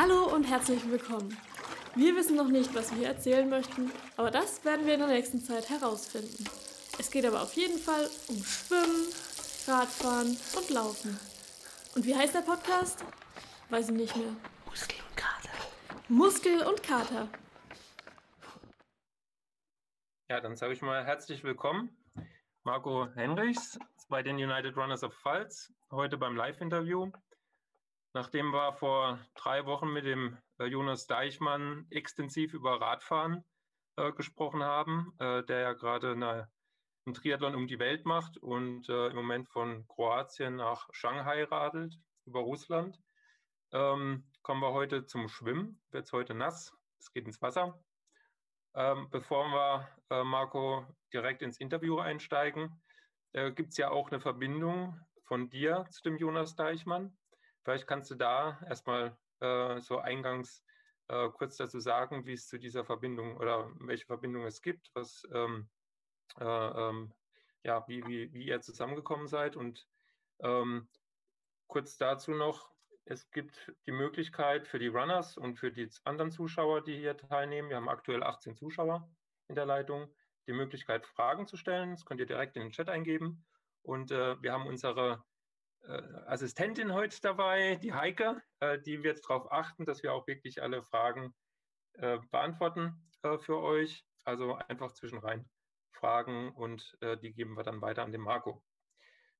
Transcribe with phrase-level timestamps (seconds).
[0.00, 1.36] Hallo und herzlich willkommen.
[1.96, 5.40] Wir wissen noch nicht, was wir erzählen möchten, aber das werden wir in der nächsten
[5.40, 6.44] Zeit herausfinden.
[7.00, 9.08] Es geht aber auf jeden Fall um Schwimmen,
[9.66, 11.18] Radfahren und Laufen.
[11.96, 13.04] Und wie heißt der Podcast?
[13.70, 14.36] Weiß ich nicht mehr.
[14.66, 15.50] Muskel und Kater.
[16.06, 17.28] Muskel und Kater.
[20.30, 21.90] Ja, dann sage ich mal herzlich willkommen.
[22.62, 23.76] Marco Henrichs
[24.08, 27.10] bei den United Runners of Pfalz, heute beim Live-Interview.
[28.18, 33.44] Nachdem wir vor drei Wochen mit dem äh, Jonas Deichmann extensiv über Radfahren
[33.94, 36.50] äh, gesprochen haben, äh, der ja gerade eine,
[37.06, 41.94] einen Triathlon um die Welt macht und äh, im Moment von Kroatien nach Shanghai radelt,
[42.24, 43.00] über Russland,
[43.70, 45.80] ähm, kommen wir heute zum Schwimmen.
[45.92, 47.80] Wird es heute nass, es geht ins Wasser.
[48.74, 52.82] Ähm, bevor wir, äh, Marco, direkt ins Interview einsteigen,
[53.30, 57.16] äh, gibt es ja auch eine Verbindung von dir zu dem Jonas Deichmann.
[57.68, 60.64] Vielleicht kannst du da erstmal äh, so eingangs
[61.08, 65.28] äh, kurz dazu sagen, wie es zu dieser Verbindung oder welche Verbindung es gibt, was,
[65.34, 65.68] ähm,
[66.40, 67.12] äh, ähm,
[67.64, 69.54] ja, wie, wie, wie ihr zusammengekommen seid.
[69.54, 69.86] Und
[70.38, 70.88] ähm,
[71.66, 72.70] kurz dazu noch,
[73.04, 77.68] es gibt die Möglichkeit für die Runners und für die anderen Zuschauer, die hier teilnehmen,
[77.68, 79.06] wir haben aktuell 18 Zuschauer
[79.48, 80.10] in der Leitung,
[80.46, 81.90] die Möglichkeit, Fragen zu stellen.
[81.90, 83.44] Das könnt ihr direkt in den Chat eingeben.
[83.82, 85.22] Und äh, wir haben unsere
[86.26, 90.82] Assistentin heute dabei, die Heike, äh, die wird darauf achten, dass wir auch wirklich alle
[90.82, 91.34] Fragen
[91.94, 94.04] äh, beantworten äh, für euch.
[94.24, 95.48] Also einfach zwischenrein
[95.92, 98.62] Fragen und äh, die geben wir dann weiter an den Marco.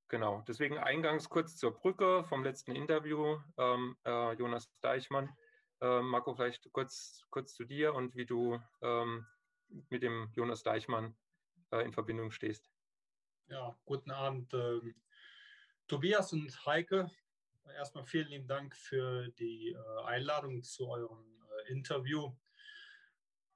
[0.07, 3.39] Genau, deswegen eingangs kurz zur Brücke vom letzten Interview.
[3.57, 5.29] Ähm, äh, Jonas Deichmann.
[5.81, 9.25] Marco, vielleicht kurz, kurz zu dir und wie du ähm,
[9.89, 11.15] mit dem Jonas Deichmann
[11.71, 12.69] äh, in Verbindung stehst.
[13.47, 14.93] Ja, guten Abend, ähm,
[15.89, 17.09] Tobias und Heike.
[17.75, 22.31] Erstmal vielen lieben Dank für die äh, Einladung zu eurem äh, Interview.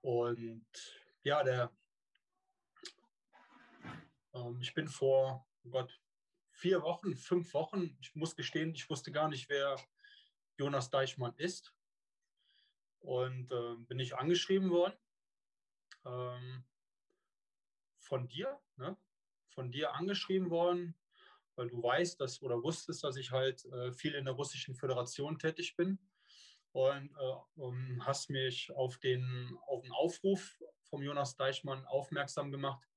[0.02, 0.66] Und
[1.22, 1.72] ja, der,
[4.34, 6.02] ähm, ich bin vor oh Gott,
[6.50, 9.80] vier Wochen, fünf Wochen, ich muss gestehen, ich wusste gar nicht, wer
[10.57, 11.72] Jonas Deichmann ist.
[12.97, 14.97] Und äh, bin ich angeschrieben worden
[16.03, 16.66] ähm,
[18.00, 18.97] von dir, ne?
[19.50, 20.96] von dir angeschrieben worden,
[21.56, 25.38] weil du weißt, dass oder wusstest, dass ich halt äh, viel in der russischen Föderation
[25.38, 26.00] tätig bin
[26.72, 30.59] und äh, um, hast mich auf den, auf den Aufruf
[30.90, 32.88] vom Jonas Deichmann aufmerksam gemacht.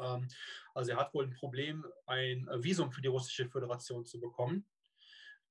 [0.00, 0.28] Ähm,
[0.74, 4.66] also er hat wohl ein Problem, ein Visum für die russische Föderation zu bekommen.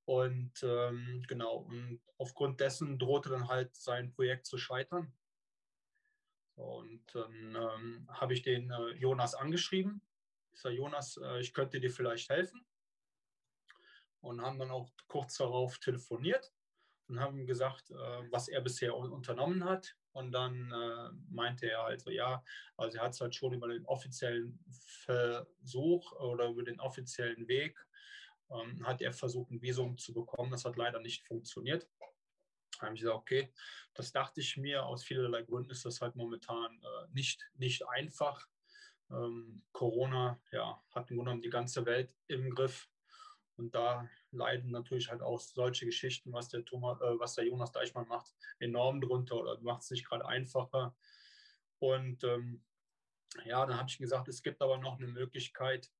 [0.05, 5.13] Und ähm, genau, und aufgrund dessen drohte dann halt sein Projekt zu scheitern.
[6.55, 10.01] Und dann ähm, habe ich den äh, Jonas angeschrieben.
[10.53, 12.65] Ich sage, Jonas, äh, ich könnte dir vielleicht helfen.
[14.21, 16.53] Und haben dann auch kurz darauf telefoniert
[17.07, 19.95] und haben gesagt, äh, was er bisher unternommen hat.
[20.13, 22.43] Und dann äh, meinte er also, ja,
[22.77, 24.63] also er hat es halt schon über den offiziellen
[25.03, 27.77] Versuch oder über den offiziellen Weg,
[28.51, 30.51] ähm, hat er versucht, ein Visum zu bekommen.
[30.51, 31.89] Das hat leider nicht funktioniert.
[32.79, 33.53] Habe ich gesagt, okay,
[33.95, 38.47] das dachte ich mir, aus vielerlei Gründen ist das halt momentan äh, nicht, nicht einfach.
[39.13, 42.89] Ähm, Corona ja, hat im Grunde genommen die ganze Welt im Griff.
[43.55, 47.71] Und da leiden natürlich halt auch solche Geschichten, was der, Thomas, äh, was der Jonas
[47.71, 50.95] Deichmann macht, enorm drunter oder macht es nicht gerade einfacher.
[51.79, 52.63] Und ähm,
[53.45, 55.91] ja, dann habe ich gesagt, es gibt aber noch eine Möglichkeit,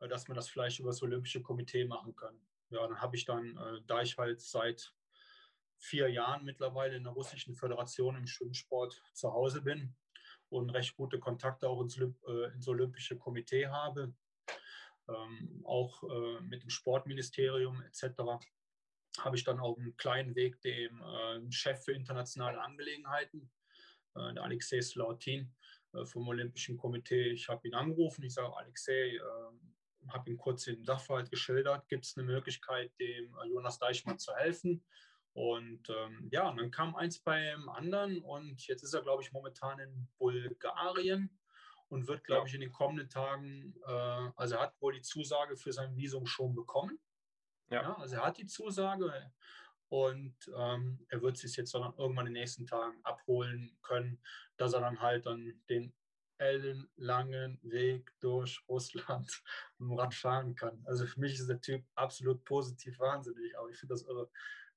[0.00, 2.40] äh, dass man das vielleicht über das Olympische Komitee machen kann.
[2.70, 4.94] Ja, dann habe ich dann, äh, da ich halt seit
[5.76, 9.94] vier Jahren mittlerweile in der Russischen Föderation im Schwimmsport zu Hause bin
[10.52, 14.14] und recht gute Kontakte auch ins, äh, ins Olympische Komitee habe,
[15.08, 18.22] ähm, auch äh, mit dem Sportministerium etc.,
[19.18, 23.50] habe ich dann auf einem kleinen Weg dem äh, Chef für internationale Angelegenheiten,
[24.14, 25.52] äh, der Alexei Slautin
[25.92, 30.64] äh, vom Olympischen Komitee, ich habe ihn angerufen, ich sage, Alexei, äh, habe ihm kurz
[30.64, 34.84] den Sachverhalt geschildert, gibt es eine Möglichkeit, dem Jonas Deichmann zu helfen?
[35.34, 39.32] Und ähm, ja, und dann kam eins beim anderen und jetzt ist er, glaube ich,
[39.32, 41.38] momentan in Bulgarien
[41.88, 42.46] und wird, glaube ja.
[42.46, 46.26] ich, in den kommenden Tagen, äh, also er hat wohl die Zusage für sein Visum
[46.26, 46.98] schon bekommen.
[47.70, 47.82] Ja.
[47.82, 49.32] ja also er hat die Zusage
[49.88, 54.22] und ähm, er wird sich jetzt dann irgendwann in den nächsten Tagen abholen können,
[54.56, 55.94] dass er dann halt dann den
[56.38, 59.42] ellenlangen Weg durch Russland
[59.78, 60.82] im Rad fahren kann.
[60.86, 64.30] Also für mich ist der Typ absolut positiv wahnsinnig, aber ich finde das irre.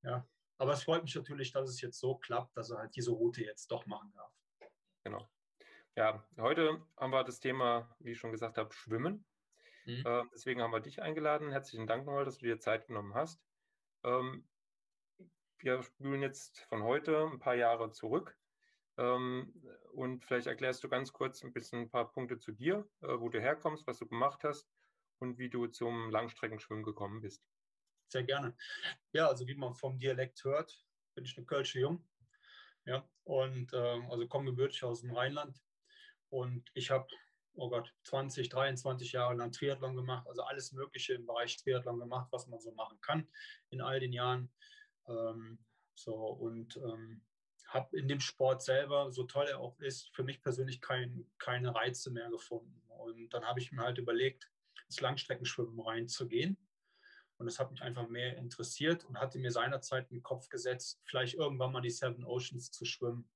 [0.03, 0.27] Ja,
[0.57, 3.43] aber es freut mich natürlich, dass es jetzt so klappt, dass er halt diese Route
[3.43, 4.31] jetzt doch machen darf.
[5.03, 5.27] Genau.
[5.95, 9.25] Ja, heute haben wir das Thema, wie ich schon gesagt habe, Schwimmen.
[9.85, 10.03] Mhm.
[10.05, 11.51] Äh, deswegen haben wir dich eingeladen.
[11.51, 13.41] Herzlichen Dank nochmal, dass du dir Zeit genommen hast.
[14.03, 14.47] Ähm,
[15.59, 18.37] wir spülen jetzt von heute ein paar Jahre zurück.
[18.97, 19.53] Ähm,
[19.93, 23.29] und vielleicht erklärst du ganz kurz ein bisschen ein paar Punkte zu dir, äh, wo
[23.29, 24.69] du herkommst, was du gemacht hast
[25.19, 27.43] und wie du zum Langstreckenschwimmen gekommen bist.
[28.07, 28.55] Sehr gerne.
[29.11, 30.85] Ja, also wie man vom Dialekt hört,
[31.15, 32.07] bin ich eine Kölsche Jung.
[32.85, 35.59] Ja, und äh, also komme gebürtig aus dem Rheinland.
[36.29, 37.07] Und ich habe,
[37.55, 42.27] oh Gott, 20, 23 Jahre lang Triathlon gemacht, also alles Mögliche im Bereich Triathlon gemacht,
[42.31, 43.27] was man so machen kann
[43.69, 44.51] in all den Jahren.
[45.07, 45.59] Ähm,
[45.95, 47.23] so und ähm,
[47.67, 51.73] habe in dem Sport selber, so toll er auch ist, für mich persönlich kein, keine
[51.73, 52.81] Reize mehr gefunden.
[52.87, 54.51] Und dann habe ich mir halt überlegt,
[54.85, 56.57] ins Langstreckenschwimmen reinzugehen.
[57.37, 61.01] Und das hat mich einfach mehr interessiert und hatte mir seinerzeit in den Kopf gesetzt,
[61.05, 63.29] vielleicht irgendwann mal die Seven Oceans zu schwimmen.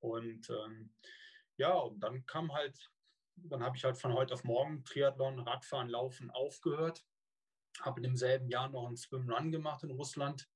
[0.00, 0.92] Und ähm,
[1.56, 2.90] ja, und dann kam halt,
[3.36, 7.06] dann habe ich halt von heute auf morgen Triathlon, Radfahren, Laufen aufgehört.
[7.80, 10.48] Habe in demselben Jahr noch einen Swim-Run gemacht in Russland,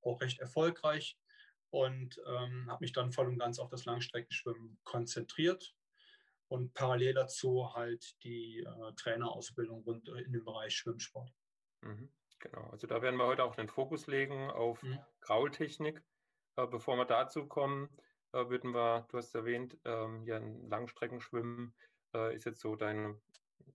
[0.00, 1.18] auch recht erfolgreich
[1.70, 5.74] und ähm, habe mich dann voll und ganz auf das Langstreckenschwimmen konzentriert
[6.48, 11.32] und parallel dazu halt die äh, Trainerausbildung rund in dem Bereich Schwimmsport.
[11.86, 14.98] Mhm, genau, also da werden wir heute auch den Fokus legen auf mhm.
[15.20, 16.02] Graultechnik.
[16.56, 17.88] Äh, bevor wir dazu kommen,
[18.32, 21.74] äh, würden wir, du hast erwähnt, ähm, ja, Langstreckenschwimmen
[22.14, 23.20] äh, ist jetzt so deine,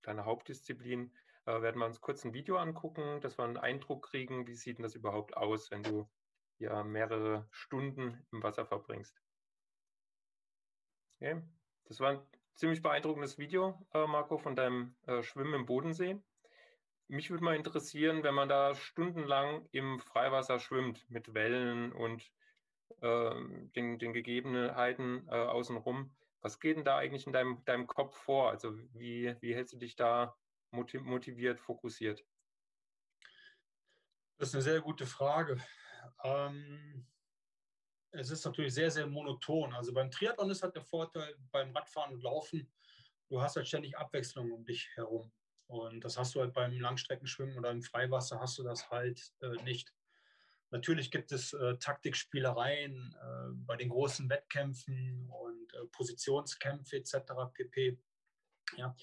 [0.01, 1.15] deine Hauptdisziplin.
[1.43, 4.83] Werden wir uns kurz ein Video angucken, dass wir einen Eindruck kriegen, wie sieht denn
[4.83, 6.07] das überhaupt aus, wenn du
[6.59, 9.19] ja mehrere Stunden im Wasser verbringst.
[11.15, 11.41] Okay.
[11.85, 12.21] Das war ein
[12.53, 16.21] ziemlich beeindruckendes Video, Marco, von deinem Schwimmen im Bodensee.
[17.11, 22.31] Mich würde mal interessieren, wenn man da stundenlang im Freiwasser schwimmt mit Wellen und
[23.01, 23.35] äh,
[23.75, 26.15] den, den, Gegebenheiten äh, außenrum.
[26.39, 28.49] Was geht denn da eigentlich in deinem, deinem Kopf vor?
[28.49, 30.37] Also wie, wie hältst du dich da
[30.71, 32.23] motiviert, fokussiert?
[34.37, 35.61] Das ist eine sehr gute Frage.
[36.23, 37.05] Ähm,
[38.11, 39.73] es ist natürlich sehr, sehr monoton.
[39.73, 42.71] Also beim Triathlon ist halt der Vorteil, beim Radfahren und Laufen,
[43.27, 45.29] du hast halt ständig Abwechslung um dich herum.
[45.71, 49.63] Und das hast du halt beim Langstreckenschwimmen oder im Freiwasser hast du das halt äh,
[49.63, 49.93] nicht.
[50.69, 57.15] Natürlich gibt es äh, Taktikspielereien äh, bei den großen Wettkämpfen und äh, Positionskämpfe etc.
[57.53, 57.97] pp.
[58.75, 58.93] Ja.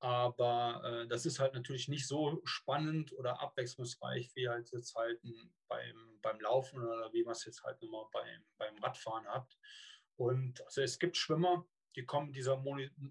[0.00, 5.20] Aber äh, das ist halt natürlich nicht so spannend oder abwechslungsreich wie halt jetzt halt
[5.68, 9.58] beim, beim Laufen oder wie man es jetzt halt immer beim, beim Radfahren hat.
[10.16, 11.66] Und also es gibt Schwimmer,
[11.96, 12.62] die kommen dieser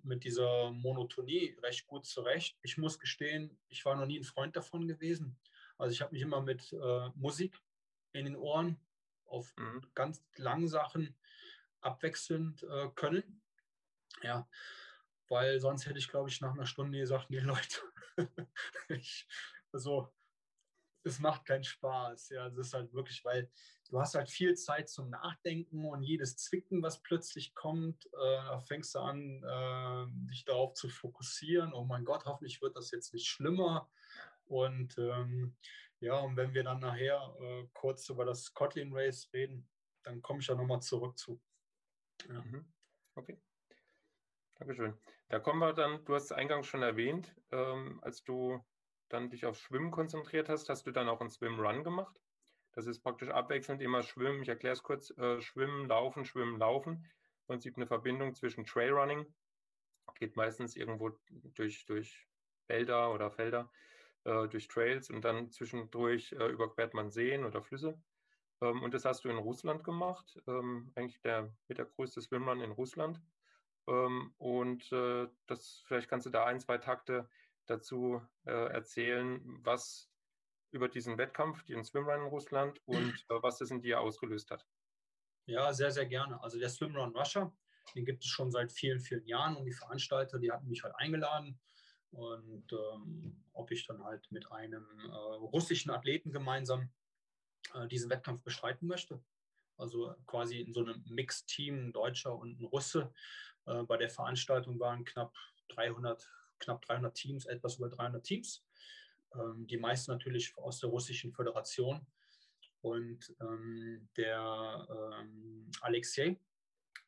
[0.03, 2.57] mit dieser Monotonie recht gut zurecht.
[2.63, 5.37] Ich muss gestehen, ich war noch nie ein Freund davon gewesen.
[5.77, 7.59] Also ich habe mich immer mit äh, Musik
[8.13, 8.79] in den Ohren
[9.25, 9.85] auf mhm.
[9.93, 11.15] ganz langen Sachen
[11.81, 13.41] abwechselnd äh, können.
[14.23, 14.47] Ja,
[15.27, 17.81] weil sonst hätte ich, glaube ich, nach einer Stunde gesagt, nee, Leute,
[18.89, 19.27] ich,
[19.71, 20.11] also
[21.03, 22.29] es macht keinen Spaß.
[22.29, 23.49] Ja, es ist halt wirklich, weil
[23.89, 28.95] du hast halt viel Zeit zum Nachdenken und jedes Zwicken, was plötzlich kommt, äh, fängst
[28.95, 31.73] du an, äh, dich darauf zu fokussieren.
[31.73, 33.89] Oh mein Gott, hoffentlich wird das jetzt nicht schlimmer.
[34.45, 35.55] Und ähm,
[35.99, 39.69] ja, und wenn wir dann nachher äh, kurz über das Kotlin Race reden,
[40.03, 41.41] dann komme ich ja nochmal zurück zu.
[42.27, 42.41] Ja.
[42.41, 42.71] Mhm.
[43.15, 43.41] Okay.
[44.55, 44.97] Dankeschön.
[45.29, 48.63] Da kommen wir dann, du hast es eingangs schon erwähnt, ähm, als du
[49.13, 52.19] dann dich aufs Schwimmen konzentriert hast, hast du dann auch einen Swim-Run gemacht.
[52.73, 54.41] Das ist praktisch abwechselnd immer Schwimmen.
[54.41, 55.11] Ich erkläre es kurz.
[55.17, 56.93] Äh, schwimmen, Laufen, Schwimmen, Laufen.
[56.93, 59.25] Im Prinzip eine Verbindung zwischen Trailrunning,
[60.15, 61.11] geht meistens irgendwo
[61.55, 62.27] durch, durch
[62.67, 63.69] Wälder oder Felder,
[64.23, 68.01] äh, durch Trails und dann zwischendurch äh, überquert man Seen oder Flüsse.
[68.61, 72.61] Ähm, und das hast du in Russland gemacht, ähm, eigentlich der mit der größte Swimrun
[72.61, 73.19] in Russland.
[73.87, 77.27] Ähm, und äh, das, vielleicht kannst du da ein, zwei Takte
[77.65, 80.09] dazu äh, erzählen, was
[80.71, 84.65] über diesen Wettkampf, den Swimrun in Russland und äh, was das in dir ausgelöst hat.
[85.45, 86.41] Ja, sehr, sehr gerne.
[86.41, 87.53] Also der Swimrun Russia,
[87.95, 90.95] den gibt es schon seit vielen, vielen Jahren und die Veranstalter, die hatten mich halt
[90.95, 91.59] eingeladen
[92.11, 96.89] und ähm, ob ich dann halt mit einem äh, russischen Athleten gemeinsam
[97.73, 99.23] äh, diesen Wettkampf bestreiten möchte.
[99.77, 103.13] Also quasi in so einem Mixteam, ein Deutscher und ein Russe.
[103.65, 105.33] Äh, bei der Veranstaltung waren knapp
[105.69, 106.29] 300,
[106.61, 108.63] knapp 300 Teams, etwas über 300 Teams.
[109.35, 112.05] Ähm, die meisten natürlich aus der Russischen Föderation.
[112.81, 116.39] Und ähm, der ähm, Alexei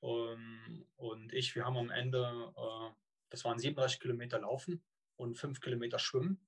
[0.04, 2.94] ähm, und ich, wir haben am Ende, äh,
[3.30, 4.84] das waren 37 Kilometer Laufen
[5.16, 6.40] und 5 Kilometer Schwimmen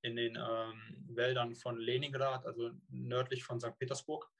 [0.00, 3.78] in den ähm, Wäldern von Leningrad, also nördlich von St.
[3.78, 4.30] Petersburg,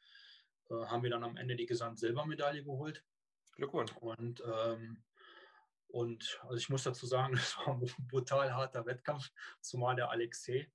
[0.70, 3.04] äh, haben wir dann am Ende die Gesamtsilbermedaille geholt.
[3.52, 3.92] Glückwunsch.
[3.96, 5.02] Und, ähm,
[5.94, 10.68] und also ich muss dazu sagen, es war ein brutal harter Wettkampf, zumal der Alexei,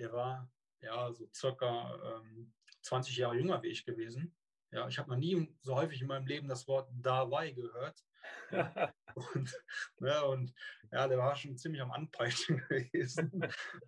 [0.00, 0.50] der war
[0.80, 2.52] ja so circa ähm,
[2.82, 4.36] 20 Jahre jünger wie ich gewesen.
[4.72, 8.04] Ja, ich habe noch nie so häufig in meinem Leben das Wort dabei gehört.
[9.14, 9.62] und,
[10.00, 10.54] ja, ne, und
[10.90, 13.30] ja, der war schon ziemlich am Anpeitschen gewesen.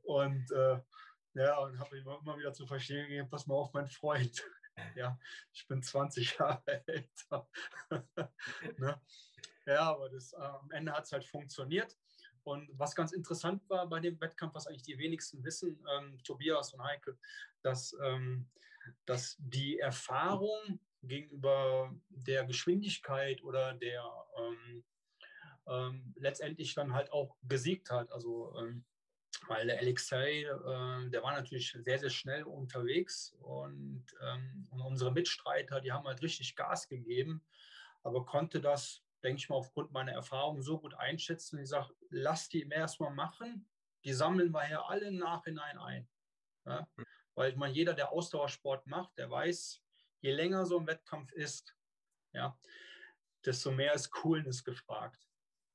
[0.02, 0.78] und äh,
[1.34, 4.44] ja, und habe ihm immer wieder zu verstehen gegeben, pass mal auf, mein Freund.
[4.94, 5.18] Ja,
[5.52, 7.48] ich bin 20 Jahre älter.
[8.76, 9.00] ne?
[9.66, 11.96] Ja, aber das, äh, am Ende hat es halt funktioniert.
[12.44, 16.72] Und was ganz interessant war bei dem Wettkampf, was eigentlich die wenigsten wissen, ähm, Tobias
[16.72, 17.18] und Heike,
[17.62, 18.48] dass, ähm,
[19.04, 24.04] dass die Erfahrung gegenüber der Geschwindigkeit oder der
[24.38, 24.84] ähm,
[25.66, 28.12] ähm letztendlich dann halt auch gesiegt hat.
[28.12, 28.84] Also ähm,
[29.48, 35.12] weil der Alexei, äh, der war natürlich sehr, sehr schnell unterwegs und, ähm, und unsere
[35.12, 37.42] Mitstreiter, die haben halt richtig Gas gegeben,
[38.02, 41.58] aber konnte das denke ich mal, aufgrund meiner Erfahrung so gut einschätzen.
[41.58, 43.68] Ich sage, lass die erstmal machen.
[44.04, 46.08] Die sammeln wir ja alle im Nachhinein ein.
[46.64, 46.88] Ja?
[46.94, 47.04] Hm.
[47.34, 49.82] Weil ich meine, jeder, der Ausdauersport macht, der weiß,
[50.20, 51.76] je länger so ein Wettkampf ist,
[52.32, 52.56] ja,
[53.44, 55.28] desto mehr ist Coolness gefragt.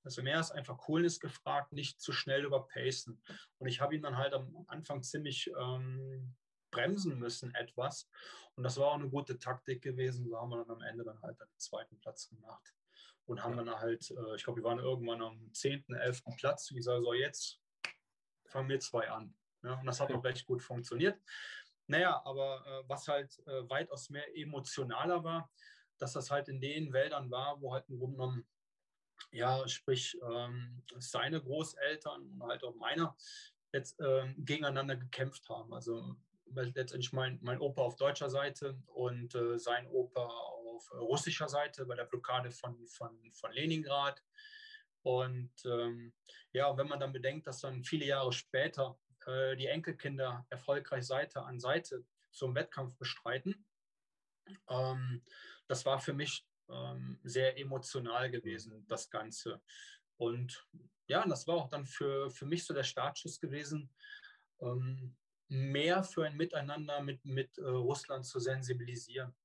[0.06, 3.22] Desto mehr ist einfach Coolness gefragt, nicht zu schnell überpacen.
[3.58, 6.36] Und ich habe ihn dann halt am Anfang ziemlich ähm,
[6.72, 8.10] bremsen müssen etwas.
[8.56, 10.26] Und das war auch eine gute Taktik gewesen.
[10.30, 12.74] So haben wir dann am Ende dann halt den zweiten Platz gemacht
[13.26, 16.24] und haben dann halt, äh, ich glaube, wir waren irgendwann am 10., 11.
[16.38, 16.72] Platz.
[16.72, 17.62] Ich sage so, jetzt
[18.48, 19.34] fangen wir zwei an.
[19.64, 21.20] Ja, und das hat auch recht gut funktioniert.
[21.88, 25.52] Naja, aber äh, was halt äh, weitaus mehr emotionaler war,
[25.98, 28.48] dass das halt in den Wäldern war, wo halt im Grunde genommen,
[29.32, 33.16] ja, sprich, ähm, seine Großeltern und halt auch meiner
[33.72, 35.74] jetzt äh, gegeneinander gekämpft haben.
[35.74, 40.28] Also letztendlich mein, mein Opa auf deutscher Seite und äh, sein Opa
[40.82, 44.24] auf russischer Seite bei der Blockade von, von, von Leningrad.
[45.04, 46.14] Und ähm,
[46.54, 51.42] ja, wenn man dann bedenkt, dass dann viele Jahre später äh, die Enkelkinder erfolgreich Seite
[51.44, 53.66] an Seite so einen Wettkampf bestreiten,
[54.70, 55.24] ähm,
[55.68, 59.62] das war für mich ähm, sehr emotional gewesen, das Ganze.
[60.18, 60.68] Und
[61.08, 63.90] ja, das war auch dann für, für mich so der Startschuss gewesen,
[64.60, 65.16] ähm,
[65.48, 69.36] mehr für ein Miteinander mit, mit äh, Russland zu sensibilisieren.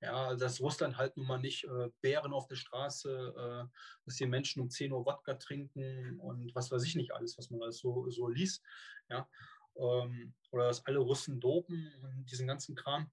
[0.00, 4.26] Ja, dass Russland halt nun mal nicht äh, Bären auf der Straße, äh, dass die
[4.26, 7.78] Menschen um 10 Uhr Wodka trinken und was weiß ich nicht alles, was man alles
[7.78, 8.62] so, so liest.
[9.08, 9.28] Ja,
[9.76, 13.10] ähm, oder dass alle Russen dopen und diesen ganzen Kram,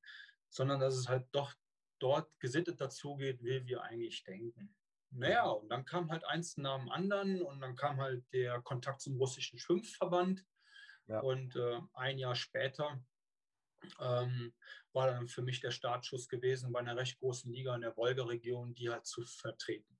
[0.49, 1.53] sondern dass es halt doch
[1.99, 4.75] dort gesittet dazugeht, wie wir eigentlich denken.
[5.11, 9.01] Naja, und dann kam halt eins nach dem anderen und dann kam halt der Kontakt
[9.01, 10.43] zum russischen Schwimmverband.
[11.07, 11.19] Ja.
[11.19, 13.01] Und äh, ein Jahr später
[13.99, 14.53] ähm,
[14.93, 18.75] war dann für mich der Startschuss gewesen, bei einer recht großen Liga in der Wolga-Region,
[18.75, 19.97] die halt zu vertreten.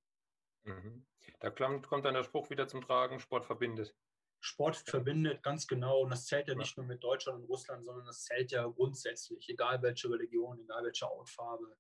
[0.64, 1.06] Mhm.
[1.40, 3.96] Da kommt dann der Spruch wieder zum Tragen, Sport verbindet.
[4.40, 6.02] Sport verbindet, ganz genau.
[6.02, 9.50] Und das zählt ja nicht nur mit Deutschland und Russland, sondern das zählt ja grundsätzlich,
[9.50, 11.76] egal welche Religion, egal welche Hautfarbe.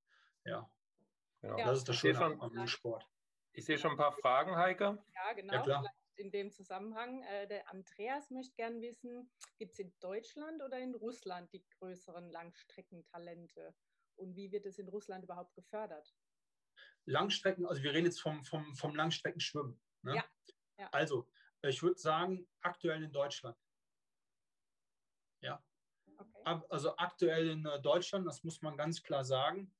[0.45, 0.69] Ja.
[1.41, 1.57] Genau.
[1.57, 3.07] Das ist das Schöne am Sport.
[3.53, 5.03] Ich sehe schon ein paar Fragen, Heike.
[5.13, 5.53] Ja, genau.
[5.53, 5.85] Ja, klar
[6.19, 7.23] in dem Zusammenhang.
[7.23, 12.29] Äh, der Andreas möchte gern wissen, gibt es in Deutschland oder in Russland die größeren
[12.29, 13.75] Langstreckentalente?
[14.15, 16.15] Und wie wird es in Russland überhaupt gefördert?
[17.05, 19.79] Langstrecken, also wir reden jetzt vom, vom, vom Langstreckenschwimmen.
[20.01, 20.15] Ne?
[20.15, 20.25] Ja,
[20.77, 20.89] ja.
[20.91, 21.29] Also,
[21.61, 23.57] ich würde sagen, aktuell in Deutschland.
[25.41, 25.63] Ja.
[26.17, 26.65] Okay.
[26.69, 29.73] Also aktuell in äh, Deutschland, das muss man ganz klar sagen.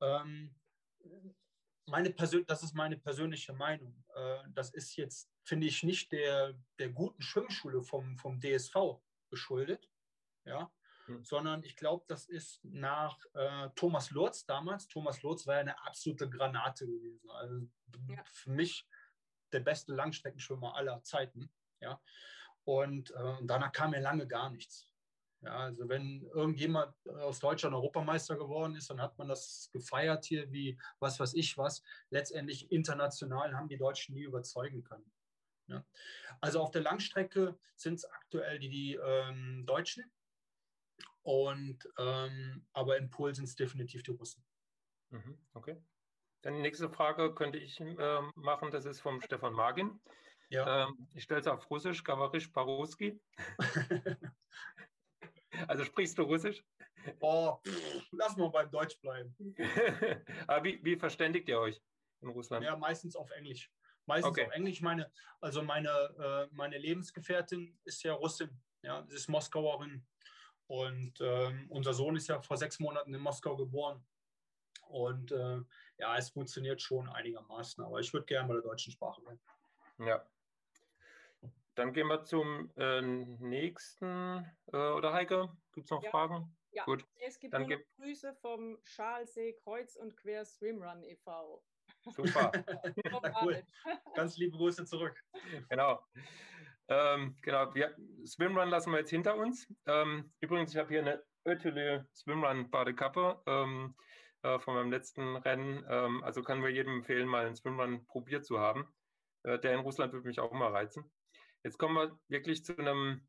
[0.00, 0.54] Ähm,
[1.88, 4.04] meine Persön das ist meine persönliche Meinung.
[4.14, 9.88] Äh, das ist jetzt, finde ich, nicht der, der guten Schwimmschule vom, vom DSV geschuldet,
[10.44, 10.70] ja,
[11.06, 11.24] hm.
[11.24, 14.88] sondern ich glaube, das ist nach äh, Thomas Lurz damals.
[14.88, 17.30] Thomas Lurz war ja eine absolute Granate gewesen.
[17.30, 17.68] Also
[18.08, 18.24] ja.
[18.32, 18.86] für mich
[19.52, 22.00] der beste Langstreckenschwimmer aller Zeiten, ja.
[22.64, 24.87] Und äh, danach kam mir lange gar nichts.
[25.40, 30.50] Ja, also wenn irgendjemand aus Deutschland Europameister geworden ist, dann hat man das gefeiert hier
[30.50, 31.82] wie was weiß ich was.
[32.10, 35.12] Letztendlich international haben die Deutschen nie überzeugen können.
[35.68, 35.84] Ja.
[36.40, 40.10] Also auf der Langstrecke sind es aktuell die, die ähm, Deutschen,
[41.28, 44.42] und, ähm, aber in Polen sind es definitiv die Russen.
[45.10, 45.76] Mhm, okay.
[46.40, 50.00] Dann die nächste Frage könnte ich äh, machen, das ist vom Stefan Magin.
[50.48, 50.84] Ja.
[50.84, 53.20] Ähm, ich stelle es auf Russisch, Gavarisch Paruski.
[55.66, 56.64] Also sprichst du Russisch?
[57.20, 59.34] Oh, pff, lass mal beim Deutsch bleiben.
[60.46, 61.82] Aber wie, wie verständigt ihr euch
[62.20, 62.64] in Russland?
[62.64, 63.70] Ja, meistens auf Englisch.
[64.06, 64.46] Meistens okay.
[64.46, 64.80] auf Englisch.
[64.80, 65.10] Meine,
[65.40, 68.50] also meine, äh, meine Lebensgefährtin ist ja Russin.
[68.82, 70.06] Ja, sie ist Moskauerin.
[70.66, 74.04] Und ähm, unser Sohn ist ja vor sechs Monaten in Moskau geboren.
[74.88, 75.60] Und äh,
[75.98, 77.82] ja, es funktioniert schon einigermaßen.
[77.84, 79.40] Aber ich würde gerne bei der deutschen Sprache bleiben.
[79.98, 80.24] Ja,
[81.78, 84.44] dann gehen wir zum äh, nächsten.
[84.72, 86.10] Äh, oder Heike, gibt es noch ja.
[86.10, 86.56] Fragen?
[86.70, 91.02] Ja, Gut, es gibt dann nur noch gib- Grüße vom Schalsee Kreuz und Quer Swimrun
[91.02, 91.62] e.V.
[92.10, 92.52] Super.
[93.42, 93.62] Cool.
[94.14, 95.18] Ganz liebe Grüße zurück.
[95.68, 96.04] Genau.
[96.88, 99.66] Ähm, genau, wir, Swimrun lassen wir jetzt hinter uns.
[99.86, 103.94] Ähm, übrigens, ich habe hier eine Oetele Swimrun Badekappe ähm,
[104.42, 105.84] äh, von meinem letzten Rennen.
[105.88, 108.88] Ähm, also kann wir jedem empfehlen, mal einen Swimrun probiert zu haben.
[109.44, 111.10] Äh, der in Russland würde mich auch mal reizen.
[111.68, 113.28] Jetzt kommen wir wirklich zu einem,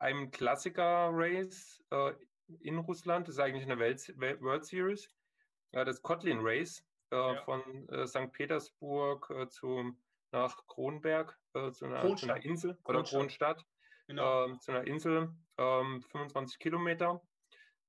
[0.00, 2.14] einem Klassiker-Race äh,
[2.62, 3.28] in Russland.
[3.28, 5.08] Das ist eigentlich eine Welt, World Series.
[5.70, 7.40] Ja, das Kotlin Race äh, Ja.
[7.44, 8.32] von äh, St.
[8.32, 9.96] Petersburg äh, zu,
[10.32, 13.64] nach Kronberg, äh, zu, einer, zu einer Insel oder Kronstadt.
[14.08, 14.46] Genau.
[14.46, 17.22] ähm, zu einer Insel, ähm, 25 Kilometer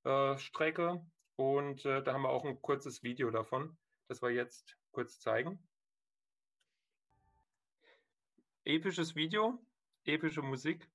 [0.04, 1.04] äh, Strecke.
[1.38, 3.76] Und da haben wir auch ein kurzes Video davon,
[4.08, 5.58] das wir jetzt kurz zeigen.
[8.64, 9.60] Episches Video,
[10.06, 10.90] epische Musik.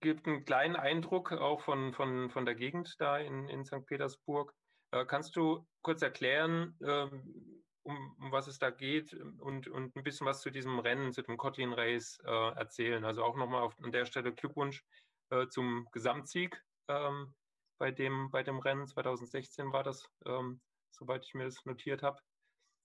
[0.00, 3.84] Gibt einen kleinen Eindruck auch von, von, von der Gegend da in, in St.
[3.86, 4.54] Petersburg.
[4.92, 10.02] Äh, kannst du kurz erklären, ähm, um, um was es da geht und, und ein
[10.02, 13.04] bisschen was zu diesem Rennen, zu dem Kotlin Race äh, erzählen?
[13.04, 14.84] Also auch nochmal an der Stelle Glückwunsch
[15.30, 17.34] äh, zum Gesamtsieg ähm,
[17.78, 18.86] bei, dem, bei dem Rennen.
[18.86, 20.60] 2016 war das, ähm,
[20.90, 22.20] soweit ich mir das notiert habe.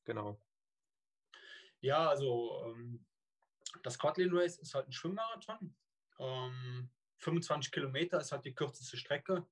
[0.06, 0.40] Genau.
[1.82, 3.06] Ja, also ähm,
[3.84, 5.76] das Kotlin Race ist halt ein Schwimmmarathon.
[6.20, 6.90] Ähm,
[7.20, 9.46] 25 Kilometer ist halt die kürzeste Strecke.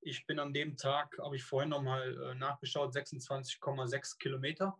[0.00, 4.78] Ich bin an dem Tag, habe ich vorhin nochmal äh, nachgeschaut, 26,6 Kilometer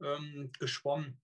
[0.00, 1.20] ähm, geschwommen.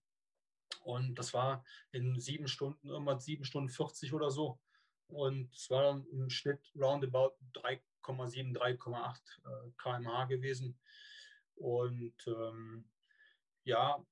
[0.83, 4.59] Und das war in sieben Stunden, irgendwas sieben Stunden 40 oder so.
[5.07, 10.79] Und es war dann im Schnitt roundabout 3,7, 3,8 äh, km/h gewesen.
[11.55, 12.87] Und ähm,
[13.63, 14.03] ja,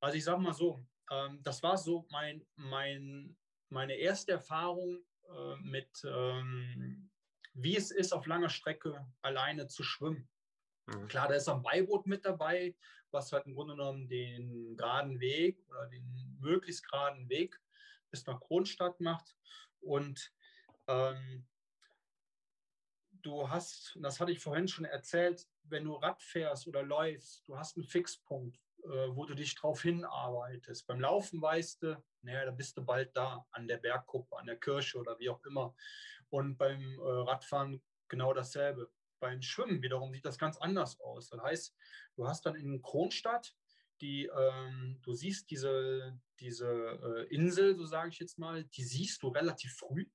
[0.00, 3.36] also ich sage mal so, ähm, das war so mein, mein,
[3.68, 7.10] meine erste Erfahrung äh, mit, ähm,
[7.54, 10.28] wie es ist, auf langer Strecke alleine zu schwimmen.
[10.86, 11.08] Mhm.
[11.08, 12.76] Klar, da ist ein Beiboot mit dabei,
[13.10, 17.58] was halt im Grunde genommen den geraden Weg oder den möglichst geraden Weg
[18.10, 19.36] bis nach Kronstadt macht.
[19.80, 20.32] Und
[20.86, 21.46] ähm,
[23.10, 27.58] du hast, das hatte ich vorhin schon erzählt, wenn du Rad fährst oder läufst, du
[27.58, 28.58] hast einen Fixpunkt,
[28.88, 30.86] wo du dich drauf hinarbeitest.
[30.86, 34.58] Beim Laufen weißt du, naja, da bist du bald da, an der Bergkuppe, an der
[34.58, 35.74] Kirche oder wie auch immer.
[36.30, 38.90] Und beim äh, Radfahren genau dasselbe.
[39.20, 41.28] Beim Schwimmen wiederum sieht das ganz anders aus.
[41.28, 41.76] Das heißt,
[42.16, 43.54] du hast dann in Kronstadt
[44.00, 49.22] die, ähm, du siehst diese, diese äh, Insel, so sage ich jetzt mal, die siehst
[49.22, 50.06] du relativ früh.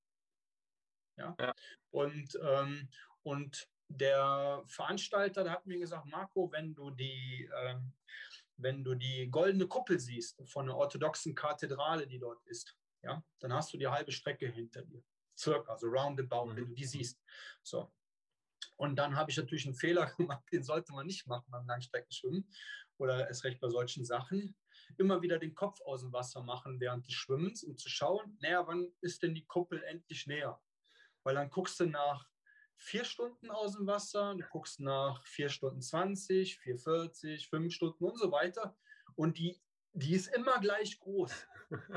[1.18, 1.36] Ja.
[1.40, 1.54] Ja.
[1.92, 2.90] Und, ähm,
[3.24, 7.94] und der Veranstalter, der hat mir gesagt, Marco, wenn du die, ähm,
[8.58, 13.54] wenn du die goldene Kuppel siehst von der orthodoxen Kathedrale, die dort ist, ja, dann
[13.54, 15.04] hast du die halbe Strecke hinter dir.
[15.38, 16.56] Circa, so roundabout, Mhm.
[16.56, 17.22] wenn du die siehst.
[17.64, 17.92] So.
[18.78, 22.50] Und dann habe ich natürlich einen Fehler gemacht, den sollte man nicht machen beim Langstreckenschwimmen
[22.98, 24.56] oder erst recht bei solchen Sachen.
[24.98, 28.66] Immer wieder den Kopf aus dem Wasser machen während des Schwimmens, um zu schauen, naja,
[28.68, 30.62] wann ist denn die Kuppel endlich näher?
[31.24, 32.30] Weil dann guckst du nach
[32.78, 38.18] vier Stunden aus dem Wasser, du guckst nach vier Stunden 20, 440, fünf Stunden und
[38.18, 38.78] so weiter.
[39.16, 39.62] Und die,
[39.94, 41.32] die ist immer gleich groß.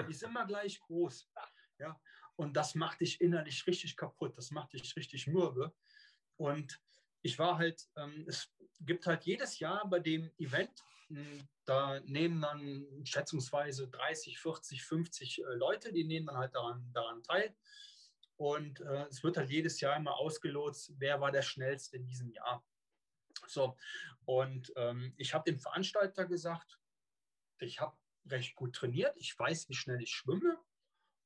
[0.06, 1.30] Die ist immer gleich groß.
[1.78, 2.00] Ja?
[2.36, 4.36] Und das macht dich innerlich richtig kaputt.
[4.36, 5.74] Das macht dich richtig mürbe.
[6.36, 6.80] Und
[7.22, 12.40] ich war halt, ähm, es gibt halt jedes Jahr bei dem Event, mh, da nehmen
[12.40, 17.54] dann schätzungsweise 30, 40, 50 äh, Leute, die nehmen dann halt daran, daran teil.
[18.36, 22.30] Und äh, es wird halt jedes Jahr immer ausgelotst, wer war der schnellste in diesem
[22.30, 22.64] Jahr.
[23.46, 23.76] So,
[24.24, 26.78] und ähm, ich habe dem Veranstalter gesagt,
[27.60, 27.96] ich habe
[28.26, 30.58] recht gut trainiert, ich weiß, wie schnell ich schwimme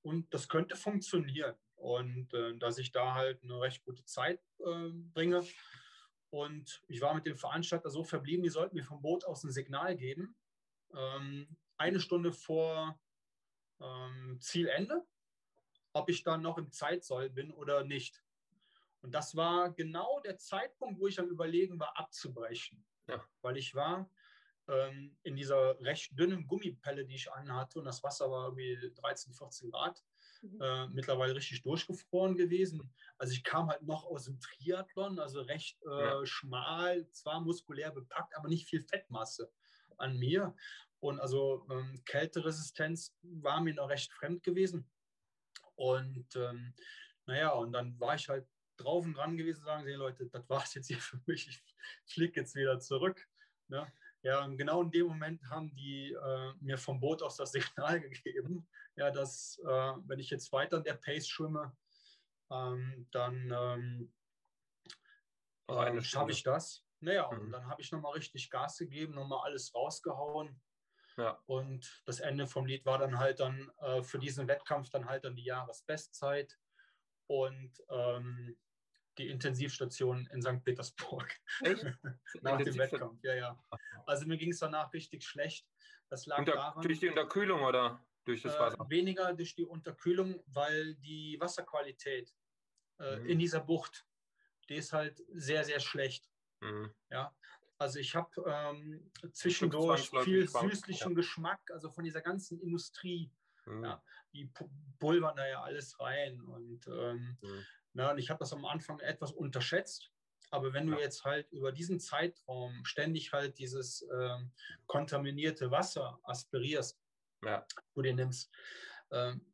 [0.02, 1.56] und das könnte funktionieren.
[1.76, 5.42] Und äh, dass ich da halt eine recht gute Zeit äh, bringe.
[6.28, 9.50] Und ich war mit dem Veranstalter so verblieben, die sollten mir vom Boot aus ein
[9.50, 10.36] Signal geben.
[10.94, 13.00] Ähm, eine Stunde vor
[13.80, 15.06] ähm, Zielende,
[15.92, 18.22] ob ich dann noch im Zeitsoll bin oder nicht.
[19.02, 22.84] Und das war genau der Zeitpunkt, wo ich am Überlegen war, abzubrechen.
[23.08, 23.24] Ja.
[23.40, 24.10] Weil ich war
[24.68, 29.32] ähm, in dieser recht dünnen Gummipelle, die ich anhatte, und das Wasser war irgendwie 13,
[29.32, 30.04] 14 Grad,
[30.42, 30.58] Mhm.
[30.62, 32.90] äh, mittlerweile richtig durchgefroren gewesen.
[33.18, 36.24] Also ich kam halt noch aus dem Triathlon, also recht äh, Ja.
[36.26, 39.52] schmal, zwar muskulär bepackt, aber nicht viel Fettmasse
[39.98, 40.54] an mir.
[41.00, 44.88] Und also ähm, Kälteresistenz war mir noch recht fremd gewesen.
[45.80, 46.74] Und ähm,
[47.24, 50.62] naja, und dann war ich halt drauf und dran gewesen, sagen sie, Leute, das war
[50.62, 51.64] es jetzt hier für mich, ich
[52.04, 53.26] fliege jetzt wieder zurück.
[53.68, 53.90] Ne?
[54.22, 57.98] Ja, und genau in dem Moment haben die äh, mir vom Boot aus das Signal
[57.98, 61.74] gegeben, ja, dass äh, wenn ich jetzt weiter in der Pace schwimme,
[62.50, 64.12] ähm, dann ähm,
[65.68, 66.84] äh, schaffe ich das.
[67.00, 67.40] Naja, mhm.
[67.40, 70.60] und dann habe ich nochmal richtig Gas gegeben, nochmal alles rausgehauen.
[71.16, 71.42] Ja.
[71.46, 75.24] Und das Ende vom Lied war dann halt dann äh, für diesen Wettkampf dann halt
[75.24, 76.58] dann die Jahresbestzeit
[77.26, 78.56] und ähm,
[79.18, 80.64] die Intensivstation in St.
[80.64, 81.28] Petersburg.
[81.62, 81.84] Echt?
[82.42, 83.64] Nach dem Wettkampf, ja, ja.
[84.06, 85.66] Also mir ging es danach richtig schlecht.
[86.08, 86.82] Das lag Unter, daran.
[86.82, 88.84] Durch die Unterkühlung oder durch das äh, Wasser?
[88.84, 92.34] Äh, weniger durch die Unterkühlung, weil die Wasserqualität
[92.98, 93.26] äh, mhm.
[93.26, 94.06] in dieser Bucht,
[94.68, 96.30] die ist halt sehr, sehr schlecht.
[96.60, 96.92] Mhm.
[97.10, 97.34] Ja,
[97.80, 101.14] also ich habe ähm, zwischendurch viel süßlichen ja.
[101.14, 103.32] Geschmack, also von dieser ganzen Industrie.
[103.64, 103.84] Mhm.
[103.84, 104.02] Ja,
[104.34, 104.52] die
[104.98, 106.42] pulvern da ja alles rein.
[106.42, 107.66] Und, ähm, mhm.
[107.94, 110.12] na, und ich habe das am Anfang etwas unterschätzt.
[110.50, 111.00] Aber wenn du ja.
[111.00, 114.52] jetzt halt über diesen Zeitraum ständig halt dieses ähm,
[114.86, 117.00] kontaminierte Wasser aspirierst,
[117.42, 117.64] ja.
[117.94, 118.52] du dir nimmst,
[119.10, 119.46] ähm,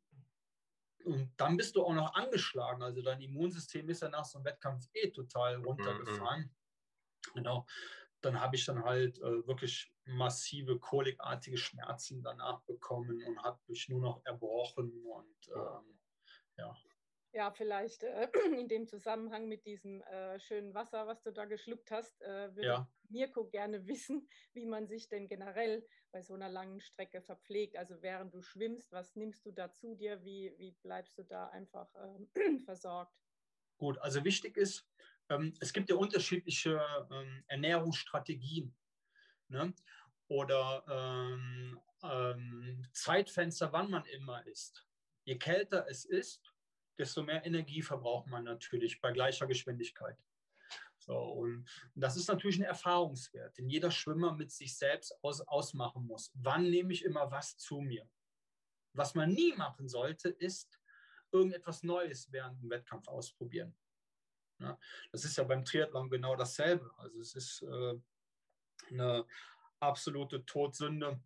[1.05, 2.83] und dann bist du auch noch angeschlagen.
[2.83, 6.41] Also dein Immunsystem ist ja nach so einem Wettkampf eh total mhm, runtergefahren.
[6.41, 7.35] Mhm.
[7.35, 7.67] Genau
[8.27, 13.89] dann habe ich dann halt äh, wirklich massive kolikartige Schmerzen danach bekommen und habe mich
[13.89, 15.99] nur noch erbrochen und ähm,
[16.59, 16.77] ja.
[17.33, 21.91] Ja, vielleicht äh, in dem Zusammenhang mit diesem äh, schönen Wasser, was du da geschluckt
[21.91, 22.91] hast, äh, würde ja.
[23.09, 27.77] Mirko gerne wissen, wie man sich denn generell bei so einer langen Strecke verpflegt.
[27.77, 30.25] Also während du schwimmst, was nimmst du da zu dir?
[30.25, 32.29] Wie, wie bleibst du da einfach ähm,
[32.65, 33.15] versorgt?
[33.79, 34.89] Gut, also wichtig ist,
[35.61, 38.75] es gibt ja unterschiedliche ähm, Ernährungsstrategien
[39.49, 39.75] ne?
[40.29, 44.87] oder ähm, ähm, Zeitfenster, wann man immer isst.
[45.25, 46.55] Je kälter es ist,
[46.99, 50.17] desto mehr Energie verbraucht man natürlich bei gleicher Geschwindigkeit.
[50.99, 56.07] So, und das ist natürlich ein Erfahrungswert, den jeder Schwimmer mit sich selbst aus, ausmachen
[56.07, 56.33] muss.
[56.35, 58.09] Wann nehme ich immer was zu mir?
[58.93, 60.81] Was man nie machen sollte, ist
[61.31, 63.77] irgendetwas Neues während dem Wettkampf ausprobieren.
[64.59, 64.79] Ja,
[65.13, 66.91] das ist ja beim Triathlon genau dasselbe.
[66.97, 67.95] Also es ist äh,
[68.91, 69.27] eine
[69.81, 71.21] absolute Todsünde,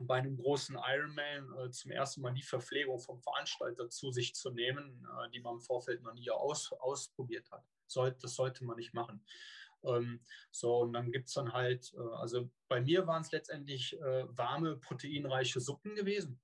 [0.00, 4.50] bei einem großen Ironman äh, zum ersten Mal die Verpflegung vom Veranstalter zu sich zu
[4.50, 7.64] nehmen, äh, die man im Vorfeld noch nie aus, ausprobiert hat.
[7.86, 9.24] Sollte, das sollte man nicht machen.
[9.84, 13.98] Ähm, so, und dann gibt es dann halt, äh, also bei mir waren es letztendlich
[14.00, 16.40] äh, warme, proteinreiche Suppen gewesen.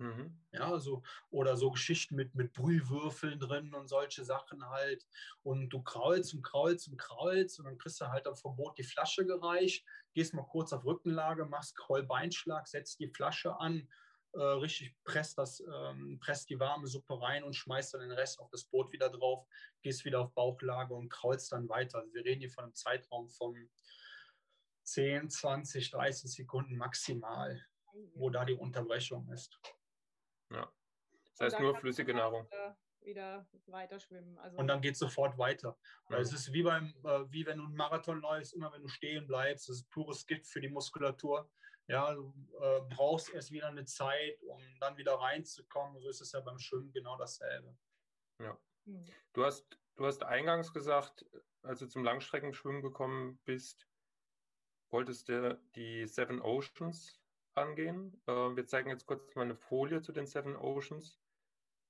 [0.00, 0.34] Mhm.
[0.52, 5.06] Ja, so, oder so Geschichten mit, mit Brühwürfeln drin und solche Sachen halt.
[5.42, 8.82] Und du kraulst und kraulst und kraulst und dann kriegst du halt am Verbot die
[8.82, 9.84] Flasche gereicht,
[10.14, 13.86] gehst mal kurz auf Rückenlage, machst Krollbeinschlag, setzt die Flasche an,
[14.32, 18.40] äh, richtig presst, das, ähm, presst die warme Suppe rein und schmeißt dann den Rest
[18.40, 19.46] auf das Boot wieder drauf,
[19.82, 21.98] gehst wieder auf Bauchlage und kraulst dann weiter.
[21.98, 23.68] Also wir reden hier von einem Zeitraum von
[24.84, 27.62] 10, 20, 30 Sekunden maximal,
[28.14, 29.60] wo da die Unterbrechung ist.
[30.50, 30.72] Ja.
[31.36, 32.48] Das heißt nur flüssige Nahrung.
[33.02, 34.36] Wieder, weiter schwimmen.
[34.38, 35.78] Also und dann geht es sofort weiter.
[36.08, 36.16] Mhm.
[36.16, 39.26] Es ist wie beim, äh, wie wenn du einen Marathon läufst, immer wenn du stehen
[39.26, 41.50] bleibst, das ist pures Gift für die Muskulatur.
[41.86, 45.98] Ja, du äh, brauchst erst wieder eine Zeit, um dann wieder reinzukommen.
[46.00, 47.74] So ist es ja beim Schwimmen genau dasselbe.
[48.38, 48.58] Ja.
[48.84, 49.06] Mhm.
[49.32, 51.24] Du hast, du hast eingangs gesagt,
[51.62, 53.88] als du zum Langstreckenschwimmen gekommen bist,
[54.90, 57.19] wolltest du die Seven Oceans
[57.60, 58.20] angehen.
[58.26, 61.20] Äh, wir zeigen jetzt kurz mal eine Folie zu den Seven Oceans.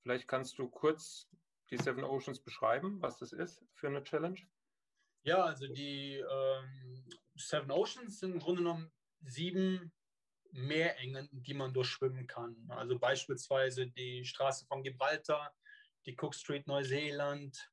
[0.02, 1.28] Vielleicht kannst du kurz
[1.70, 4.40] die Seven Oceans beschreiben, was das ist für eine Challenge.
[5.22, 7.04] Ja, also die ähm,
[7.36, 8.90] Seven Oceans sind im Grunde genommen
[9.22, 9.92] sieben
[10.52, 12.56] Meerengen, die man durchschwimmen kann.
[12.68, 15.54] Also beispielsweise die Straße von Gibraltar,
[16.06, 17.70] die Cook Street Neuseeland,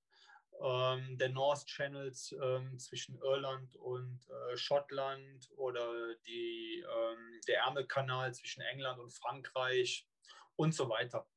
[0.61, 8.33] ähm, der North Channels ähm, zwischen Irland und äh, Schottland oder die, ähm, der Ärmelkanal
[8.33, 10.07] zwischen England und Frankreich
[10.55, 11.27] und so weiter.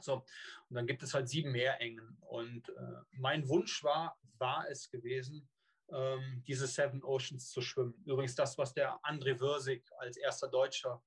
[0.00, 0.24] So,
[0.68, 2.18] und dann gibt es halt sieben Meerengen.
[2.20, 5.48] Und äh, mein Wunsch war, war es gewesen,
[5.92, 7.94] ähm, diese Seven Oceans zu schwimmen.
[8.04, 11.02] Übrigens das, was der André Würsig als erster Deutscher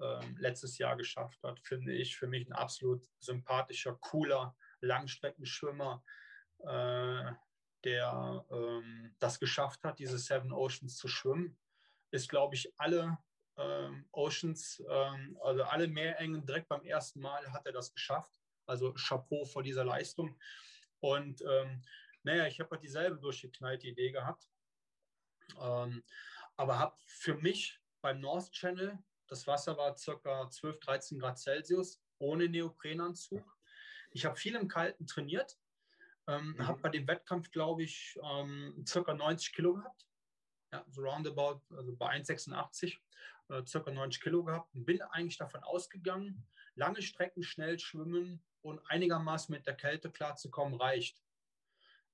[0.00, 6.02] ähm, letztes Jahr geschafft hat, finde ich für mich ein absolut sympathischer, cooler Langstreckenschwimmer,
[6.66, 7.32] äh,
[7.84, 11.58] der ähm, das geschafft hat, diese Seven Oceans zu schwimmen,
[12.10, 13.18] ist, glaube ich, alle
[13.56, 18.40] ähm, Oceans, ähm, also alle Meerengen direkt beim ersten Mal hat er das geschafft.
[18.66, 20.38] Also Chapeau vor dieser Leistung.
[21.00, 21.82] Und ähm,
[22.22, 24.48] naja, ich habe halt dieselbe durchgeknallte Idee gehabt.
[25.60, 26.02] Ähm,
[26.56, 28.98] aber habe für mich beim North Channel,
[29.28, 30.50] das Wasser war ca.
[30.50, 33.44] 12, 13 Grad Celsius, ohne Neoprenanzug.
[34.10, 35.58] Ich habe viel im Kalten trainiert,
[36.26, 36.66] ähm, mhm.
[36.66, 40.06] Habe bei dem Wettkampf, glaube ich, ähm, circa 90 Kilo gehabt.
[40.72, 42.98] Ja, so roundabout, also bei 1,86
[43.48, 48.80] äh, circa 90 Kilo gehabt und bin eigentlich davon ausgegangen, lange Strecken schnell schwimmen und
[48.90, 51.22] einigermaßen mit der Kälte klarzukommen reicht.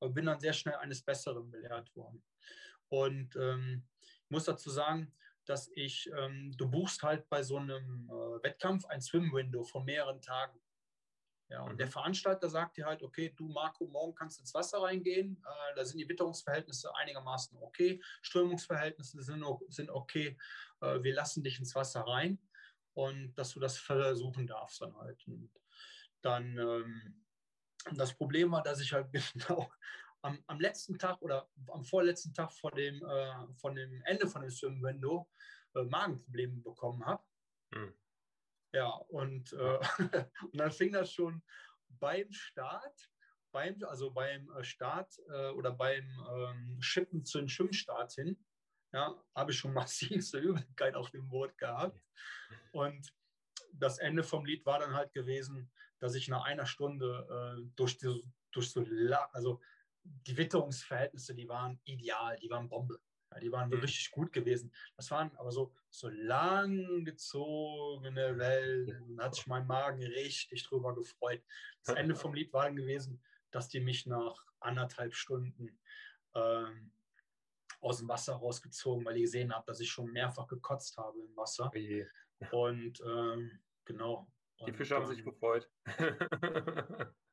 [0.01, 2.23] Aber bin dann sehr schnell eines Besseren belehrt worden.
[2.89, 3.87] Und ähm,
[4.25, 8.85] ich muss dazu sagen, dass ich, ähm, du buchst halt bei so einem äh, Wettkampf
[8.87, 10.59] ein Swim-Window von mehreren Tagen.
[11.51, 11.79] Ja, und mhm.
[11.79, 15.43] der Veranstalter sagt dir halt, okay, du Marco, morgen kannst du ins Wasser reingehen.
[15.45, 20.39] Äh, da sind die Witterungsverhältnisse einigermaßen okay, Strömungsverhältnisse sind, sind okay.
[20.81, 22.39] Äh, wir lassen dich ins Wasser rein
[22.95, 25.27] und dass du das versuchen darfst dann halt.
[25.27, 25.51] Und
[26.23, 27.25] dann ähm,
[27.95, 29.73] das Problem war, dass ich halt genau
[30.23, 34.43] am, am, letzten Tag oder am vorletzten Tag vor dem, äh, von dem Ende von
[34.43, 35.29] dem Swim-Window
[35.75, 37.25] äh, Magenprobleme bekommen habe.
[37.75, 37.93] Hm.
[38.73, 39.79] Ja, und, äh,
[40.43, 41.43] und dann fing das schon
[41.89, 43.11] beim Start,
[43.53, 48.39] beim, also beim äh, Start äh, oder beim ähm, Schippen zu den Schwimmstart hin,
[48.93, 52.01] ja, habe ich schon massivste Übelkeit auf dem Boot gehabt.
[52.73, 53.13] Und
[53.73, 57.99] das Ende vom Lied war dann halt gewesen, dass ich nach einer Stunde äh, durch,
[57.99, 58.85] die, durch so,
[59.33, 59.61] also
[60.03, 62.99] die Witterungsverhältnisse, die waren ideal, die waren Bombe.
[63.33, 63.81] Ja, die waren mhm.
[63.81, 64.73] richtig gut gewesen.
[64.97, 69.17] Das waren aber so, so langgezogene Wellen.
[69.17, 71.43] Da hat sich mein Magen richtig drüber gefreut.
[71.85, 75.79] Das Ende vom Lied war dann gewesen, dass die mich nach anderthalb Stunden
[76.35, 76.93] ähm,
[77.81, 81.37] aus dem Wasser rausgezogen, weil die gesehen haben, dass ich schon mehrfach gekotzt habe im
[81.37, 81.67] Wasser.
[81.67, 82.09] Okay.
[82.51, 84.31] Und ähm, genau.
[84.67, 85.71] Die Fische haben sich gefreut.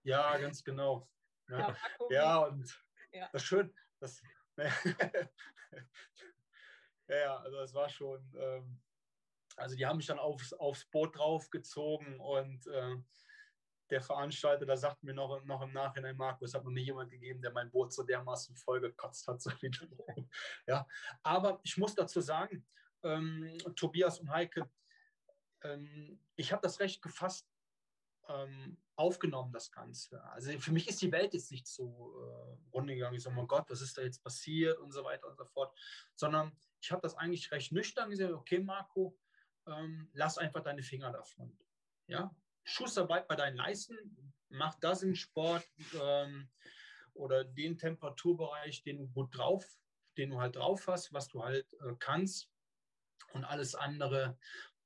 [0.03, 1.10] ja, ganz genau.
[1.49, 1.75] Ja,
[2.10, 3.29] ja und ja.
[3.33, 4.21] das schön, das,
[7.08, 8.80] ja, also das war schon, ähm,
[9.56, 12.96] also die haben mich dann aufs, aufs Boot draufgezogen und äh,
[13.89, 17.41] der Veranstalter, da sagt mir noch, noch im Nachhinein, Markus, hat noch nie jemand gegeben,
[17.41, 19.72] der mein Boot so dermaßen voll gekotzt hat, so wie
[20.67, 20.86] ja,
[21.24, 22.65] aber ich muss dazu sagen,
[23.04, 24.70] ähm, Tobias und Heike,
[25.63, 27.50] ähm, ich habe das Recht gefasst,
[28.28, 30.23] ähm, aufgenommen, das Ganze.
[30.31, 33.69] Also für mich ist die Welt jetzt nicht so äh, runtergegangen, ich so, mein Gott,
[33.69, 35.77] was ist da jetzt passiert und so weiter und so fort,
[36.15, 39.17] sondern ich habe das eigentlich recht nüchtern gesagt, okay, Marco,
[39.67, 41.57] ähm, lass einfach deine Finger davon.
[42.07, 42.36] Ja?
[42.63, 46.49] Schussarbeit bei deinen Leisten, mach das im Sport ähm,
[47.13, 49.65] oder den Temperaturbereich, den du gut drauf,
[50.17, 52.49] den du halt drauf hast, was du halt äh, kannst
[53.33, 54.38] und alles andere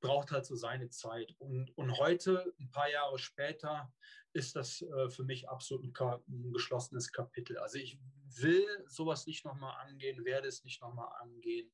[0.01, 1.33] braucht halt so seine Zeit.
[1.39, 3.93] Und, und heute, ein paar Jahre später,
[4.33, 7.57] ist das äh, für mich absolut ein, ein, geschlossenes Kapitel.
[7.57, 7.99] Also ich
[8.35, 11.71] will sowas nicht nochmal angehen, werde es nicht nochmal angehen.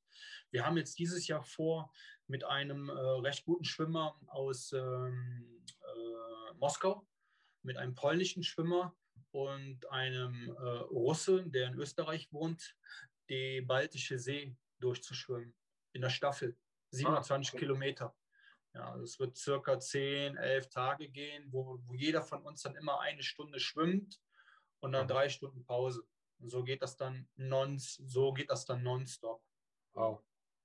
[0.51, 1.91] Wir haben jetzt dieses Jahr vor,
[2.27, 7.07] mit einem äh, recht guten Schwimmer aus ähm, äh, Moskau,
[7.63, 8.95] mit einem polnischen Schwimmer
[9.31, 12.75] und einem äh, Russe, der in Österreich wohnt,
[13.29, 15.53] die Baltische See durchzuschwimmen
[15.93, 16.57] in der Staffel.
[16.91, 17.59] 27 ah, okay.
[17.59, 18.15] Kilometer.
[18.73, 22.75] Ja, also es wird circa 10, 11 Tage gehen, wo, wo jeder von uns dann
[22.75, 24.21] immer eine Stunde schwimmt
[24.79, 25.09] und dann mhm.
[25.09, 26.07] drei Stunden Pause.
[26.39, 29.43] Und so geht das dann non, so geht das dann nonstop.
[29.93, 30.23] Wow.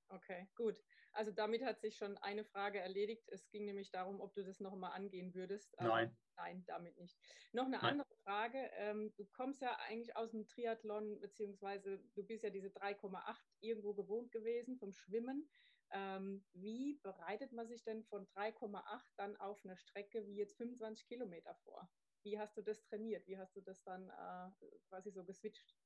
[0.09, 0.77] Okay, gut.
[1.15, 3.29] Also damit hat sich schon eine Frage erledigt.
[3.29, 5.75] Es ging nämlich darum, ob du das nochmal angehen würdest.
[5.81, 6.17] nein.
[6.37, 7.19] Nein, damit nicht.
[7.53, 7.91] Noch eine nein.
[7.91, 8.71] andere Frage.
[8.77, 13.93] Ähm, du kommst ja eigentlich aus dem Triathlon, beziehungsweise du bist ja diese 3,8 irgendwo
[13.93, 15.49] gewohnt gewesen vom Schwimmen.
[15.93, 21.07] Ähm, wie bereitet man sich denn von 3,8 dann auf einer Strecke wie jetzt 25
[21.07, 21.91] Kilometer vor?
[22.23, 23.27] Wie hast du das trainiert?
[23.27, 25.77] Wie hast du das dann äh, quasi so geswitcht?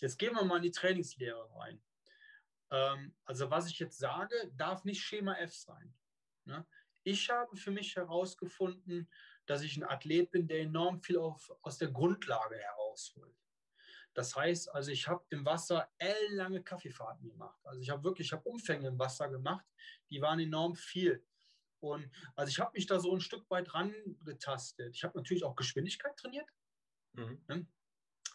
[0.00, 1.82] Jetzt gehen wir mal in die Trainingslehre rein.
[2.70, 5.94] Ähm, also was ich jetzt sage, darf nicht Schema F sein.
[6.44, 6.66] Ne?
[7.02, 9.10] Ich habe für mich herausgefunden,
[9.46, 13.36] dass ich ein Athlet bin, der enorm viel auf, aus der Grundlage herausholt.
[14.16, 17.60] Das heißt, also ich habe im Wasser ellenlange Kaffeefahrten gemacht.
[17.64, 19.66] Also ich habe wirklich, ich habe Umfänge im Wasser gemacht,
[20.08, 21.22] die waren enorm viel.
[21.80, 24.96] Und also ich habe mich da so ein Stück weit rangetastet.
[24.96, 26.48] Ich habe natürlich auch Geschwindigkeit trainiert,
[27.12, 27.44] mhm.
[27.46, 27.66] ne?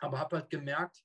[0.02, 1.04] aber habe halt gemerkt,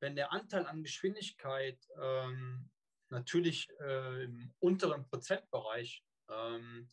[0.00, 2.70] wenn der Anteil an Geschwindigkeit ähm,
[3.10, 6.90] natürlich äh, im unteren Prozentbereich, ähm,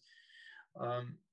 [0.76, 1.24] ähm,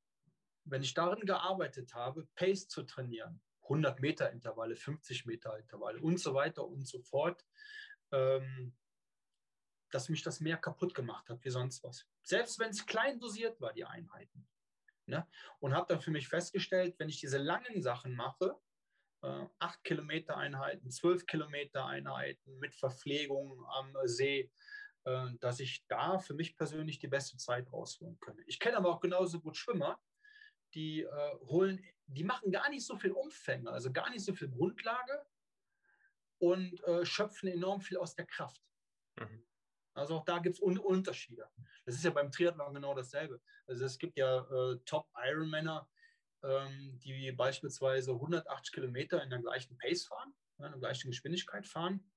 [0.63, 6.19] wenn ich darin gearbeitet habe, Pace zu trainieren, 100 Meter Intervalle, 50 Meter Intervalle und
[6.19, 7.45] so weiter und so fort,
[8.13, 8.77] ähm,
[9.91, 12.07] dass mich das mehr kaputt gemacht hat wie sonst was.
[12.23, 14.47] Selbst wenn es klein dosiert war, die Einheiten.
[15.07, 15.27] Ne?
[15.61, 18.59] Und habe dann für mich festgestellt, wenn ich diese langen Sachen mache,
[19.23, 24.51] äh, 8 Kilometer Einheiten, 12 Kilometer Einheiten mit Verpflegung am See,
[25.05, 28.39] äh, dass ich da für mich persönlich die beste Zeit rausholen kann.
[28.47, 29.99] Ich kenne aber auch genauso gut Schwimmer,
[30.75, 34.49] die äh, holen, die machen gar nicht so viel Umfänge, also gar nicht so viel
[34.49, 35.25] Grundlage
[36.39, 38.63] und äh, schöpfen enorm viel aus der Kraft.
[39.17, 39.45] Mhm.
[39.95, 41.51] Also auch da gibt es Un Unterschiede.
[41.85, 43.41] Das ist ja beim Triathlon genau dasselbe.
[43.67, 45.89] Also es gibt ja äh, Top-Ironmänner,
[46.45, 52.09] ähm, die beispielsweise 180 Kilometer in der gleichen Pace fahren, in der gleichen Geschwindigkeit fahren,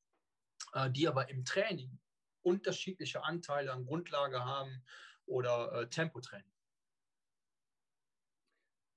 [0.73, 1.99] äh, die aber im Training
[2.43, 4.83] unterschiedliche Anteile an Grundlage haben
[5.25, 6.51] oder äh, Tempotraining.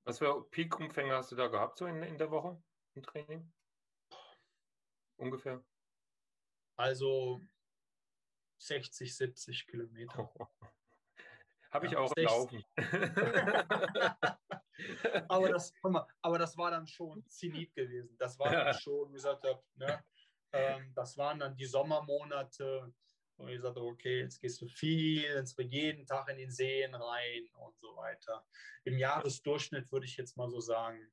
[0.05, 2.63] Was für Peak-Umfänge hast du da gehabt so in, in der Woche
[2.95, 3.51] im Training?
[5.17, 5.65] Ungefähr.
[6.77, 7.41] Also
[8.59, 10.31] 60, 70 Kilometer.
[10.39, 10.47] Oh.
[11.71, 12.25] Habe ich Ja, auch 60.
[12.25, 12.65] laufen.
[15.29, 18.17] aber, das, mal, aber das war dann schon Zenit gewesen.
[18.17, 20.05] Das war dann schon, wie gesagt, ne,
[20.53, 22.95] ähm, das waren dann die Sommermonate,
[23.37, 26.95] wo ich sagte, okay, jetzt gehst du viel, jetzt wir jeden Tag in den Seen
[26.95, 28.47] rein und so weiter.
[28.85, 31.13] Im Jahresdurchschnitt würde ich jetzt mal so sagen,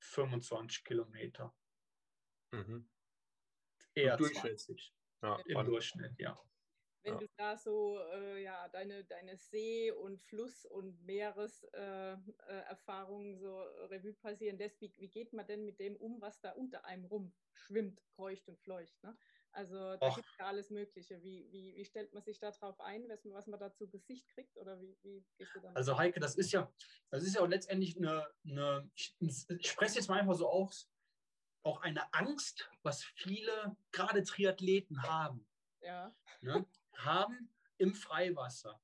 [0.00, 1.54] 25 Kilometer.
[2.52, 2.88] Mhm.
[3.94, 4.60] Eher Durchschnitt.
[4.60, 6.38] 20 Ja, im und- Durchschnitt, ja.
[7.02, 7.18] Wenn Ja.
[7.20, 13.60] du da so äh, ja, deine, deine See- und Fluss- und Meereserfahrungen äh, Erfahrungen so
[13.60, 17.04] Revue passieren lässt, wie, wie geht man denn mit dem um, was da unter einem
[17.04, 19.02] rum schwimmt, kreucht und fleucht?
[19.02, 19.18] Ne?
[19.54, 20.16] Also da Och.
[20.16, 21.22] gibt es ja alles Mögliche.
[21.22, 24.28] Wie, wie, wie stellt man sich darauf ein, was, man- was man da zu Gesicht
[24.28, 24.56] kriegt?
[24.56, 25.76] Oder wie, wie gehst du dann?
[25.76, 26.72] Also Heike, das ist ja,
[27.10, 30.90] das ist ja letztendlich eine, eine ich, ich spreche jetzt mal einfach so aus,
[31.62, 35.48] auch eine Angst, was viele, gerade Triathleten haben,
[35.80, 38.82] ja, ne, haben im Freiwasser.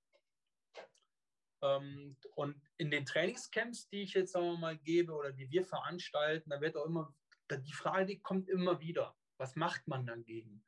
[1.63, 5.65] Ähm, und in den Trainingscamps, die ich jetzt sagen wir mal gebe oder die wir
[5.65, 7.15] veranstalten, da wird auch immer,
[7.51, 10.63] die Frage die kommt immer wieder, was macht man dagegen?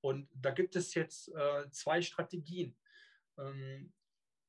[0.00, 2.76] Und da gibt es jetzt äh, zwei Strategien.
[3.38, 3.92] Ähm,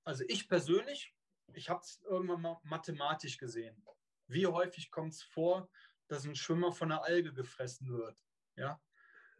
[0.04, 1.14] also ich persönlich,
[1.54, 3.86] ich habe es irgendwann mal mathematisch gesehen.
[4.28, 5.70] Wie häufig kommt es vor,
[6.08, 8.24] dass ein Schwimmer von einer Alge gefressen wird?
[8.56, 8.82] Ja,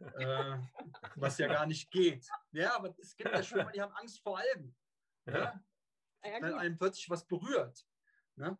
[0.00, 0.58] äh,
[1.16, 2.28] was ja gar nicht geht.
[2.52, 4.76] Ja, aber es gibt ja Schwimmer, die haben Angst vor Algen.
[5.26, 5.38] Ja.
[5.38, 5.62] Ja?
[6.22, 7.86] Wenn einem plötzlich was berührt.
[8.36, 8.58] Ne?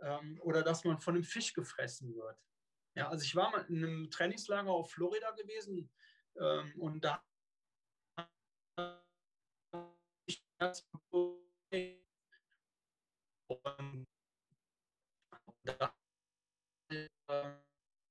[0.00, 2.38] Ähm, oder dass man von einem Fisch gefressen wird.
[2.96, 5.90] Ja, also ich war mal in einem Trainingslager auf Florida gewesen
[6.36, 7.24] ähm, und da
[10.26, 11.44] ich das und
[15.64, 15.94] da,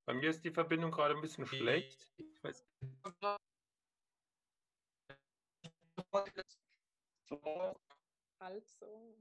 [0.06, 2.10] Bei mir ist die Verbindung gerade ein bisschen schlecht.
[2.18, 2.66] Ich weiß,
[8.40, 9.16] Halt so.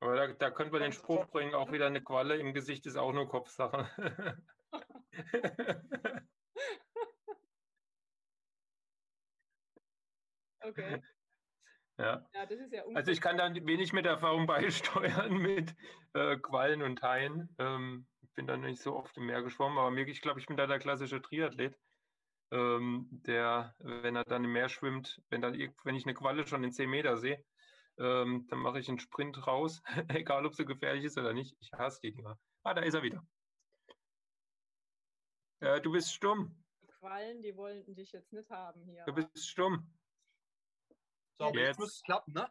[0.00, 2.96] Aber da, da können wir den Spruch bringen, auch wieder eine Qualle im Gesicht ist
[2.96, 4.42] auch nur Kopfsache.
[10.60, 11.02] Okay.
[11.98, 12.28] ja.
[12.34, 15.74] Ja, das ist ja Also ich kann da wenig mit Erfahrung beisteuern mit
[16.14, 17.54] äh, Quallen und Haien.
[17.58, 20.46] Ähm, ich bin da nicht so oft im Meer geschwommen, aber mir, ich glaube, ich
[20.46, 21.78] bin da der klassische Triathlet,
[22.50, 26.64] ähm, der, wenn er dann im Meer schwimmt, wenn, dann, wenn ich eine Qualle schon
[26.64, 27.44] in 10 Meter sehe,
[27.98, 31.56] ähm, dann mache ich einen Sprint raus, egal ob sie gefährlich ist oder nicht.
[31.60, 32.38] Ich hasse die Dinger.
[32.62, 33.26] Ah, da ist er wieder.
[35.60, 36.64] Äh, du bist stumm.
[37.00, 39.04] Quallen, die wollten dich jetzt nicht haben hier.
[39.04, 39.92] Du bist stumm.
[41.38, 41.56] so, Jetzt.
[41.56, 42.50] jetzt muss es klappen, ne?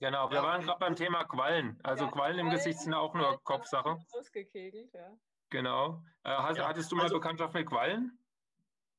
[0.00, 1.78] Genau, wir Ja, waren gerade beim Thema Quallen.
[1.84, 3.98] Also Ja, Quallen im Quallen- Gesicht sind auch nur Kopfsache.
[4.10, 5.16] Ausgekegelt, ja.
[5.50, 6.02] Genau.
[6.24, 8.18] Äh, hast, Ja, hattest du mal also- Bekanntschaft mit Quallen?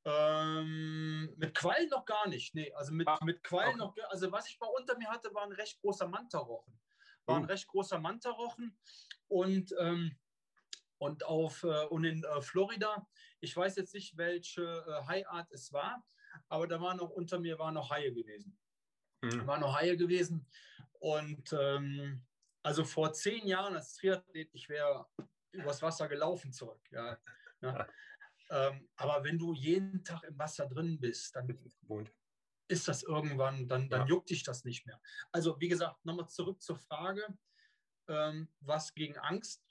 [0.05, 2.53] Ähm, mit Quallen noch gar nicht.
[2.55, 4.01] Nee, also mit, Ach, mit Quallen okay.
[4.01, 4.09] noch.
[4.09, 6.77] Also was ich mal unter mir hatte, war ein recht großer Mantarochen.
[7.25, 7.47] War ein Uh.
[7.47, 8.77] recht großer Mantarochen.
[9.29, 10.17] Und, ähm,
[10.97, 13.07] und, auf, äh, und in äh, Florida,
[13.39, 16.05] ich weiß jetzt nicht, welche äh, Haiart es war,
[16.49, 18.57] aber da waren noch unter mir waren noch Haie gewesen.
[19.23, 19.47] Hm.
[19.47, 20.45] waren noch Haie gewesen.
[20.99, 22.25] Und ähm,
[22.61, 25.07] also vor zehn Jahren als Triathlet, ich wäre
[25.51, 26.81] übers Wasser gelaufen zurück.
[26.91, 27.17] Ja,
[27.61, 27.87] ne?
[28.49, 32.13] ähm, aber wenn du jeden Tag im Wasser drin bist, dann Das
[32.67, 34.07] ist das irgendwann, dann, dann Ja.
[34.07, 35.01] juckt dich das nicht mehr.
[35.31, 37.37] Also wie gesagt, nochmal zurück zur Frage,
[38.07, 39.63] ähm, was gegen Angst?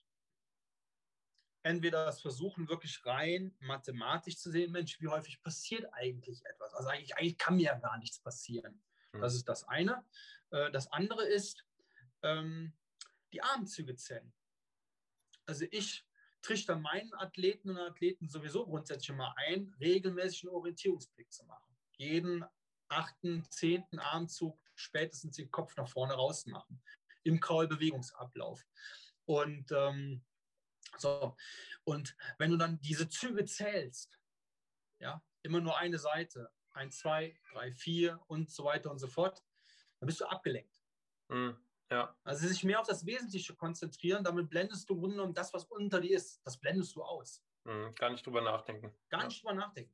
[1.64, 6.74] Entweder das Versuchen wirklich rein mathematisch zu sehen, Mensch, wie häufig passiert eigentlich etwas?
[6.74, 8.82] Also eigentlich, eigentlich kann mir ja gar nichts passieren.
[9.20, 9.38] Das Hm.
[9.38, 10.04] ist das eine.
[10.50, 11.64] Äh, Das andere ist
[12.22, 12.72] ähm,
[13.32, 14.32] die Armzüge zählen.
[15.46, 16.04] Also ich
[16.42, 21.74] trichter meinen Athleten und Athleten sowieso grundsätzlich mal ein, regelmäßig einen Orientierungsblick zu machen.
[21.96, 22.44] Jeden
[22.88, 26.82] achten, zehnten Armzug spätestens den Kopf nach vorne raus machen.
[27.22, 28.66] Im Kraulbewegungsablauf.
[29.24, 30.24] Und ähm,
[30.98, 31.36] so,
[31.84, 34.20] und wenn du dann diese Züge zählst,
[34.98, 39.42] ja, immer nur eine Seite, ein, zwei, drei, vier und so weiter und so fort,
[40.00, 40.80] dann bist du abgelenkt.
[41.28, 41.56] Hm.
[41.92, 45.52] Ja, Also sich mehr auf das Wesentliche konzentrieren, damit blendest du im Grunde genommen das,
[45.52, 47.44] was unter dir ist, das blendest du aus.
[47.64, 47.94] hm.
[47.96, 48.94] gar nicht drüber nachdenken.
[49.10, 49.92] Gar nicht drüber nachdenken.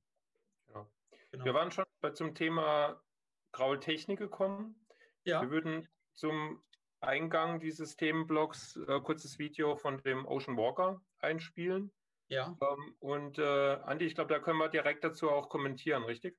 [0.69, 0.89] Genau.
[1.33, 1.45] Genau.
[1.45, 3.03] Wir waren schon bei, zum Thema
[3.51, 4.87] Graultechnik gekommen.
[5.25, 5.43] ja.
[5.43, 6.63] Wir würden zum
[7.01, 11.93] Eingang dieses Themenblocks äh, kurzes Video von dem Ocean Walker einspielen.
[12.29, 12.57] Ja.
[12.61, 16.39] Ähm, und äh, Andi, ich glaube, da können wir direkt dazu auch kommentieren, richtig?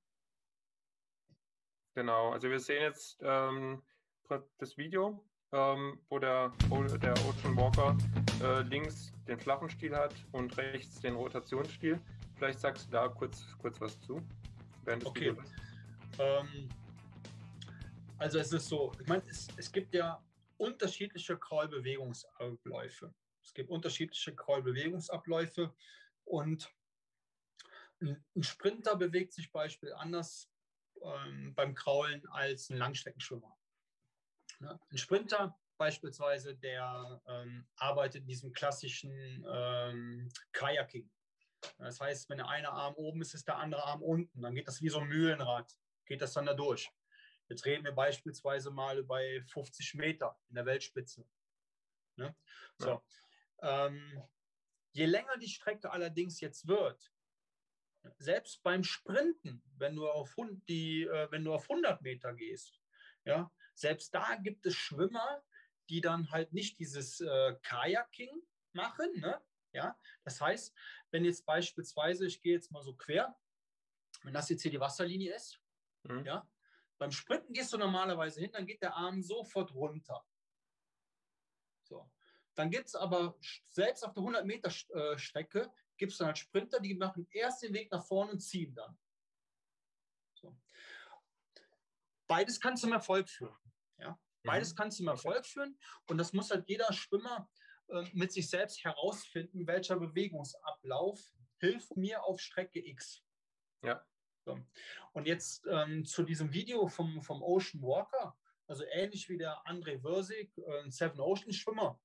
[1.96, 3.84] Genau, also wir sehen jetzt ähm,
[4.58, 6.52] das Video, ähm, wo der,
[7.02, 7.98] der Ocean Walker
[8.44, 12.00] äh, links den flachen Stil hat und rechts den Rotationsstil.
[12.36, 14.22] Vielleicht sagst du da kurz, kurz was zu.
[15.06, 15.36] okay.
[16.20, 16.70] Ähm,
[18.18, 20.24] also es ist so, ich meine, es, es gibt ja
[20.58, 23.14] unterschiedliche Kraulbewegungsabläufe.
[23.42, 25.74] Es gibt unterschiedliche Kraulbewegungsabläufe
[26.26, 26.70] und
[28.02, 30.50] ein Sprinter bewegt sich beispielsweise anders
[31.02, 33.59] ähm, beim Kraulen als ein Langstreckenschwimmer.
[34.60, 41.10] Ja, ein Sprinter beispielsweise, der ähm, arbeitet in diesem klassischen ähm, Kajaking.
[41.78, 44.42] Das heißt, wenn der eine Arm oben ist, ist der andere Arm unten.
[44.42, 45.72] Dann geht das wie so ein Mühlenrad,
[46.06, 46.92] geht das dann da durch.
[47.48, 51.26] Jetzt reden wir beispielsweise mal bei 50 Meter in der Weltspitze.
[52.16, 52.36] Ne?
[52.78, 53.02] So.
[53.62, 53.88] Ja.
[53.88, 54.22] Ähm,
[54.92, 57.12] je länger die Strecke allerdings jetzt wird,
[58.18, 60.36] selbst beim Sprinten, wenn du auf,
[60.68, 62.80] die, äh, wenn du auf 100 Meter gehst,
[63.26, 65.44] ja, selbst da gibt es Schwimmer,
[65.90, 68.42] die dann halt nicht dieses äh, Kajaking
[68.74, 69.12] machen.
[69.20, 69.42] Ne?
[69.72, 69.98] Ja?
[70.24, 70.76] Das heißt,
[71.12, 73.36] wenn jetzt beispielsweise, ich gehe jetzt mal so quer,
[74.24, 75.60] wenn das jetzt hier die Wasserlinie ist,
[76.04, 76.26] mhm.
[76.26, 76.48] ja,
[76.98, 80.26] beim Sprinten gehst du normalerweise hin, dann geht der Arm sofort runter.
[81.84, 82.12] So.
[82.56, 86.38] Dann gibt es aber selbst auf der 100 Meter äh, Strecke, gibt es dann halt
[86.38, 89.00] Sprinter, die machen erst den Weg nach vorne und ziehen dann.
[90.34, 90.58] So.
[92.28, 93.56] Beides kann zum Erfolg führen.
[94.44, 94.52] Ja?
[94.52, 94.78] Beides mhm.
[94.78, 95.78] kann zum Erfolg führen
[96.08, 97.50] und das muss halt jeder Schwimmer
[97.90, 101.20] äh, mit sich selbst herausfinden, welcher Bewegungsablauf
[101.60, 103.24] hilft mir auf Strecke X.
[103.84, 104.06] Ja.
[104.46, 104.58] So.
[105.14, 108.38] Und jetzt ähm, zu diesem Video vom, vom Ocean Walker,
[108.68, 112.00] also ähnlich wie der André Würsig, äh, ein Seven Ocean Schwimmer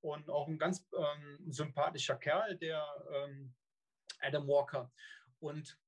[0.00, 3.54] und auch ein ganz ähm, sympathischer Kerl, der ähm,
[4.20, 4.92] Adam Walker.
[5.40, 5.78] Und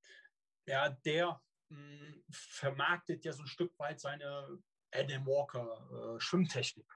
[0.66, 4.58] ja, der mh, hm, vermarktet ja so ein Stück weit seine
[4.92, 6.90] Adam Walker äh, Schwimmtechnik.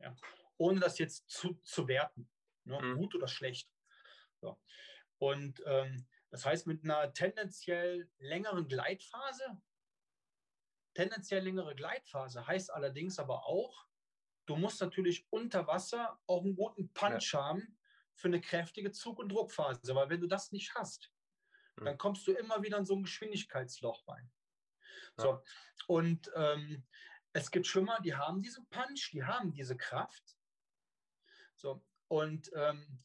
[0.00, 0.14] Ja.
[0.56, 2.28] Ohne das jetzt zu, zu werten,
[2.64, 2.80] ne?
[2.80, 2.96] mhm.
[2.96, 3.70] gut oder schlecht.
[4.40, 4.60] So.
[5.18, 9.60] Und ähm, das heißt, mit einer tendenziell längeren Gleitphase,
[10.94, 13.86] tendenziell längere Gleitphase heißt allerdings aber auch,
[14.46, 17.44] du musst natürlich unter Wasser auch einen guten Punch ja.
[17.44, 17.78] haben
[18.14, 19.94] für eine kräftige Zug- und Druckphase.
[19.94, 21.12] Weil wenn du das nicht hast,
[21.76, 21.84] mhm.
[21.86, 24.30] dann kommst du immer wieder in so ein Geschwindigkeitsloch rein.
[25.16, 25.42] So,
[25.86, 26.84] und ähm,
[27.32, 30.36] es gibt Schwimmer, die haben diesen Punch, die haben diese Kraft.
[31.54, 33.02] So, und ähm,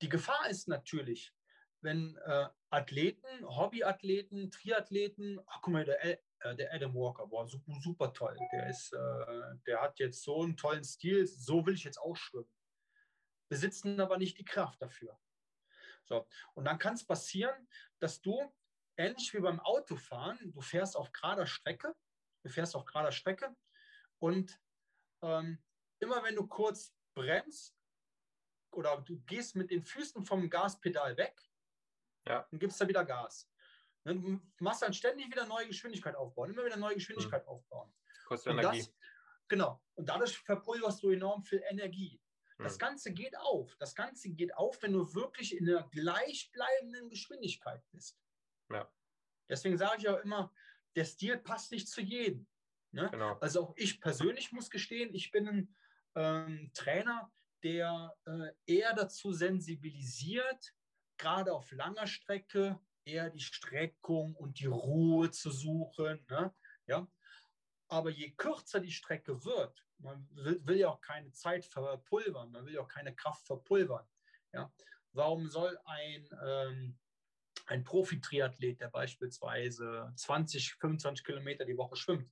[0.00, 1.34] die Gefahr ist natürlich,
[1.82, 7.72] wenn äh, Athleten, Hobbyathleten, Triathleten, ach guck mal, der, äh, der Adam Walker, boah, super,
[7.80, 8.36] super toll.
[8.52, 12.16] Der, ist, äh, der hat jetzt so einen tollen Stil, so will ich jetzt auch
[12.16, 12.50] schwimmen.
[13.48, 15.18] Besitzen aber nicht die Kraft dafür.
[16.04, 18.52] So, und dann kann es passieren, dass du,
[19.00, 21.94] ähnlich wie beim Autofahren, du fährst auf gerader Strecke,
[22.42, 23.54] du fährst auf gerader Strecke
[24.18, 24.60] und
[25.22, 25.62] ähm,
[25.98, 27.76] immer wenn du kurz bremst
[28.72, 31.40] oder du gehst mit den Füßen vom Gaspedal weg,
[32.26, 32.46] ja.
[32.50, 33.48] Dann gibst du wieder Gas.
[34.04, 37.50] Du machst dann ständig wieder neue Geschwindigkeit aufbauen, immer wieder neue Geschwindigkeit mhm.
[37.50, 37.92] aufbauen.
[38.26, 38.78] Kostet Energie.
[38.78, 38.94] Das,
[39.48, 39.82] genau.
[39.94, 42.20] Und dadurch verpulverst du enorm viel Energie.
[42.58, 42.78] Das mhm.
[42.78, 43.76] Ganze geht auf.
[43.76, 48.18] Das Ganze geht auf, wenn du wirklich in einer gleichbleibenden Geschwindigkeit bist.
[48.70, 48.90] Ja.
[49.48, 50.52] Deswegen sage ich auch immer,
[50.96, 52.46] der Stil passt nicht zu jedem.
[52.92, 53.08] Ne?
[53.10, 53.36] Genau.
[53.38, 55.76] Also auch ich persönlich muss gestehen, ich bin ein
[56.16, 60.74] ähm, Trainer, der äh, eher dazu sensibilisiert,
[61.18, 66.24] gerade auf langer Strecke eher die Streckung und die Ruhe zu suchen.
[66.28, 66.54] Ne?
[66.86, 67.06] Ja?
[67.88, 72.64] Aber je kürzer die Strecke wird, man will, will, ja auch keine Zeit verpulvern, man
[72.64, 74.06] will ja auch keine Kraft verpulvern.
[74.52, 74.72] Ja?
[75.12, 76.98] Warum soll ein, ähm,
[77.70, 82.30] ein Profi-Triathlet, der beispielsweise 20, 25 Kilometer die Woche schwimmt,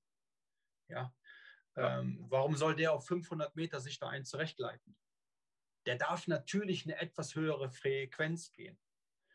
[0.89, 1.14] ja,
[1.76, 4.97] ähm, warum soll der auf 500 Meter sich da ein zurechtleiten?
[5.89, 8.78] der darf natürlich eine etwas höhere Frequenz gehen.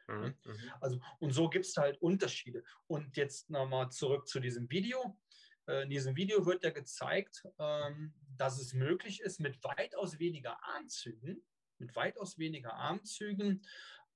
[0.08, 0.36] Mhm.
[0.44, 0.72] mhm.
[0.82, 2.64] Also, und so gibt es halt Unterschiede.
[2.86, 5.20] Und jetzt nochmal zurück zu diesem Video.
[5.68, 10.64] Äh, in diesem Video wird ja gezeigt, ähm, dass es möglich ist, mit weitaus weniger
[10.64, 11.44] Armzügen,
[11.80, 13.66] mit weitaus weniger Armzügen,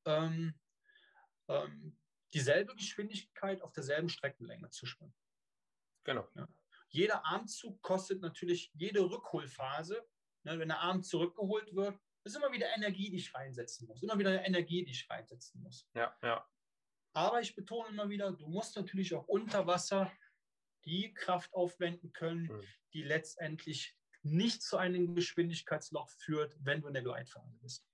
[0.05, 0.53] ähm,
[1.48, 1.98] ähm,
[2.34, 5.16] dieselbe Geschwindigkeit auf derselben Streckenlänge zu schwimmen.
[6.04, 6.28] Genau.
[6.36, 6.48] Ja.
[6.89, 10.08] Jeder Armzug kostet natürlich jede Rückholphase.
[10.43, 14.02] Ne, wenn der Arm zurückgeholt wird, ist immer wieder Energie, die ich reinsetzen muss.
[14.04, 15.89] Immer wieder Energie, die ich reinsetzen muss.
[15.93, 16.48] Ja, ja.
[17.14, 20.12] Aber ich betone immer wieder, du musst natürlich auch unter Wasser
[20.86, 22.64] die Kraft aufwenden können, mhm.
[22.93, 27.86] die letztendlich nicht zu einem Geschwindigkeitsloch führt, wenn du in der Gleitphase bist.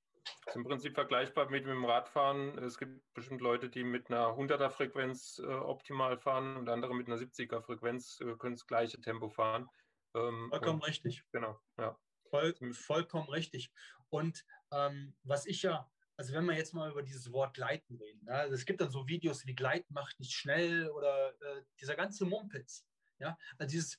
[0.46, 2.58] Das ist im Prinzip vergleichbar mit dem Radfahren.
[2.60, 7.08] Es gibt bestimmt Leute, die mit einer 100er Frequenz äh, optimal fahren und andere mit
[7.08, 9.70] einer 70er Frequenz äh, können das gleiche Tempo fahren.
[10.16, 11.24] Ähm, vollkommen und, richtig.
[11.32, 11.98] Genau, ja.
[12.30, 13.72] Voll, vollkommen richtig.
[14.10, 18.26] Und ähm, was ich ja, also wenn wir jetzt mal über dieses Wort Gleiten reden,
[18.28, 21.96] ja, also es gibt dann so Videos wie Gleiten macht nicht schnell oder äh, dieser
[21.96, 22.86] ganze Mumpitz.
[23.20, 23.98] Ja, also dieses,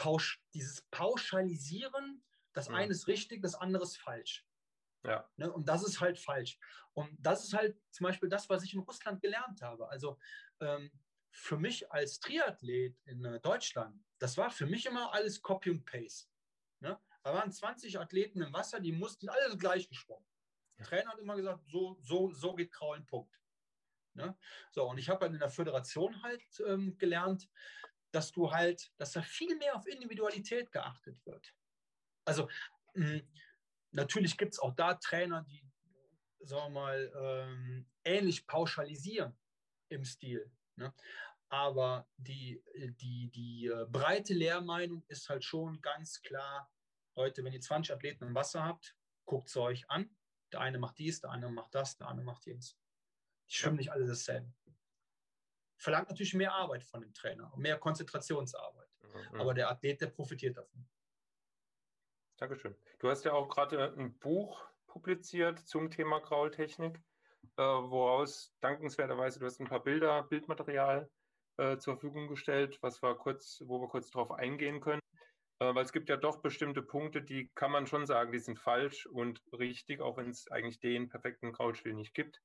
[0.00, 2.74] Pausch, dieses Pauschalisieren, das ja.
[2.74, 4.46] eine ist richtig, das andere ist falsch.
[5.04, 5.28] Ja.
[5.36, 5.50] Ne?
[5.52, 6.58] Und das ist halt falsch.
[6.92, 9.88] Und das ist halt zum Beispiel das, was ich in Russland gelernt habe.
[9.88, 10.18] Also
[10.60, 10.90] ähm,
[11.30, 15.84] für mich als Triathlet in äh, Deutschland, das war für mich immer alles Copy und
[15.84, 16.28] Paste.
[16.80, 16.98] Ne?
[17.22, 20.26] Da waren 20 Athleten im Wasser, die mussten alles gleich geschwommen.
[20.78, 23.38] Der Trainer hat immer gesagt, so, so, so geht Kraulen, Punkt.
[24.14, 24.36] Ne?
[24.70, 27.48] So, und ich habe halt in der Föderation halt ähm, gelernt,
[28.10, 31.54] dass du halt, dass da viel mehr auf Individualität geachtet wird.
[32.24, 32.48] Also
[32.94, 33.28] mh, hm,
[33.90, 35.64] natürlich gibt es auch da Trainer, die,
[36.40, 39.38] sagen wir mal, ähm, ähnlich pauschalisieren
[39.88, 40.50] im Stil.
[40.76, 40.92] Ne?
[41.48, 42.62] Aber die,
[43.00, 46.70] die, die äh, breite Lehrmeinung ist halt schon ganz klar,
[47.16, 50.16] Leute, wenn ihr 20 Athleten im Wasser habt, guckt es euch an.
[50.52, 52.78] Der eine macht dies, der andere macht das, der andere macht jenes.
[53.48, 54.52] Die schwimmen nicht alle dasselbe.
[55.76, 58.88] Verlangt natürlich mehr Arbeit von dem Trainer, mehr Konzentrationsarbeit.
[59.02, 59.40] Mhm.
[59.40, 60.88] Aber der Athlet, der profitiert davon.
[62.40, 62.74] Dankeschön.
[63.00, 66.98] Du hast ja auch gerade ein Buch publiziert zum Thema Graultechnik,
[67.58, 71.10] äh, woraus dankenswerterweise, du hast ein paar Bilder, Bildmaterial
[71.58, 75.02] äh, zur Verfügung gestellt, was wir kurz, wo wir kurz darauf eingehen können.
[75.58, 78.58] Äh, weil es gibt ja doch bestimmte Punkte, die kann man schon sagen, die sind
[78.58, 82.40] falsch und richtig, auch wenn es eigentlich den perfekten Graulspiel nicht gibt.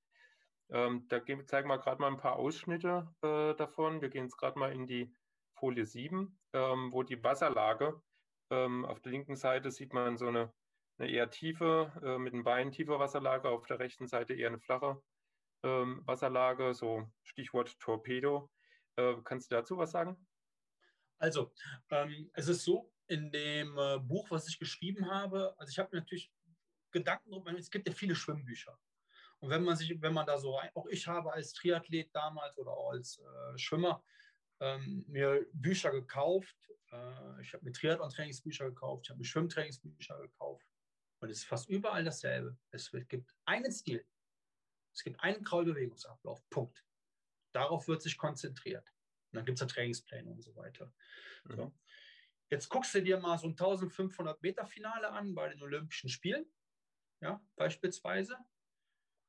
[0.71, 4.01] Ähm, da zeigen wir gerade mal ein paar Ausschnitte äh, davon.
[4.01, 5.15] Wir gehen jetzt gerade mal in die
[5.53, 8.01] Folie 7, ähm, wo die Wasserlage
[8.49, 10.53] ähm, auf der linken Seite sieht man so eine,
[10.97, 14.59] eine eher tiefe, äh, mit dem Bein tiefe Wasserlage, auf der rechten Seite eher eine
[14.59, 15.01] flache
[15.63, 18.51] ähm, Wasserlage, so Stichwort Torpedo.
[18.95, 20.27] Äh, kannst du dazu was sagen?
[21.17, 21.53] Also,
[21.89, 25.95] ähm, es ist so, in dem äh, Buch, was ich geschrieben habe, also ich habe
[25.95, 26.31] natürlich
[26.91, 28.77] Gedanken darüber, es gibt ja viele Schwimmbücher.
[29.39, 32.71] Und wenn man sich, wenn man da so, auch ich habe als Triathlet damals oder
[32.71, 34.03] auch als äh, Schwimmer
[34.60, 36.56] ähm, mir Bücher gekauft.
[36.91, 40.68] Äh, ich habe mir Triathlon-Trainingsbücher gekauft, ich habe mir Schwimmtrainingsbücher gekauft.
[41.20, 42.58] Und es ist fast überall dasselbe.
[42.72, 44.06] Es gibt einen Stil.
[44.93, 46.47] Es gibt einen Kraulbewegungsablauf.
[46.49, 46.86] Punkt.
[47.51, 48.93] Darauf wird sich konzentriert.
[49.32, 50.93] Und dann gibt es ja Trainingspläne und so weiter.
[51.45, 51.56] Mhm.
[51.56, 51.76] So.
[52.49, 56.45] Jetzt guckst du dir mal so ein 1500 Meter Finale an bei den Olympischen Spielen,
[57.22, 58.38] ja, beispielsweise.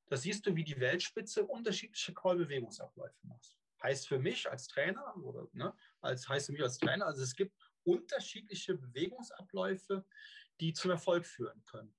[0.09, 3.57] Da siehst du, wie die Weltspitze unterschiedliche Kraulbewegungsabläufe macht
[3.87, 7.37] heißt für mich als Trainer oder ne, als heißt für mich als Trainer, also es
[7.37, 10.05] gibt unterschiedliche Bewegungsabläufe,
[10.61, 11.95] die zum Erfolg führen können.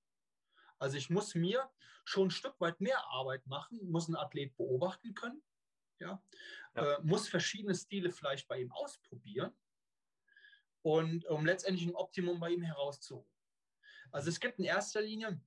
[0.78, 1.70] Also ich muss mir
[2.04, 5.42] schon ein Stück weit mehr Arbeit machen, muss einen Athlet beobachten können,
[5.98, 6.22] ja,
[6.74, 6.94] ja.
[6.94, 9.52] Äh, muss verschiedene Stile vielleicht bei ihm ausprobieren
[10.82, 13.32] und um letztendlich ein Optimum bei ihm herauszuholen.
[14.10, 15.40] Also es gibt in erster Linie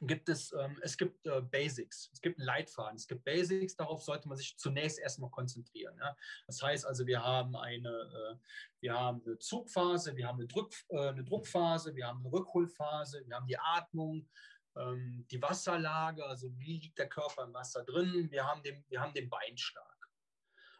[0.00, 4.02] gibt es, ähm, es gibt äh, Basics, es gibt einen Leitfaden, es gibt Basics, darauf
[4.02, 5.96] sollte man sich zunächst erstmal konzentrieren.
[5.98, 6.16] Ja?
[6.46, 8.36] Das heißt also, wir haben eine, äh,
[8.80, 13.22] wir haben eine Zugphase, wir haben eine, Druck, äh, eine Druckphase, wir haben eine Rückholphase,
[13.26, 14.28] wir haben die Atmung,
[14.76, 19.00] ähm, die Wasserlage, also wie liegt der Körper im Wasser drin, wir haben den, wir
[19.00, 19.86] haben den Beinschlag.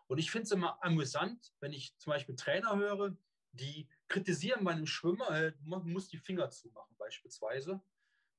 [0.06, 3.16] Und ich finde es immer amüsant, wenn ich zum Beispiel Trainer höre,
[3.52, 7.80] die kritisieren bei einem Schwimmer, äh, man muss die Finger zumachen beispielsweise.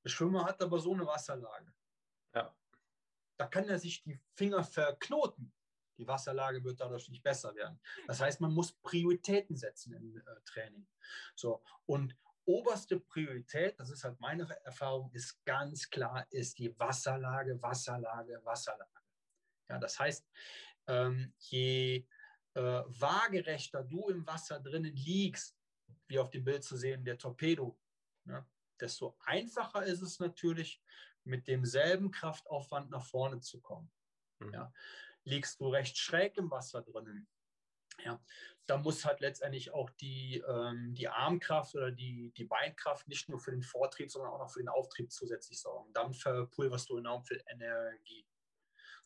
[0.03, 1.73] Der Schwimmer hat aber so eine Wasserlage.
[2.35, 2.55] Ja.
[3.37, 5.53] Da kann er sich die Finger verknoten.
[5.97, 7.79] Die Wasserlage wird dadurch nicht besser werden.
[8.07, 10.87] Das heißt, man muss Prioritäten setzen im äh, Training.
[11.35, 17.61] So, und oberste Priorität, das ist halt meine Erfahrung, ist ganz klar, ist die Wasserlage,
[17.61, 18.89] Wasserlage, Wasserlage.
[19.69, 20.27] Ja, das heißt,
[20.87, 22.05] ähm, je
[22.53, 25.57] äh, waagerechter du im Wasser drinnen liegst,
[26.07, 27.79] wie auf dem Bild zu sehen, der Torpedo,
[28.25, 28.45] ne,
[28.83, 30.81] desto einfacher ist es natürlich,
[31.23, 33.89] mit demselben Kraftaufwand nach vorne zu kommen.
[34.39, 34.53] Mhm.
[34.53, 34.73] Ja.
[35.23, 37.27] Liegst du recht schräg im Wasser drinnen,
[38.03, 38.19] ja,
[38.65, 43.39] da muss halt letztendlich auch die, ähm, die Armkraft oder die, die Beinkraft nicht nur
[43.39, 45.91] für den Vortrieb, sondern auch noch für den Auftrieb zusätzlich sorgen.
[45.93, 48.25] Dann verpulverst du enorm viel Energie.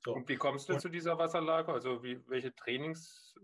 [0.03, 0.13] So.
[0.13, 1.73] Und wie kommst du Und, zu dieser Wasserlage?
[1.73, 3.35] Also wie, welche Trainings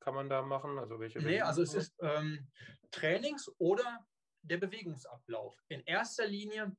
[0.00, 0.78] kann man da machen?
[0.78, 2.50] Also welche nee, also es ist ähm,
[2.90, 4.06] Trainings oder
[4.44, 5.56] der Bewegungsablauf.
[5.68, 6.76] In erster Linie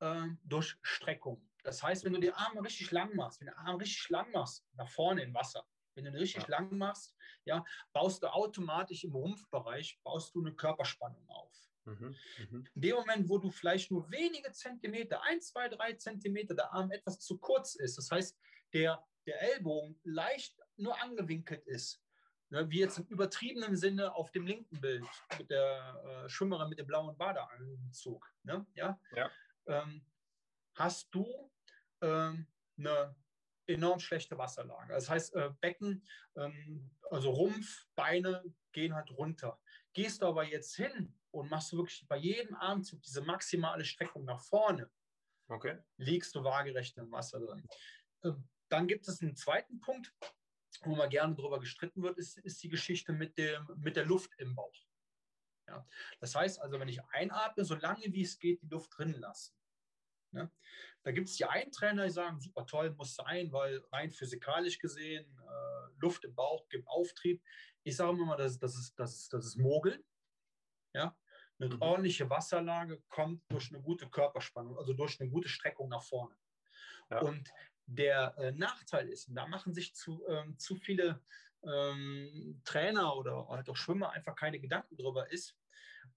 [0.00, 1.46] äh, durch Streckung.
[1.62, 4.30] Das heißt, wenn du die Arme richtig lang machst, wenn du den Arm richtig lang
[4.32, 6.48] machst, nach vorne im Wasser, wenn du den richtig ja.
[6.48, 11.54] lang machst, ja, baust du automatisch im Rumpfbereich, baust du eine Körperspannung auf.
[11.84, 12.16] Mhm,
[12.50, 12.66] mhm.
[12.74, 16.90] In dem Moment, wo du vielleicht nur wenige Zentimeter, ein, zwei, drei Zentimeter, der Arm
[16.90, 18.38] etwas zu kurz ist, das heißt,
[18.72, 22.03] der, der Ellbogen leicht nur angewinkelt ist,
[22.54, 25.04] ne, wie jetzt im übertriebenen Sinne auf dem linken Bild
[25.38, 29.30] mit der äh, Schwimmerin mit dem blauen Badeanzug, ne, ja, ja.
[29.66, 30.06] Ähm,
[30.74, 31.50] hast du
[32.00, 32.46] ähm,
[32.78, 33.16] eine
[33.66, 34.92] enorm schlechte Wasserlage.
[34.92, 39.58] Das heißt, äh, Becken, ähm, also Rumpf, Beine gehen halt runter.
[39.92, 44.24] Gehst du aber jetzt hin und machst du wirklich bei jedem Armzug diese maximale Streckung
[44.24, 44.90] nach vorne,
[45.48, 45.78] okay.
[45.96, 47.66] liegst du waagerecht im Wasser drin.
[48.22, 50.12] Ähm, dann gibt es einen zweiten Punkt,
[50.82, 54.30] wo man gerne darüber gestritten wird, ist, ist die Geschichte mit, dem, mit der Luft
[54.38, 54.74] im Bauch.
[55.68, 55.86] Ja.
[56.20, 59.54] Das heißt also, wenn ich einatme, so lange wie es geht, die Luft drin lassen.
[60.32, 60.50] Ne?
[61.02, 64.78] Da gibt es die einen Trainer, die sagen, super toll, muss sein, weil rein physikalisch
[64.78, 67.42] gesehen, äh, Luft im Bauch gibt Auftrieb.
[67.82, 70.02] Ich sage immer mal, das, das, ist, das, ist, das ist Mogeln.
[70.92, 71.16] Ja?
[71.58, 71.82] Eine mhm.
[71.82, 76.36] ordentliche Wasserlage kommt durch eine gute Körperspannung, also durch eine gute Streckung nach vorne.
[77.10, 77.20] Ja.
[77.20, 77.48] Und
[77.86, 81.22] der äh, Nachteil ist, und da machen sich zu, ähm, zu viele
[81.62, 85.56] ähm, Trainer oder halt auch Schwimmer einfach keine Gedanken drüber, ist,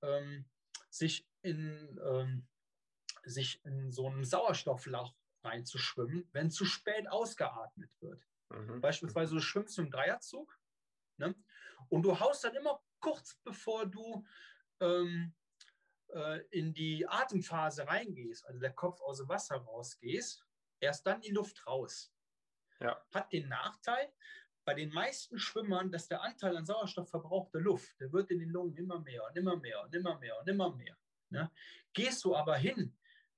[0.02, 0.46] ähm,
[0.90, 2.48] sich in ähm,
[3.30, 5.14] sich in so einen Sauerstoffloch
[5.44, 8.26] reinzuschwimmen, wenn zu spät ausgeatmet wird.
[8.50, 8.82] Mhm.
[8.82, 10.58] Beispielsweise du schwimmst im Dreierzug
[11.18, 11.36] ne?
[11.90, 14.26] und du haust dann immer kurz bevor du
[14.80, 15.34] ähm,
[16.10, 20.47] äh, in die Atemphase reingehst, also der Kopf aus dem Wasser rausgehst,
[20.80, 22.14] erst dann die Luft raus.
[22.80, 23.02] Ja.
[23.14, 24.14] Hat den Nachteil,
[24.66, 28.50] bei den meisten Schwimmern, dass der Anteil an Sauerstoff der Luft, der wird in den
[28.50, 30.98] Lungen immer mehr und immer mehr und immer mehr und immer mehr.
[31.30, 31.50] Ne?
[31.94, 32.94] Gehst du aber hin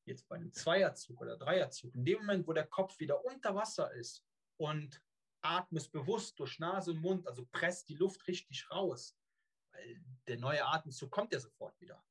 [0.06, 3.92] jetzt bei einem Zweierzug oder Dreierzug, in dem Moment, wo der Kopf wieder unter Wasser
[3.94, 4.26] ist
[4.58, 5.02] und
[5.42, 9.16] atmest bewusst durch Nase und Mund, also presst die Luft richtig raus,
[9.72, 12.04] weil der neue Atemzug kommt ja sofort wieder.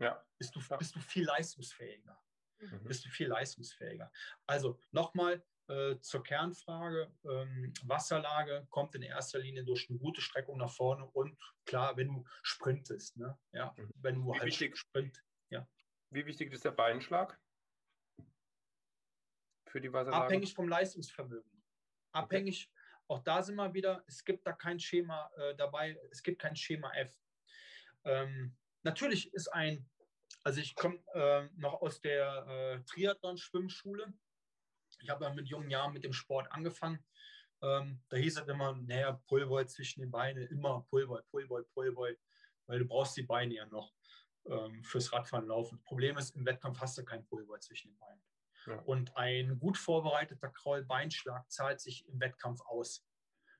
[0.00, 0.24] Ja.
[0.36, 2.20] Bist du, bist du viel leistungsfähiger.
[2.58, 2.84] Mhm.
[2.84, 4.10] Bist du viel leistungsfähiger.
[4.46, 7.12] Also nochmal äh, zur Kernfrage.
[7.24, 12.08] Ähm, Wasserlage kommt in erster Linie durch eine gute Streckung nach vorne und klar, wenn
[12.08, 13.38] du sprintest, ne?
[13.52, 13.90] ja, mhm.
[13.96, 15.68] wenn du Wie halt wichtig, sprint, ja.
[16.10, 17.38] Wie wichtig ist der Beinschlag
[19.66, 20.24] für die Wasserlage?
[20.24, 21.62] Abhängig vom Leistungsvermögen.
[22.12, 23.04] Abhängig, okay.
[23.08, 26.56] auch da sind wir wieder, es gibt da kein Schema äh, dabei, es gibt kein
[26.56, 27.14] Schema F.
[28.04, 29.86] Ähm, natürlich ist ein,
[30.48, 34.14] also ich komme äh, noch aus der äh, Triathlon-Schwimmschule.
[34.98, 37.04] Ich habe ja mit jungen Jahren mit dem Sport angefangen.
[37.60, 42.16] Ähm, da hieß es immer, naja, Pullboy zwischen den Beinen, immer Pullboy, Pullboy, Pullboy,
[42.66, 43.92] weil du brauchst die Beine ja noch
[44.46, 45.82] ähm, fürs Radfahren laufen.
[45.82, 48.22] Problem ist, im Wettkampf hast du kein Pulver zwischen den Beinen.
[48.68, 48.78] Ja.
[48.86, 53.04] Und ein gut vorbereiteter Kroll-Beinschlag zahlt sich im Wettkampf aus.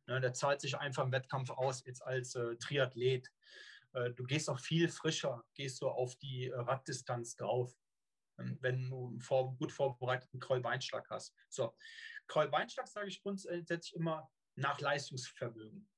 [0.07, 3.31] Ne, der zahlt sich einfach im Wettkampf aus, jetzt als äh, Triathlet.
[3.93, 7.73] Äh, du gehst auch viel frischer, gehst du auf die äh, Raddistanz drauf,
[8.39, 11.35] ähm, wenn du einen vor, gut vorbereiteten Kroll-Beinschlag hast.
[11.49, 11.75] So,
[12.27, 15.89] Kroll-Beinschlag sage ich grundsätzlich immer nach Leistungsvermögen.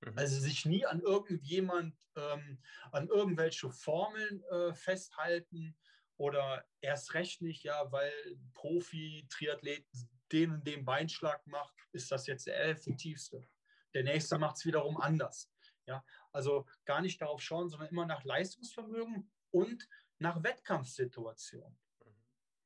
[0.00, 0.12] Mhm.
[0.18, 2.62] Also sich nie an irgendjemand, ähm,
[2.92, 5.76] an irgendwelche Formeln äh, festhalten
[6.16, 8.12] oder erst recht nicht, ja, weil
[8.54, 9.86] Profi-Triathlet
[10.32, 13.48] den und den Beinschlag macht, ist das jetzt der effektivste.
[13.94, 15.50] Der nächste macht es wiederum anders.
[15.86, 16.04] Ja,
[16.38, 21.76] also gar nicht darauf schauen, sondern immer nach Leistungsvermögen und nach Wettkampfsituation.
[22.04, 22.14] Mhm.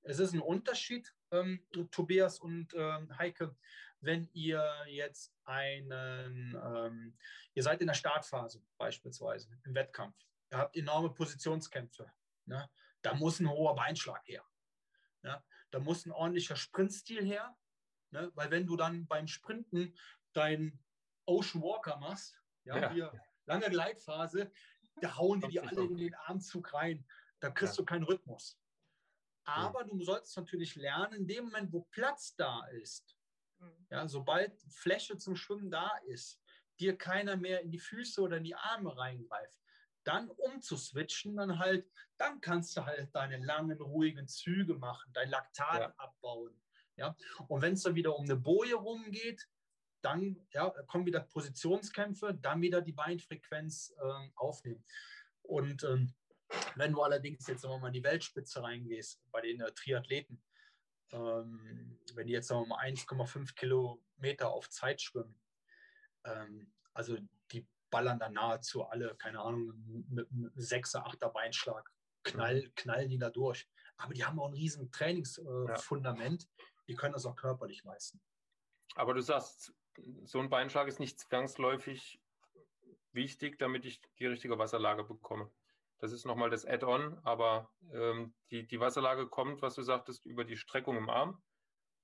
[0.03, 3.57] Es ist ein Unterschied, ähm, Tobias und ähm, Heike,
[4.01, 7.17] wenn ihr jetzt einen, ähm,
[7.55, 10.17] ihr seid in der Startphase beispielsweise im Wettkampf,
[10.51, 12.13] ihr habt enorme Positionskämpfe,
[12.45, 12.69] ne?
[13.01, 14.45] da muss ein hoher Beinschlag her.
[15.23, 15.43] Ne?
[15.71, 17.57] Da muss ein ordentlicher Sprintstil her,
[18.11, 18.31] ne?
[18.35, 19.97] weil wenn du dann beim Sprinten
[20.35, 20.79] deinen
[21.25, 22.93] Ocean Walker machst, ja, ja.
[22.93, 23.13] Hier,
[23.47, 24.53] lange Gleitphase,
[25.01, 27.07] da hauen die, die alle in den Armzug rein,
[27.41, 27.83] da kriegst ja.
[27.83, 28.59] du keinen Rhythmus.
[29.45, 33.17] Aber du sollst natürlich lernen, in dem Moment, wo Platz da ist,
[33.63, 33.87] Mhm.
[33.91, 36.41] Ja, sobald Fläche zum Schwimmen da ist,
[36.81, 39.59] dir keiner mehr in die Füße oder in die Arme reingreift,
[40.05, 41.89] dann umzuswitchen, dann halt,
[42.19, 45.95] dann kannst du halt deine langen, ruhigen Züge machen, dein Laktat ja.
[45.97, 46.61] abbauen.
[46.97, 47.17] Ja?
[47.47, 49.49] Und wenn es dann wieder um eine Boje rumgeht,
[50.03, 54.85] dann ja, kommen wieder Positionskämpfe, dann wieder die Beinfrequenz äh, aufnehmen.
[55.43, 56.13] Und ähm,
[56.77, 60.43] wenn du allerdings jetzt mal in die Weltspitze reingehst, bei den äh, Triathleten,
[61.13, 65.39] ähm, wenn die jetzt sagen mal 1,5 Kilometer auf Zeit schwimmen,
[66.25, 67.17] ähm, also
[67.51, 69.73] die ballern dann nahezu alle, keine Ahnung,
[70.09, 71.91] mit einem 6er, 8er Beinschlag,
[72.23, 72.75] knall, mhm.
[72.75, 73.69] knallen die da durch.
[73.97, 76.65] Aber die haben auch ein riesen Trainingsfundament, äh, ja.
[76.89, 78.21] die können das auch körperlich leisten.
[78.95, 79.73] Aber du sagst,
[80.25, 82.21] so ein Beinschlag ist nicht zwangsläufig
[83.13, 85.51] wichtig, damit ich die richtige Wasserlage bekomme.
[85.99, 90.45] Das ist nochmal das Add-on, aber ähm, die, die Wasserlage kommt, was du sagtest, über
[90.45, 91.43] die Streckung im Arm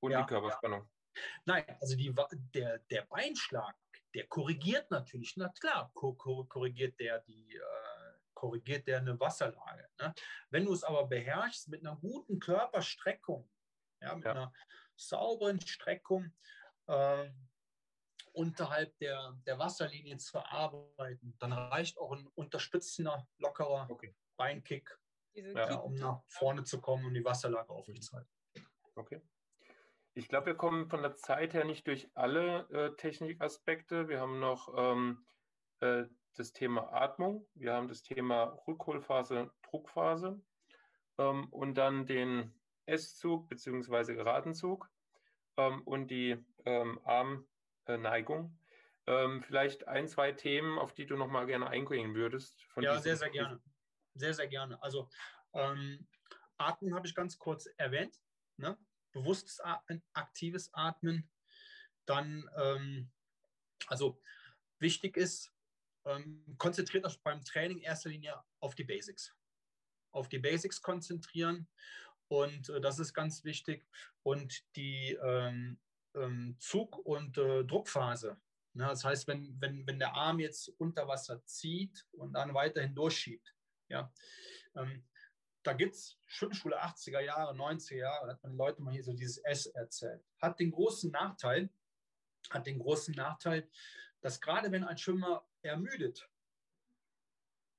[0.00, 0.82] und ja, die Körperspannung.
[0.82, 1.22] Ja.
[1.46, 2.14] Nein, also die,
[2.54, 3.74] der, der Beinschlag,
[4.14, 9.88] der korrigiert natürlich, na klar, korrigiert der die, äh, korrigiert der eine Wasserlage.
[9.98, 10.14] Ne?
[10.50, 13.50] Wenn du es aber beherrschst mit einer guten Körperstreckung,
[14.00, 14.30] ja, mit ja.
[14.30, 14.52] einer
[14.94, 16.32] sauberen Streckung,
[16.86, 17.30] äh,
[18.38, 21.34] unterhalb der, der Wasserlinie zu arbeiten.
[21.40, 24.14] Dann reicht auch ein unterstützender, lockerer okay.
[24.36, 24.96] Beinkick,
[25.34, 28.30] ja, um nach vorne zu kommen und die Wasserlage aufrechtzuerhalten.
[28.94, 29.20] Okay.
[30.14, 34.08] Ich glaube, wir kommen von der Zeit her nicht durch alle äh, Technikaspekte.
[34.08, 35.26] Wir haben noch ähm,
[35.80, 40.40] äh, das Thema Atmung, wir haben das Thema Rückholphase, Druckphase
[41.18, 42.54] ähm, und dann den
[42.86, 44.14] S-Zug bzw.
[44.14, 44.88] Geradenzug
[45.56, 47.44] ähm, und die ähm, Arm-
[47.96, 48.58] Neigung.
[49.06, 52.66] Ähm, vielleicht ein, zwei Themen, auf die du noch mal gerne eingehen würdest.
[52.76, 53.62] ja, sehr, sehr gerne.
[54.14, 54.82] Sehr, sehr gerne.
[54.82, 55.08] Also
[55.54, 56.06] ähm,
[56.58, 58.20] Atmen habe ich ganz kurz erwähnt.
[58.58, 58.76] Ne?
[59.12, 61.30] Bewusstes Atmen, aktives Atmen.
[62.04, 63.10] Dann, ähm,
[63.86, 64.20] also
[64.78, 65.52] wichtig ist,
[66.04, 69.34] ähm, konzentriert euch beim Training in erster Linie auf die Basics.
[70.10, 71.68] Auf die Basics konzentrieren.
[72.28, 73.86] Und äh, das ist ganz wichtig.
[74.22, 75.78] Und die ähm,
[76.58, 78.40] Zug- und äh, Druckphase.
[78.74, 78.86] Ne?
[78.86, 83.54] Das heißt, wenn, wenn, wenn der Arm jetzt unter Wasser zieht und dann weiterhin durchschiebt,
[83.88, 84.12] ja,
[84.76, 85.04] ähm,
[85.62, 89.12] da gibt es Schwimmschule 80er Jahre, 90er Jahre, hat man den Leuten mal hier so
[89.12, 90.24] dieses S erzählt.
[90.40, 91.70] Hat den großen Nachteil,
[92.50, 93.68] hat den großen Nachteil,
[94.20, 96.28] dass gerade wenn ein Schwimmer ermüdet,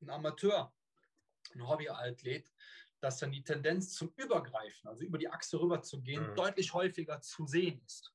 [0.01, 0.73] ein Amateur,
[1.55, 2.51] ein Hobbyathlet,
[2.99, 6.35] dass dann die Tendenz zum Übergreifen, also über die Achse rüber zu gehen, mhm.
[6.35, 8.13] deutlich häufiger zu sehen ist.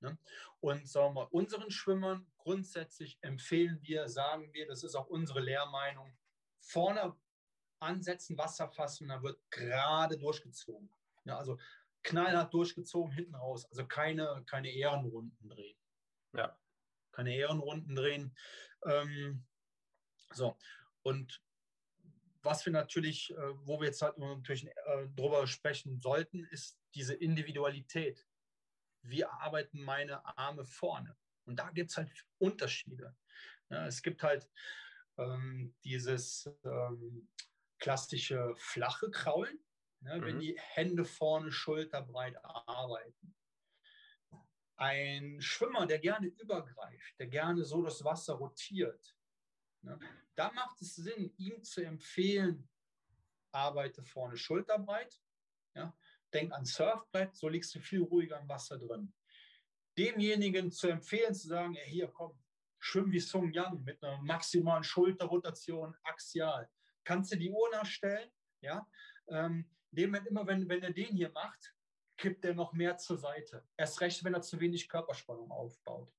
[0.00, 0.18] Ne?
[0.60, 6.16] Und sagen wir, unseren Schwimmern grundsätzlich empfehlen wir, sagen wir, das ist auch unsere Lehrmeinung,
[6.60, 7.16] vorne
[7.80, 10.90] ansetzen, Wasser fassen, da wird gerade durchgezogen.
[11.24, 11.58] Ja, also
[12.02, 13.66] knallhart durchgezogen, hinten raus.
[13.66, 15.76] Also keine, keine Ehrenrunden drehen.
[16.34, 16.58] Ja.
[17.12, 18.36] Keine Ehrenrunden drehen.
[18.84, 19.44] Ähm,
[20.32, 20.56] so,
[21.02, 21.42] und
[22.42, 27.14] was wir natürlich, äh, wo wir jetzt halt natürlich äh, drüber sprechen sollten, ist diese
[27.14, 28.26] Individualität
[29.02, 31.16] wie arbeiten meine Arme vorne?
[31.44, 33.16] Und da gibt es halt Unterschiede.
[33.70, 34.48] Ja, es gibt halt
[35.18, 37.28] ähm, dieses ähm,
[37.78, 39.58] klassische flache Kraulen,
[40.00, 40.24] ne, mhm.
[40.24, 43.34] wenn die Hände vorne schulterbreit arbeiten.
[44.76, 49.16] Ein Schwimmer, der gerne übergreift, der gerne so das Wasser rotiert,
[49.82, 49.98] ne,
[50.34, 52.68] da macht es Sinn, ihm zu empfehlen,
[53.52, 55.20] arbeite vorne schulterbreit.
[55.74, 55.96] Ja,
[56.32, 59.12] denk an Surfbrett, so liegst du viel ruhiger im Wasser drin.
[59.98, 62.38] Demjenigen zu empfehlen, zu sagen, ey, hier komm,
[62.78, 66.68] schwimm wie Sung Yang mit einer maximalen Schulterrotation axial.
[67.04, 68.30] Kannst du die Uhr nachstellen?
[68.62, 68.86] Ja.
[69.28, 71.74] Ähm, dem immer, wenn, wenn er den hier macht,
[72.16, 73.66] kippt er noch mehr zur Seite.
[73.76, 76.12] Erst recht, wenn er zu wenig Körperspannung aufbaut.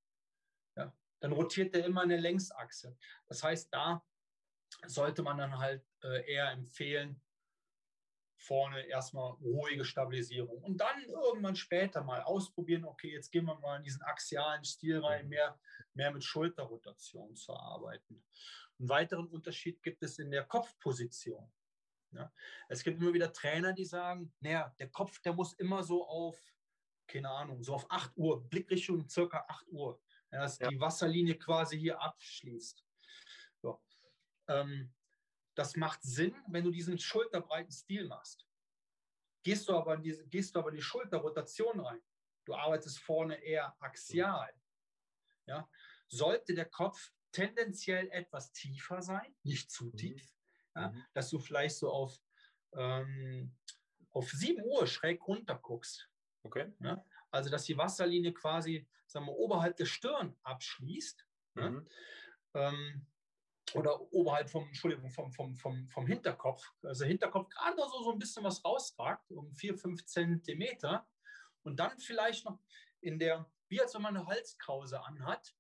[0.76, 0.94] Ja.
[1.20, 2.98] Dann rotiert er immer eine Längsachse.
[3.28, 4.04] Das heißt, da
[4.88, 7.22] sollte man dann halt äh, eher empfehlen,
[8.42, 13.78] vorne erstmal ruhige Stabilisierung und dann irgendwann später mal ausprobieren, okay, jetzt gehen wir mal
[13.78, 15.60] in diesen axialen Stil rein, mehr,
[15.94, 18.24] mehr mit Schulterrotation zu arbeiten.
[18.80, 21.52] Einen weiteren Unterschied gibt es in der Kopfposition.
[22.14, 22.34] Ja,
[22.68, 26.38] es gibt immer wieder Trainer, die sagen, naja, der Kopf, der muss immer so auf,
[27.08, 30.68] keine Ahnung, so auf 8 Uhr, Blickrichtung circa 8 Uhr, dass ja.
[30.68, 32.84] die Wasserlinie quasi hier abschließt.
[33.62, 33.82] So.
[34.48, 34.92] Ähm,
[35.62, 38.48] das macht Sinn, wenn du diesen schulterbreiten Stil machst.
[39.44, 42.02] Gehst du aber in die, gehst du aber in die Schulterrotation rein,
[42.46, 44.52] du arbeitest vorne eher axial,
[45.46, 45.70] ja,
[46.08, 49.98] sollte der Kopf tendenziell etwas tiefer sein, nicht zu mhm.
[49.98, 50.34] tief,
[50.76, 51.06] ja, mhm.
[51.14, 52.20] dass du vielleicht so auf,
[52.74, 53.56] ähm,
[54.10, 56.10] auf 7 Uhr schräg runter guckst.
[56.42, 56.74] Okay.
[56.80, 61.24] Ja, also, dass die Wasserlinie quasi sagen wir, oberhalb der Stirn abschließt.
[61.54, 61.88] Mhm.
[62.56, 63.06] Ja, ähm,
[63.76, 68.20] oder oberhalb vom, Entschuldigung, vom, vom, vom, vom Hinterkopf, also Hinterkopf gerade so, so ein
[68.20, 71.08] bisschen was rausragt, um 4, 5 Zentimeter.
[71.64, 72.60] Und dann vielleicht noch
[73.02, 75.56] in der, wie als wenn man eine Halskrause anhat,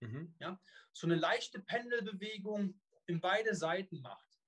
[0.00, 0.34] mhm.
[0.38, 0.60] ja,
[0.92, 4.40] so eine leichte Pendelbewegung in beide Seiten macht.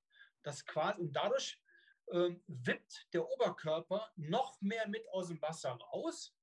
[0.43, 1.61] Das quasi, und dadurch
[2.07, 6.35] äh, wippt der Oberkörper noch mehr mit aus dem Wasser raus.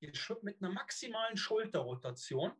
[0.00, 0.12] Ihr
[0.42, 2.52] mit einer maximalen Schulterrotation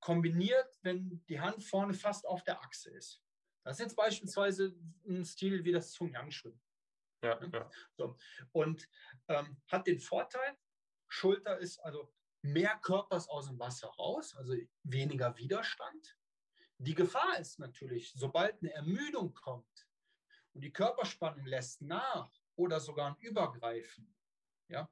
[0.00, 3.22] kombiniert, wenn die Hand vorne fast auf der Achse ist.
[3.64, 4.74] Das ist jetzt beispielsweise
[5.06, 6.60] ein Stil wie das Zung Yang Schwimmen.
[7.22, 7.70] Ja, ja.
[7.96, 8.16] So.
[8.52, 8.88] Und
[9.28, 10.56] ähm, hat den Vorteil,
[11.08, 16.16] Schulter ist also mehr Körpers aus dem Wasser raus, also weniger Widerstand.
[16.78, 19.88] Die Gefahr ist natürlich, sobald eine Ermüdung kommt
[20.54, 24.14] und die Körperspannung lässt nach oder sogar ein Übergreifen,
[24.68, 24.88] ja,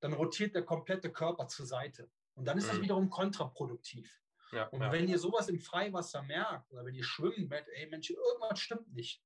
[0.00, 2.10] dann rotiert der komplette Körper zur Seite.
[2.34, 2.82] Und dann ist das Mhm.
[2.82, 4.20] wiederum kontraproduktiv.
[4.52, 4.92] Ja, Und ja.
[4.92, 8.92] wenn ihr sowas im Freiwasser merkt oder wenn ihr schwimmen merkt, ey Mensch, irgendwas stimmt
[8.92, 9.22] nicht,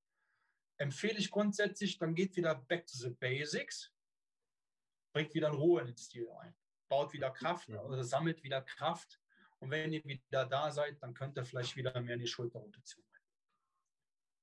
[0.78, 3.92] empfehle ich grundsätzlich, dann geht wieder back to the basics,
[5.12, 6.54] bringt wieder Ruhe in den Stil ein,
[6.88, 7.82] baut wieder Kraft Ja.
[7.82, 9.20] oder sammelt wieder Kraft.
[9.58, 13.04] Und wenn ihr wieder da seid, dann könnt ihr vielleicht wieder mehr in die Schulterrotation.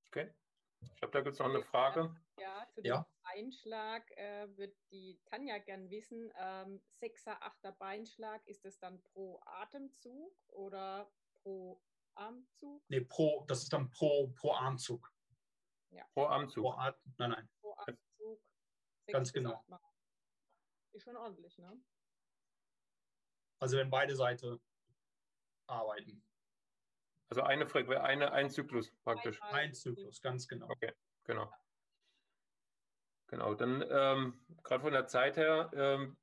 [0.08, 0.34] Okay.
[0.82, 2.16] Ich glaube, da gibt es noch eine Frage.
[2.38, 3.10] Ja, zu dem Ja.
[3.36, 6.32] Beinschlag äh, wird die Tanja gern wissen.
[6.38, 11.12] Ähm, Sechser, Achter Beinschlag, ist das dann pro Atemzug oder
[11.42, 11.82] pro
[12.16, 12.82] Armzug?
[12.88, 15.12] Nee, pro, das ist dann pro, pro Armzug.
[16.14, 16.64] Pro Armzug.
[16.64, 17.50] Pro At nein, nein.
[17.60, 18.42] Pro Armzug.
[19.06, 19.64] sechs Ganz genau.
[20.94, 21.78] Ist schon ordentlich, ne?
[23.60, 24.62] Also wenn beide Seiten
[25.68, 26.24] arbeiten.
[27.28, 29.42] Also eine Frequenz, eine, ein Zyklus praktisch.
[29.42, 30.70] Ein Zyklus, ganz genau.
[30.70, 30.94] Okay,
[31.26, 31.52] genau.
[33.36, 36.16] Genau, dann ähm, gerade von der Zeit her, ähm,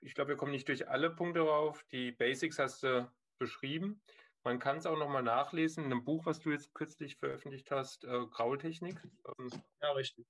[0.00, 1.84] ich glaube, wir kommen nicht durch alle Punkte rauf.
[1.92, 3.08] Die Basics hast du
[3.38, 4.02] beschrieben.
[4.42, 8.02] Man kann es auch nochmal nachlesen in einem Buch, was du jetzt kürzlich veröffentlicht hast,
[8.02, 9.00] äh, Graultechnik.
[9.38, 10.26] Ähm, Ja, richtig.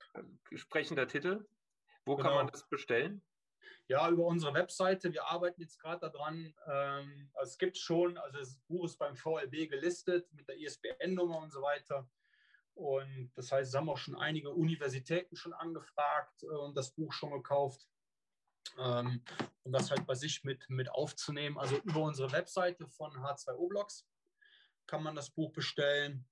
[0.56, 1.48] sprechender Titel.
[2.04, 2.36] Wo kann Genau.
[2.36, 3.22] man das bestellen?
[3.86, 5.10] Ja, über unsere Webseite.
[5.14, 6.54] Wir arbeiten jetzt gerade daran.
[6.66, 11.38] Ähm, also es gibt schon, also das Buch ist beim VLB gelistet mit der ISBN-Nummer
[11.38, 12.06] und so weiter.
[12.78, 17.12] Und das heißt, es haben auch schon einige Universitäten schon angefragt äh, und das Buch
[17.12, 17.88] schon gekauft.
[18.78, 19.24] Ähm,
[19.64, 21.58] um das halt bei sich mit, mit aufzunehmen.
[21.58, 24.06] Also über unsere Webseite von H2O Blogs
[24.86, 26.28] kann man das Buch bestellen.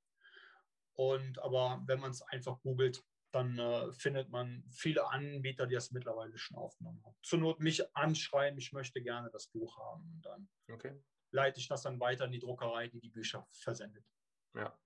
[0.95, 5.91] Und aber wenn man es einfach googelt, dann äh, findet man viele Anbieter, die das
[5.91, 7.17] mittlerweile schon aufgenommen haben.
[7.23, 10.09] Zur Not mich anschreiben, ich möchte gerne das Buch haben.
[10.15, 11.03] Und dann Okay.
[11.33, 14.05] leite ich das dann weiter in die Druckerei, die die Bücher versendet.
[14.55, 14.79] Ja.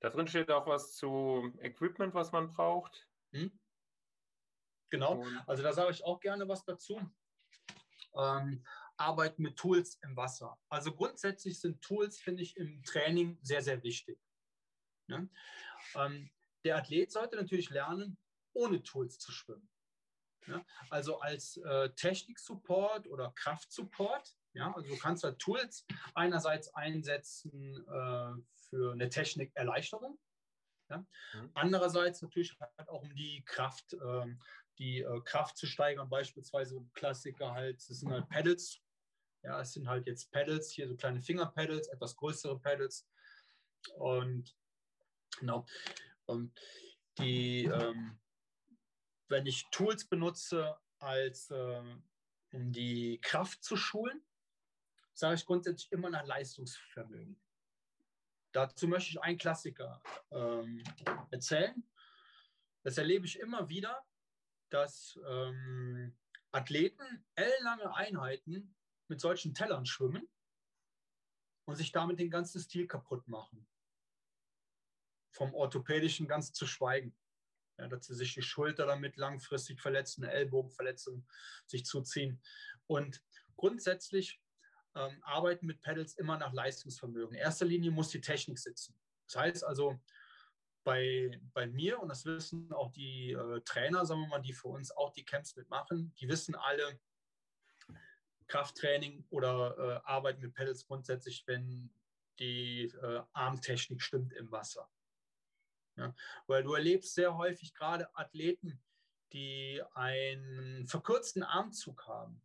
[0.00, 3.08] Da drin steht auch was zu Equipment, was man braucht.
[3.32, 3.58] Hm?
[4.90, 6.98] Genau, also da sage ich auch gerne was dazu.
[8.14, 8.64] Ähm,
[8.96, 10.58] Arbeit mit Tools im Wasser.
[10.68, 14.18] Also grundsätzlich sind Tools, finde ich, im Training sehr, sehr wichtig.
[15.06, 15.28] Ne?
[15.94, 16.30] Ähm,
[16.64, 18.18] der Athlet sollte natürlich lernen,
[18.54, 19.68] ohne Tools zu schwimmen.
[20.46, 20.64] Ja?
[20.90, 24.34] Also als äh, Technik-Support oder Kraft-Support.
[24.54, 24.72] Ja?
[24.74, 30.18] Also du kannst halt Tools einerseits einsetzen äh, für eine Technikerleichterung.
[30.90, 31.04] Ja?
[31.34, 31.50] Mhm.
[31.54, 34.40] Andererseits natürlich halt auch um die Kraft, ähm,
[34.78, 36.08] die äh, Kraft zu steigern.
[36.08, 38.80] Beispielsweise Klassiker halt, das sind halt Pedals.
[39.42, 43.06] Ja, es sind halt jetzt Pedals, hier so kleine Fingerpedals, etwas größere Pedals.
[43.94, 44.56] Und
[45.38, 45.64] genau.
[46.26, 46.58] Und
[47.18, 48.18] die, ähm,
[49.28, 52.02] wenn ich Tools benutze, als ähm,
[52.52, 54.22] um die Kraft zu schulen,
[55.14, 57.40] sage ich grundsätzlich immer nach Leistungsvermögen.
[58.58, 60.02] Dazu möchte ich einen Klassiker
[60.32, 60.82] ähm,
[61.30, 61.80] erzählen.
[62.82, 64.04] Das erlebe ich immer wieder,
[64.68, 66.18] dass ähm,
[66.50, 68.74] Athleten ellenlange Einheiten
[69.06, 70.28] mit solchen Tellern schwimmen
[71.66, 73.64] und sich damit den ganzen Stil kaputt machen.
[75.30, 77.16] Vom orthopädischen ganz zu schweigen.
[77.78, 81.24] Ja, dass sie sich die Schulter damit langfristig verletzen, eine Ellbogenverletzung
[81.64, 82.42] sich zuziehen.
[82.88, 83.22] Und
[83.54, 84.42] grundsätzlich
[84.98, 87.34] ähm, arbeiten mit Pedals immer nach Leistungsvermögen.
[87.34, 88.98] In erster Linie muss die Technik sitzen.
[89.26, 89.98] Das heißt also,
[90.84, 94.68] bei, bei mir, und das wissen auch die äh, Trainer, sagen wir mal, die für
[94.68, 96.98] uns auch die Camps mitmachen, die wissen alle,
[98.48, 101.90] Krafttraining oder äh, Arbeit mit Pedals grundsätzlich, wenn
[102.38, 104.90] die äh, Armtechnik stimmt im Wasser.
[105.96, 106.14] Ja?
[106.46, 108.82] Weil du erlebst sehr häufig gerade Athleten,
[109.32, 112.40] die einen verkürzten Armzug haben.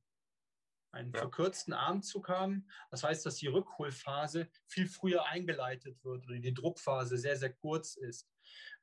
[0.93, 1.21] Einen Ja.
[1.21, 2.69] verkürzten Armzug haben.
[2.91, 7.95] Das heißt, dass die Rückholphase viel früher eingeleitet wird oder die Druckphase sehr, sehr kurz
[7.95, 8.29] ist.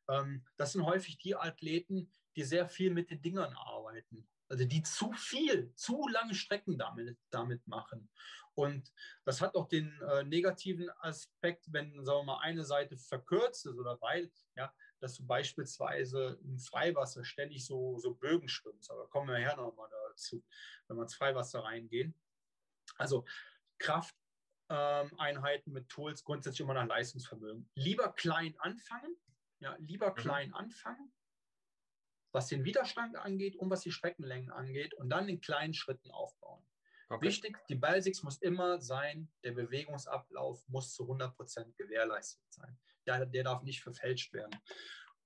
[0.09, 4.29] Ähm, das sind häufig die Athleten, die sehr viel mit den Dingern arbeiten.
[4.49, 8.11] Also die zu viel, zu lange Strecken damit, damit machen.
[8.55, 8.93] Und
[9.25, 13.77] das hat auch den äh, negativen Aspekt, wenn, sagen wir mal, eine Seite verkürzt ist
[13.77, 18.91] oder beide, ja, dass du beispielsweise im Freiwasser ständig so, so Bögen schwimmst.
[18.91, 20.45] Aber kommen wir nachher nochmal dazu,
[20.87, 22.15] wenn wir ins Freiwasser reingehen.
[22.97, 23.25] Also
[23.79, 27.69] Krafteinheiten mit Tools grundsätzlich immer nach Leistungsvermögen.
[27.75, 29.17] Lieber klein anfangen,
[29.59, 31.13] ja, lieber klein anfangen,
[32.33, 36.65] was den Widerstand angeht und was die Streckenlängen angeht und dann in kleinen Schritten aufbauen.
[37.11, 37.27] Okay.
[37.27, 42.79] Wichtig, die Basics muss immer sein, der Bewegungsablauf muss zu 100% gewährleistet sein.
[43.07, 44.59] Der, der darf nicht verfälscht werden.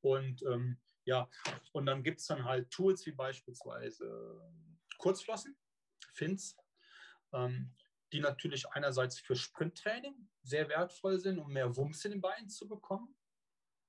[0.00, 1.28] Und ähm, ja,
[1.72, 4.40] und dann gibt es dann halt Tools wie beispielsweise
[4.98, 5.56] Kurzflossen,
[6.12, 6.56] Fins,
[7.32, 7.74] ähm,
[8.12, 12.68] die natürlich einerseits für Sprinttraining sehr wertvoll sind, um mehr Wumms in den Beinen zu
[12.68, 13.14] bekommen.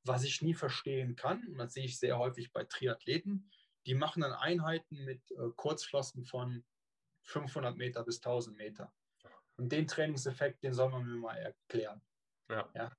[0.03, 3.49] Was ich nie verstehen kann, und das sehe ich sehr häufig bei Triathleten,
[3.85, 6.65] die machen dann Einheiten mit äh, Kurzflossen von
[7.25, 8.93] 500 Meter bis 1000 Meter.
[9.57, 12.01] Und den Trainingseffekt, den soll man mir mal erklären.
[12.49, 12.69] Ja.
[12.73, 12.91] ja.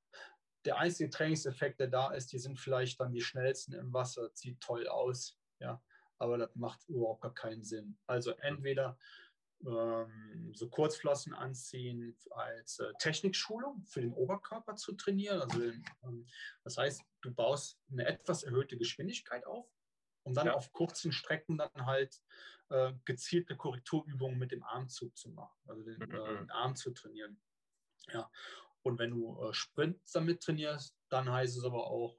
[0.64, 4.61] Der einzige Trainingseffekt, der da ist, die sind vielleicht dann die schnellsten im Wasser, sieht
[4.61, 5.81] toll aus, ja,
[6.18, 7.97] aber das macht überhaupt gar keinen Sinn.
[8.07, 8.99] Also entweder
[9.64, 15.41] ähm, so Kurzflossen anziehen als äh, Technikschulung für den Oberkörper zu trainieren.
[15.41, 15.62] Also
[16.05, 16.27] ähm,
[16.64, 19.68] das heißt, du baust eine etwas erhöhte Geschwindigkeit auf,
[20.27, 20.55] um dann ja.
[20.55, 22.20] auf kurzen Strecken dann halt
[22.68, 26.14] äh, gezielte Korrekturübungen mit dem Armzug zu machen, also den, mhm.
[26.14, 27.41] äh, den Arm zu trainieren.
[28.09, 28.31] Ja.
[28.83, 32.18] Und wenn du äh, Sprint damit trainierst, dann heißt es aber auch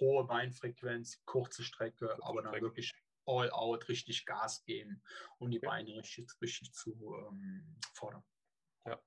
[0.00, 2.66] hohe Beinfrequenz, kurze Strecke, kurze aber dann Strecke.
[2.66, 2.92] wirklich
[3.26, 5.02] all out, richtig Gas geben,
[5.38, 8.24] um die Beine richtig, richtig zu ähm, fordern.
[8.86, 9.00] Ja,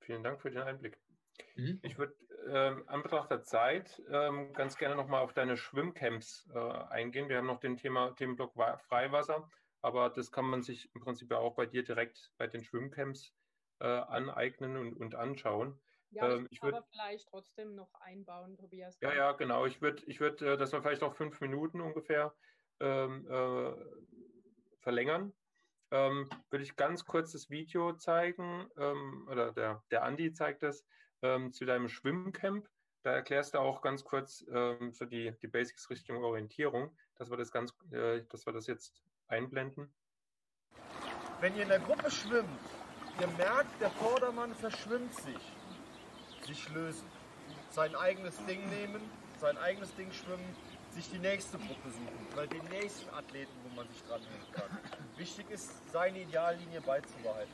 [0.00, 1.00] vielen Dank für den Einblick.
[1.54, 1.78] Mhm.
[1.82, 2.16] Ich würde
[2.48, 7.28] ähm, an Betracht der Zeit ähm, ganz gerne nochmal auf deine Schwimmcamps äh, eingehen.
[7.28, 8.52] Wir haben noch den Thema, Themenblock
[8.88, 9.48] Freiwasser,
[9.82, 13.32] aber das kann man sich im Prinzip auch bei dir direkt bei den Schwimmcamps
[13.80, 15.80] äh, aneignen und, und anschauen.
[16.10, 18.98] Ja, ähm, ich würde vielleicht trotzdem noch einbauen, Tobias.
[19.00, 19.66] Ja, ja, genau.
[19.66, 22.34] Ich würde, ich würd, äh, das war vielleicht noch fünf Minuten ungefähr
[22.80, 23.72] ähm, äh,
[24.80, 25.32] verlängern.
[25.90, 30.84] Ähm, würde ich ganz kurz das Video zeigen, ähm, oder der, der Andi zeigt das,
[31.24, 32.68] ähm, zu deinem Schwimmcamp.
[33.02, 37.36] Da erklärst du auch ganz kurz ähm, so die, die Basics Richtung Orientierung, dass wir
[37.36, 39.92] das ganz, äh, dass wir das jetzt einblenden.
[41.40, 42.48] Wenn ihr in der Gruppe schwimmt,
[43.20, 45.52] ihr merkt, der Vordermann verschwimmt sich,
[46.46, 47.06] sich lösen,
[47.70, 49.02] sein eigenes Ding nehmen,
[49.38, 50.56] sein eigenes Ding schwimmen,
[50.90, 54.78] sich die nächste Gruppe suchen oder den nächsten Athleten, wo man sich dran nehmen kann.
[55.16, 57.52] Wichtig ist, seine Ideallinie beizubehalten.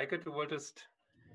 [0.00, 0.88] Heike, du wolltest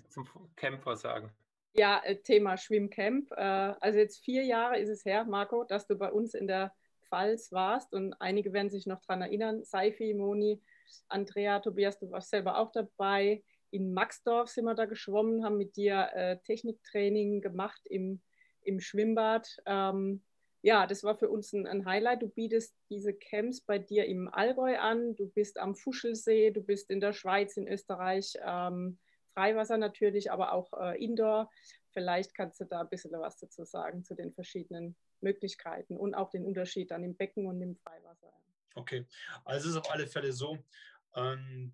[0.09, 1.31] zum Camp was sagen.
[1.75, 3.29] Ja, äh, Thema Schwimmcamp.
[3.33, 3.35] Äh,
[3.79, 6.73] also jetzt vier Jahre ist es her, Marco, dass du bei uns in der
[7.07, 9.63] Pfalz warst und einige werden sich noch daran erinnern.
[9.63, 10.63] Seifi, Moni,
[11.09, 13.43] Andrea, Tobias, du warst selber auch dabei.
[13.69, 18.19] In Maxdorf sind wir da geschwommen, haben mit dir äh, Techniktraining gemacht im,
[18.61, 19.57] im Schwimmbad.
[19.67, 20.23] Ähm,
[20.65, 22.23] ja, das war für uns ein, ein, Highlight.
[22.23, 25.15] Du bietest diese Camps bei dir im Allgäu an.
[25.15, 28.97] Du bist am Fuschelsee, du bist in der Schweiz, in Österreich, ähm,
[29.35, 31.51] Freiwasser natürlich, aber auch äh, Indoor.
[31.91, 36.31] Vielleicht kannst du da ein bisschen was dazu sagen zu den verschiedenen Möglichkeiten und auch
[36.31, 38.33] den Unterschied dann im Becken und im Freiwasser.
[38.73, 39.05] Okay,
[39.43, 40.57] also es ist auf alle Fälle so,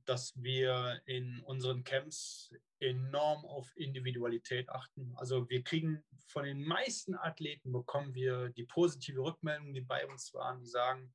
[0.06, 5.16] dass wir in unseren Camps enorm auf Individualität achten.
[5.16, 10.32] Also wir kriegen von den meisten Athleten bekommen wir die positive Rückmeldung, die bei uns
[10.36, 11.12] waren, die sagen,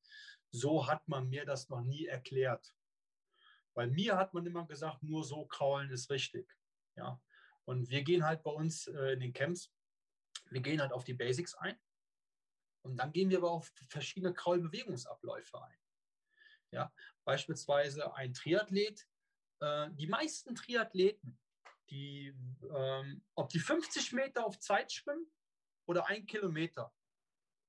[0.50, 2.74] so hat man mir das noch nie erklärt.
[3.74, 6.52] Bei mir hat man immer gesagt, nur so kraulen ist richtig.
[6.96, 7.20] Ja.
[7.64, 9.72] Und wir gehen halt bei uns äh, in den Camps,
[10.50, 11.78] wir gehen halt auf die Basics ein.
[12.82, 15.76] Und dann gehen wir aber auf verschiedene Kraulbewegungsabläufe ein.
[16.76, 16.92] Ja,
[17.24, 19.08] beispielsweise ein Triathlet.
[19.60, 21.38] Äh, die meisten Triathleten,
[21.88, 22.34] die,
[22.70, 25.26] ähm, ob die 50 Meter auf Zeit schwimmen
[25.88, 26.92] oder ein Kilometer,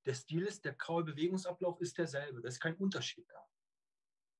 [0.06, 2.42] der Stil ist, der Kraulbewegungsablauf ist derselbe.
[2.42, 3.48] Das ist kein Unterschied da.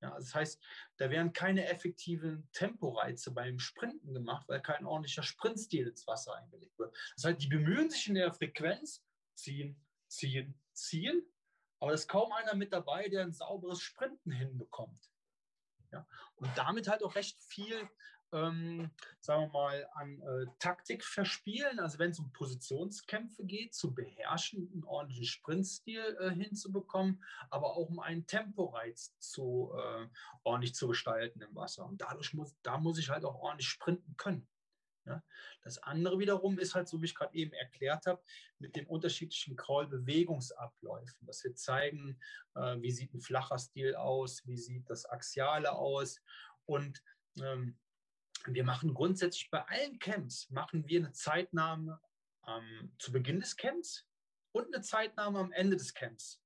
[0.02, 0.62] Ja, das heißt,
[0.98, 6.78] da werden keine effektiven Temporeize beim Sprinten gemacht, weil kein ordentlicher Sprintstil ins Wasser eingelegt
[6.78, 6.94] wird.
[7.16, 9.02] Das heißt, die bemühen sich in der Frequenz,
[9.34, 11.26] ziehen, ziehen, ziehen,
[11.80, 15.12] aber es ist kaum einer mit dabei, der ein sauberes Sprinten hinbekommt.
[15.92, 16.08] Ja?
[16.36, 17.90] Und damit halt auch recht viel,
[18.34, 21.80] ähm, sagen wir mal, an äh, Taktik verspielen.
[21.80, 27.90] Also wenn es um Positionskämpfe geht, zu beherrschen, einen ordentlichen Sprintstil äh, hinzubekommen, aber auch
[27.90, 30.08] um einen Temporeiz zu, äh,
[30.44, 31.86] ordentlich zu gestalten im Wasser.
[31.86, 34.48] Und dadurch muss, da muss ich halt auch ordentlich sprinten können.
[35.08, 35.24] Ja?
[35.62, 38.22] Das andere wiederum ist halt, so wie ich gerade eben erklärt habe,
[38.60, 42.20] mit den unterschiedlichen Crawl-Bewegungsabläufen, dass wir zeigen,
[42.56, 46.22] äh, wie sieht ein flacher Stil aus, wie sieht das Axiale aus.
[46.66, 47.02] Und
[47.42, 47.78] ähm,
[48.46, 52.00] wir machen grundsätzlich bei allen Camps, machen wir eine Zeitnahme
[52.48, 54.06] ähm, zu Beginn des Camps
[54.52, 56.42] und eine Zeitnahme am Ende des Camps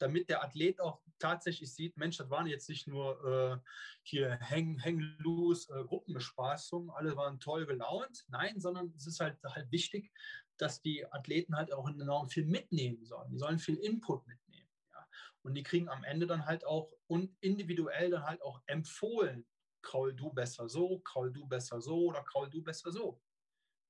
[0.00, 3.68] damit der Athlet auch tatsächlich sieht, Mensch, das waren jetzt nicht nur äh,
[4.02, 9.38] hier hang, hang loose äh, Gruppenbespaßung, alle waren toll gelaunt, nein, sondern es ist halt,
[9.44, 10.10] halt wichtig,
[10.56, 13.30] dass die Athleten halt auch enorm viel mitnehmen sollen.
[13.30, 14.68] Die sollen viel Input mitnehmen.
[14.92, 15.06] Ja.
[15.42, 19.46] Und die kriegen am Ende dann halt auch und individuell dann halt auch empfohlen,
[19.82, 23.20] kraul du besser so, kraul du besser so oder kraul du besser so.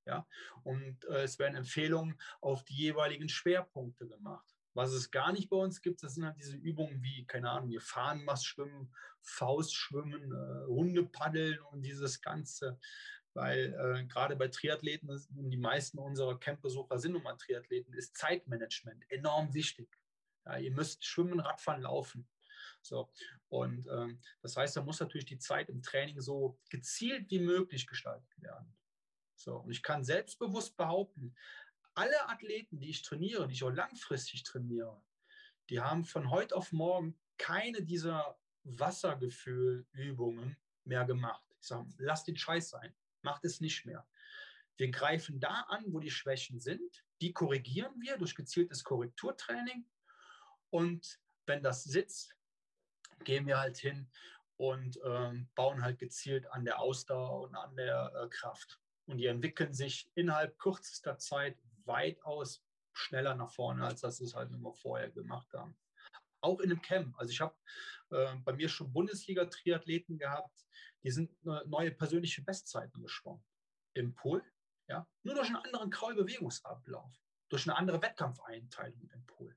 [0.05, 0.27] Ja,
[0.63, 4.50] und äh, es werden Empfehlungen auf die jeweiligen Schwerpunkte gemacht.
[4.73, 7.69] Was es gar nicht bei uns gibt, das sind halt diese Übungen wie, keine Ahnung,
[7.69, 12.79] wir Fahnenmastschwimmen, Faustschwimmen, äh, Runde paddeln und dieses Ganze.
[13.33, 19.03] Weil äh, gerade bei Triathleten, die meisten unserer Campbesucher sind nun mal Triathleten, ist Zeitmanagement
[19.09, 19.89] enorm wichtig.
[20.45, 22.27] Ja, ihr müsst schwimmen, Radfahren, laufen.
[22.81, 23.11] So.
[23.49, 27.87] Und ähm, das heißt, da muss natürlich die Zeit im Training so gezielt wie möglich
[27.87, 28.73] gestaltet werden.
[29.35, 29.57] So.
[29.57, 31.35] Und ich kann selbstbewusst behaupten,
[31.93, 35.01] alle Athleten, die ich trainiere, die ich auch langfristig trainiere,
[35.69, 41.43] die haben von heute auf morgen keine dieser Wassergefühlübungen mehr gemacht.
[41.59, 44.07] Ich sage, lass den Scheiß sein, macht es nicht mehr.
[44.77, 49.85] Wir greifen da an, wo die Schwächen sind, die korrigieren wir durch gezieltes Korrekturtraining.
[50.69, 52.35] Und wenn das sitzt,
[53.23, 54.09] gehen wir halt hin
[54.57, 58.79] und äh, bauen halt gezielt an der Ausdauer und an der äh, Kraft.
[59.05, 62.63] Und die entwickeln sich innerhalb kürzester Zeit weitaus
[62.93, 65.77] schneller nach vorne, als das es halt immer vorher gemacht haben.
[66.41, 67.17] Auch in einem Camp.
[67.17, 67.55] Also ich habe
[68.09, 70.65] äh, bei mir schon Bundesliga-Triathleten gehabt,
[71.03, 73.43] die sind äh, neue persönliche Bestzeiten geschwommen
[73.93, 74.43] im Pool.
[74.87, 75.07] Ja?
[75.23, 77.13] Nur durch einen anderen Kraulbewegungsablauf,
[77.49, 79.55] durch eine andere Wettkampfeinteilung im Pool.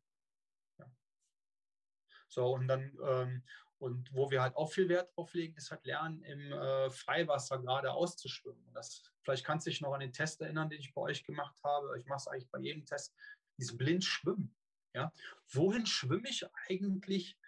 [2.35, 3.45] So, und dann ähm,
[3.85, 7.59] und wo wir halt auch viel Wert drauf legen, ist halt lernen, im äh, Freiwasser
[7.59, 8.73] gerade auszuschwimmen.
[8.73, 11.55] Das, vielleicht kannst du dich noch an den Test erinnern, den ich bei euch gemacht
[11.63, 11.99] habe.
[12.01, 13.15] Ich mache es eigentlich bei jedem Test,
[13.59, 14.57] dieses Blindschwimmen.
[14.95, 15.13] Ja?
[15.53, 17.39] Wohin schwimme ich eigentlich,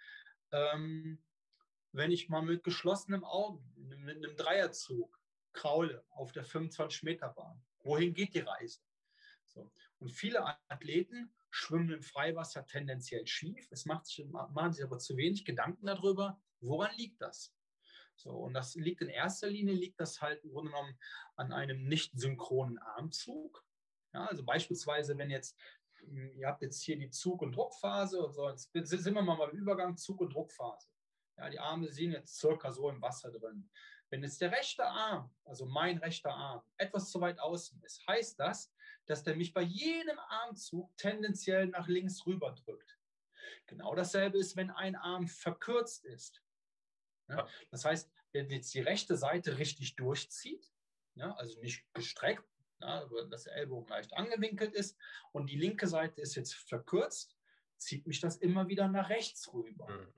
[0.51, 1.23] ähm,
[1.91, 5.19] wenn ich mal mit geschlossenen Augen, mit einem Dreierzug
[5.53, 7.59] kraule auf der 25-Meter-Bahn?
[7.79, 8.81] Wohin geht die Reise?
[9.47, 9.71] So.
[9.97, 13.67] Und viele Athleten schwimmen im Freiwasser tendenziell schief.
[13.71, 17.53] Es macht sich, machen sich aber zu wenig Gedanken darüber, woran liegt das?
[18.15, 20.97] So, und das liegt in erster Linie, liegt das halt im Grunde genommen
[21.35, 23.63] an einem nicht synchronen Armzug.
[24.13, 25.55] Ja, also beispielsweise, wenn jetzt,
[25.99, 29.51] hm, ihr habt jetzt hier die Zug- und Druckphase, so, jetzt sind wir mal beim
[29.51, 30.89] Übergang Zug- und Druckphase.
[31.37, 33.69] Ja, die Arme sind jetzt circa so im Wasser drin.
[34.09, 38.39] Wenn jetzt der rechte Arm, also mein rechter Arm, etwas zu weit außen ist, heißt
[38.39, 38.73] das,
[39.07, 42.97] dass der mich bei jedem Armzug tendenziell nach links rüber drückt.
[43.65, 46.41] Genau dasselbe ist, wenn ein Arm verkürzt ist.
[47.29, 50.71] Ja, das heißt, wenn jetzt die rechte Seite richtig durchzieht,
[51.15, 52.47] ja, also nicht gestreckt,
[52.79, 54.97] ja, dass der Ellbogen leicht angewinkelt ist
[55.31, 57.35] und die linke Seite ist jetzt verkürzt,
[57.77, 59.89] zieht mich das immer wieder nach rechts rüber.
[59.89, 60.13] Mhm.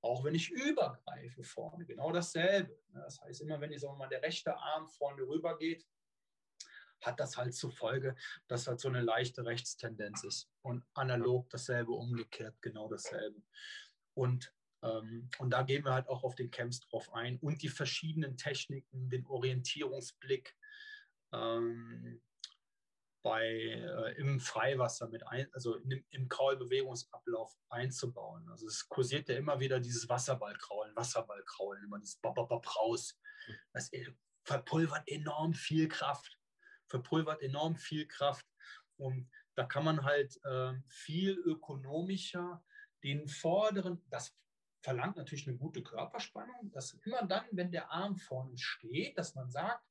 [0.00, 2.80] Auch wenn ich übergreife vorne, genau dasselbe.
[2.92, 5.86] Das heißt, immer wenn ich, sagen mal, der rechte Arm vorne rüber geht,
[7.02, 8.14] hat das halt zur Folge,
[8.46, 10.48] dass halt so eine leichte Rechtstendenz ist.
[10.62, 13.42] Und analog dasselbe, umgekehrt genau dasselbe.
[14.14, 14.52] Und,
[14.82, 18.36] ähm, und da gehen wir halt auch auf den Camps drauf ein und die verschiedenen
[18.36, 20.56] Techniken, den Orientierungsblick,
[21.32, 22.20] ähm,
[23.22, 28.48] bei, äh, im Freiwasser mit ein, also in, im Kraulbewegungsablauf einzubauen.
[28.48, 33.18] Also es kursiert ja immer wieder dieses Wasserballkraulen, Wasserballkraulen, immer dieses Bababab raus.
[33.72, 33.90] Das
[34.44, 36.37] verpulvert enorm viel Kraft,
[36.88, 38.46] verpulvert enorm viel Kraft.
[38.96, 42.62] Und da kann man halt äh, viel ökonomischer
[43.02, 44.36] den vorderen, das
[44.80, 49.50] verlangt natürlich eine gute Körperspannung, dass immer dann, wenn der Arm vorne steht, dass man
[49.50, 49.84] sagt,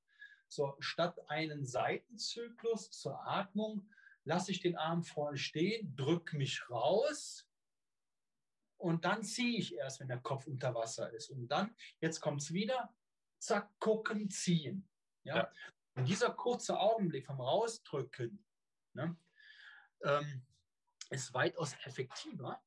[0.49, 3.90] so, statt einen Seitenzyklus zur Atmung
[4.24, 7.48] lasse ich den Arm vorne stehen, drücke mich raus
[8.78, 11.30] und dann ziehe ich erst, wenn der Kopf unter Wasser ist.
[11.30, 12.94] Und dann, jetzt kommt es wieder,
[13.40, 14.88] zack, gucken, ziehen.
[15.24, 15.36] Ja?
[15.38, 15.52] ja.
[15.98, 18.45] Und dieser kurze Augenblick vom Rausdrücken
[18.94, 19.18] ne,
[20.03, 20.45] ähm,
[21.10, 22.61] ist weitaus effektiver,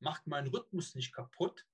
[0.00, 1.66] macht meinen Rhythmus nicht kaputt,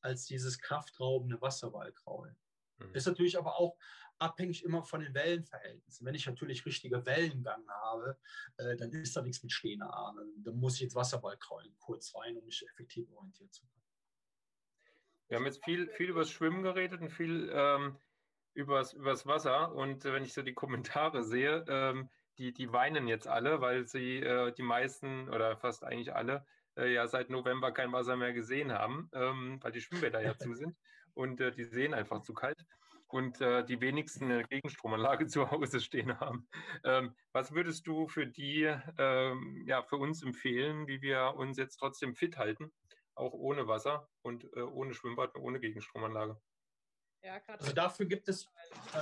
[0.00, 2.36] als dieses kraftraubende Wasserballkraulen.
[2.78, 2.94] Mhm.
[2.94, 3.76] Ist natürlich aber auch
[4.20, 6.06] abhängig immer von den Wellenverhältnissen.
[6.06, 8.16] Wenn ich natürlich richtige Wellengang habe,
[8.58, 10.24] äh, dann ist da nichts mit stehender Arme.
[10.38, 13.84] Dann muss ich jetzt Wasserballkraulen kurz rein, um mich effektiv orientieren zu können.
[15.26, 17.98] Wir haben jetzt viel, viel über das Schwimmen geredet und viel ähm,
[18.54, 19.74] übers, übers Wasser.
[19.74, 22.08] Und wenn ich so die Kommentare sehe, ähm,
[22.38, 26.46] die, die weinen jetzt alle, weil sie äh, die meisten oder fast eigentlich alle
[26.76, 30.54] äh, ja seit November kein Wasser mehr gesehen haben, ähm, weil die Schwimmbäder ja zu
[30.54, 30.76] sind
[31.14, 32.64] und äh, die Seen einfach zu kalt
[33.08, 36.48] und äh, die wenigsten eine Gegenstromanlage zu Hause stehen haben.
[36.84, 41.76] Ähm, was würdest du für die, ähm, ja, für uns empfehlen, wie wir uns jetzt
[41.76, 42.72] trotzdem fit halten,
[43.14, 46.40] auch ohne Wasser und äh, ohne Schwimmbad und ohne Gegenstromanlage?
[47.22, 48.48] Ja, also dafür gibt es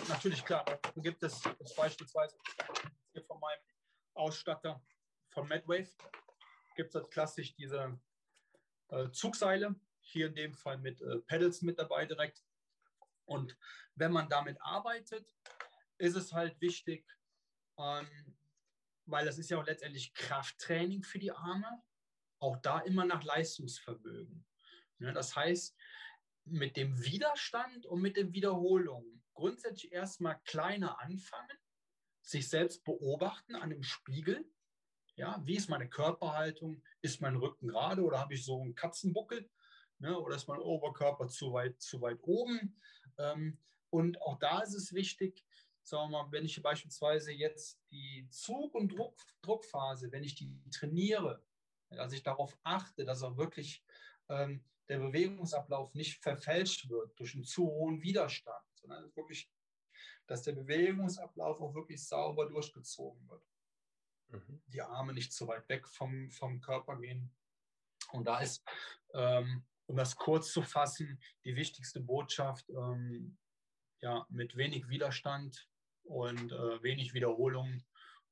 [0.08, 1.40] natürlich klar, dafür gibt es
[1.76, 2.36] beispielsweise
[3.12, 3.60] hier von meinem
[4.14, 4.82] Ausstatter
[5.30, 5.88] von Medwave
[6.74, 8.00] gibt es klassisch diese
[8.88, 12.44] äh, Zugseile, hier in dem Fall mit äh, Pedals mit dabei direkt.
[13.24, 13.56] Und
[13.94, 15.36] wenn man damit arbeitet,
[15.98, 17.06] ist es halt wichtig,
[17.78, 18.36] ähm,
[19.06, 21.82] weil das ist ja auch letztendlich Krafttraining für die Arme,
[22.40, 24.44] auch da immer nach Leistungsvermögen.
[24.98, 25.76] Ja, das heißt,
[26.50, 31.56] mit dem Widerstand und mit den Wiederholungen grundsätzlich erstmal kleiner anfangen,
[32.22, 34.44] sich selbst beobachten an dem Spiegel.
[35.14, 36.82] Ja, wie ist meine Körperhaltung?
[37.02, 39.48] Ist mein Rücken gerade oder habe ich so einen Katzenbuckel?
[40.00, 42.80] Ne, oder ist mein Oberkörper zu weit, zu weit oben?
[43.16, 43.58] Ähm,
[43.90, 45.44] und auch da ist es wichtig,
[45.82, 50.60] sagen wir mal, wenn ich beispielsweise jetzt die Zug- und Druck, Druckphase, wenn ich die
[50.70, 51.42] trainiere,
[51.90, 53.82] dass ich darauf achte, dass auch wirklich
[54.28, 59.50] ähm, der Bewegungsablauf nicht verfälscht wird durch einen zu hohen Widerstand, sondern wirklich,
[60.26, 63.44] dass der Bewegungsablauf auch wirklich sauber durchgezogen wird.
[64.28, 64.62] Mhm.
[64.66, 67.34] Die Arme nicht zu weit weg vom, vom Körper gehen.
[68.12, 68.64] Und da ist,
[69.14, 73.38] ähm, um das kurz zu fassen, die wichtigste Botschaft, ähm,
[74.00, 75.68] ja, mit wenig Widerstand
[76.04, 77.82] und äh, wenig Wiederholung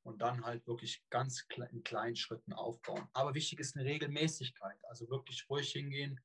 [0.03, 3.07] und dann halt wirklich ganz in kleinen Schritten aufbauen.
[3.13, 6.19] Aber wichtig ist eine Regelmäßigkeit, also wirklich ruhig hingehen,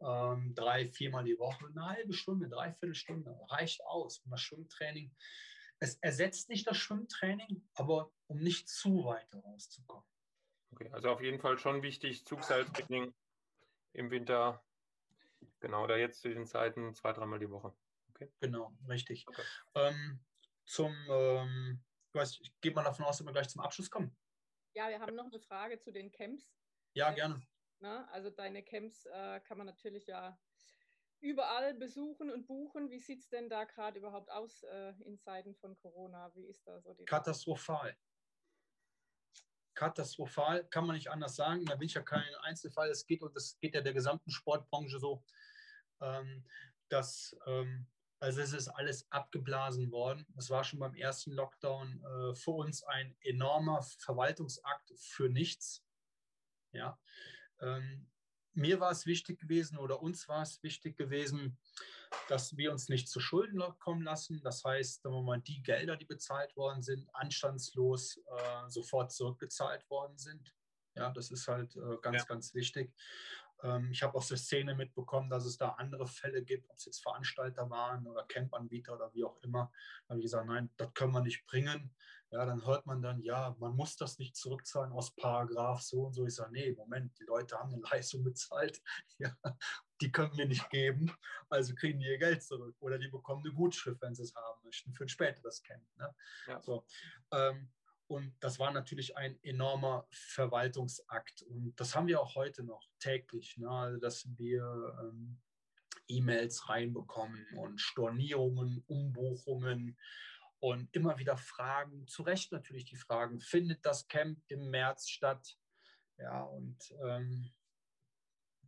[0.00, 4.18] ähm, drei, viermal die Woche, eine halbe Stunde, dreiviertel Stunde, reicht aus.
[4.18, 5.14] Und das Schwimmtraining,
[5.80, 10.06] es ersetzt nicht das Schwimmtraining, aber um nicht zu weit rauszukommen.
[10.72, 13.14] Okay, also auf jeden Fall schon wichtig, Zugseiltraining
[13.92, 14.64] im Winter,
[15.60, 17.72] genau, da jetzt zu den Zeiten zwei, dreimal die Woche.
[18.10, 18.32] Okay.
[18.40, 19.26] Genau, richtig.
[19.28, 19.42] Okay.
[19.74, 20.20] Ähm,
[20.66, 24.16] zum, ähm, ich, weiß, ich gehe mal davon aus, dass wir gleich zum Abschluss kommen.
[24.74, 26.50] Ja, wir haben noch eine Frage zu den Camps.
[26.94, 27.40] Ja, gerne.
[27.84, 28.08] Ne?
[28.12, 30.40] Also deine Camps äh, kann man natürlich ja
[31.20, 32.88] überall besuchen und buchen.
[32.88, 36.34] Wie sieht es denn da gerade überhaupt aus äh, in Zeiten von Corona?
[36.34, 37.94] Wie ist da so die Katastrophal.
[39.74, 41.66] Katastrophal, kann man nicht anders sagen.
[41.66, 42.88] Da bin ich ja kein Einzelfall.
[42.88, 45.22] Es geht und das geht ja der gesamten Sportbranche so,
[46.00, 46.42] ähm,
[46.88, 47.86] dass ähm,
[48.18, 50.26] also es ist alles abgeblasen worden.
[50.38, 55.84] Es war schon beim ersten Lockdown äh, für uns ein enormer Verwaltungsakt für nichts.
[56.72, 56.98] Ja,
[57.64, 58.06] ähm,
[58.54, 61.58] mir war es wichtig gewesen oder uns war es wichtig gewesen,
[62.28, 64.40] dass wir uns nicht zu Schulden kommen lassen.
[64.42, 70.16] Das heißt, wir mal, die Gelder, die bezahlt worden sind, anstandslos äh, sofort zurückgezahlt worden
[70.16, 70.54] sind.
[70.94, 72.24] Ja, das ist halt äh, ganz, ja.
[72.24, 72.92] ganz wichtig.
[73.64, 76.84] Ähm, ich habe aus der Szene mitbekommen, dass es da andere Fälle gibt, ob es
[76.84, 79.72] jetzt Veranstalter waren oder Campanbieter oder wie auch immer.
[80.06, 81.94] Da habe ich gesagt, nein, das können wir nicht bringen.
[82.30, 86.14] Ja, dann hört man dann, ja, man muss das nicht zurückzahlen aus Paragraph so und
[86.14, 86.26] so.
[86.26, 88.82] Ich sage, nee, Moment, die Leute haben eine Leistung bezahlt,
[89.18, 89.32] ja,
[90.00, 91.12] die können wir nicht geben,
[91.48, 92.76] also kriegen die ihr Geld zurück.
[92.80, 95.84] Oder die bekommen eine Gutschrift, wenn sie es haben möchten, für ein späteres Camp.
[95.96, 96.14] Ne?
[96.48, 96.60] Ja.
[96.60, 96.84] So,
[97.30, 97.70] ähm,
[98.06, 101.42] und das war natürlich ein enormer Verwaltungsakt.
[101.42, 103.70] Und das haben wir auch heute noch täglich, ne?
[103.70, 104.62] also, dass wir
[105.02, 105.40] ähm,
[106.08, 109.98] E-Mails reinbekommen und Stornierungen, Umbuchungen
[110.60, 115.56] und immer wieder Fragen, zu Recht natürlich die Fragen, findet das Camp im März statt?
[116.18, 117.52] Ja, und ähm,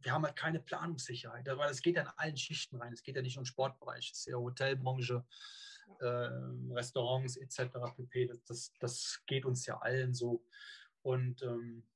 [0.00, 2.92] wir haben halt keine Planungssicherheit, weil es geht ja in allen Schichten rein.
[2.92, 5.24] Es geht ja nicht um Sportbereich, es ist ja Hotelbranche,
[6.00, 6.06] äh,
[6.72, 7.74] Restaurants etc.
[7.96, 8.32] pp.
[8.46, 10.44] Das, das geht uns ja allen so.
[11.02, 11.86] Und ähm,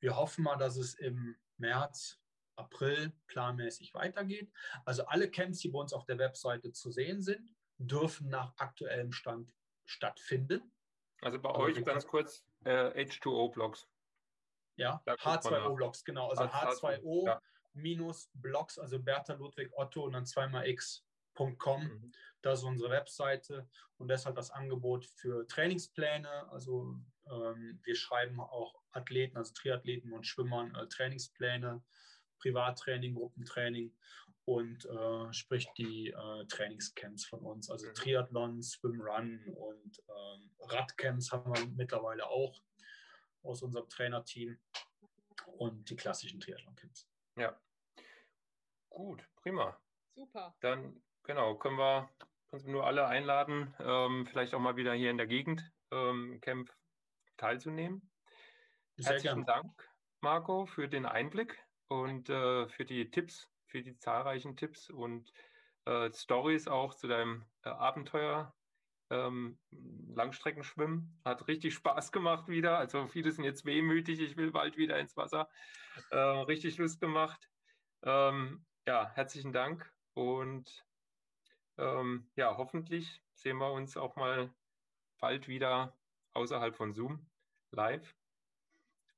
[0.00, 2.20] wir hoffen mal, dass es im März,
[2.56, 4.50] April planmäßig weitergeht.
[4.84, 9.12] Also alle Camps, die bei uns auf der Webseite zu sehen sind, dürfen nach aktuellem
[9.12, 9.52] Stand
[9.84, 10.72] stattfinden.
[11.20, 13.88] Also bei euch ganz kurz äh, H2O-Blocks.
[14.76, 16.28] Ja, H2O-Blocks, genau.
[16.28, 17.42] Also H2O ja.
[17.72, 21.13] minus Blocks, also Bertha Ludwig Otto und dann zweimal x.com.
[21.38, 22.12] Mhm.
[22.42, 26.50] Das ist unsere Webseite und deshalb das Angebot für Trainingspläne.
[26.50, 26.96] Also
[27.30, 31.82] ähm, wir schreiben auch Athleten, also Triathleten und Schwimmern äh, Trainingspläne,
[32.38, 33.94] Privattraining, Gruppentraining
[34.44, 37.94] und äh, sprich die äh, Trainingscamps von uns, also mhm.
[37.94, 42.60] Triathlon, Swimrun und ähm, Radcamps haben wir mittlerweile auch
[43.42, 44.58] aus unserem Trainerteam
[45.58, 47.08] und die klassischen Triathlon-Camps.
[47.36, 47.58] Ja,
[48.90, 49.78] gut, prima.
[50.14, 50.54] Super.
[50.60, 52.08] Dann genau können wir
[52.50, 56.72] uns nur alle einladen, ähm, vielleicht auch mal wieder hier in der Gegend ähm, Camp
[57.36, 58.10] teilzunehmen.
[58.96, 59.62] Sehr Herzlichen gern.
[59.62, 59.90] Dank,
[60.20, 65.32] Marco, für den Einblick und äh, für die Tipps, für die zahlreichen Tipps und
[65.84, 68.54] äh, Stories auch zu deinem äh, Abenteuer
[69.10, 69.58] ähm,
[70.14, 71.20] Langstreckenschwimmen.
[71.24, 72.78] Hat richtig Spaß gemacht wieder.
[72.78, 75.48] Also viele sind jetzt wehmütig, ich will bald wieder ins Wasser.
[76.10, 77.50] Äh, richtig Lust gemacht.
[78.02, 80.84] Ähm, ja, herzlichen Dank und
[81.78, 84.52] ähm, ja, hoffentlich sehen wir uns auch mal
[85.18, 85.96] bald wieder
[86.32, 87.26] außerhalb von Zoom
[87.70, 88.14] live.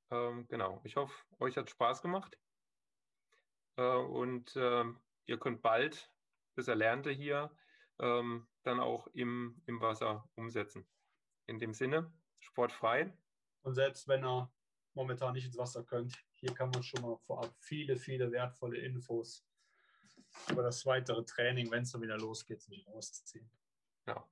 [0.09, 2.37] Ähm, genau, ich hoffe, euch hat Spaß gemacht
[3.75, 4.85] äh, und äh,
[5.25, 6.11] ihr könnt bald
[6.55, 7.51] das Erlernte hier
[7.99, 10.87] ähm, dann auch im, im Wasser umsetzen.
[11.45, 13.13] In dem Sinne, sportfrei.
[13.61, 14.51] Und selbst wenn ihr
[14.93, 19.45] momentan nicht ins Wasser könnt, hier kann man schon mal vorab viele, viele wertvolle Infos
[20.49, 23.49] über das weitere Training, wenn es dann wieder losgeht, sich rausziehen.
[24.07, 24.27] Ja.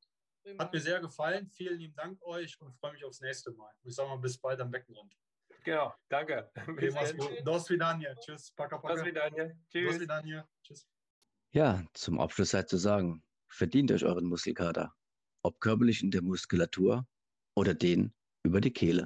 [0.59, 1.49] Hat mir sehr gefallen.
[1.49, 3.73] Vielen lieben Dank euch und freue mich aufs nächste Mal.
[3.83, 5.15] Ich sage mal bis bald am Beckenrand.
[5.63, 6.51] Genau, danke.
[6.67, 7.41] Okay, mach's gut.
[7.43, 8.13] Dos vidania.
[8.15, 8.51] Tschüss.
[8.51, 8.95] Paka, paka.
[8.95, 9.51] Dos vidania.
[9.67, 9.91] Tschüss.
[9.91, 10.47] Dos vidania.
[10.61, 10.87] Tschüss.
[11.51, 14.93] Ja, zum Abschluss sei zu sagen, verdient euch euren Muskelkater.
[15.41, 17.07] Ob körperlich in der Muskulatur
[17.55, 19.03] oder den über die Kehle.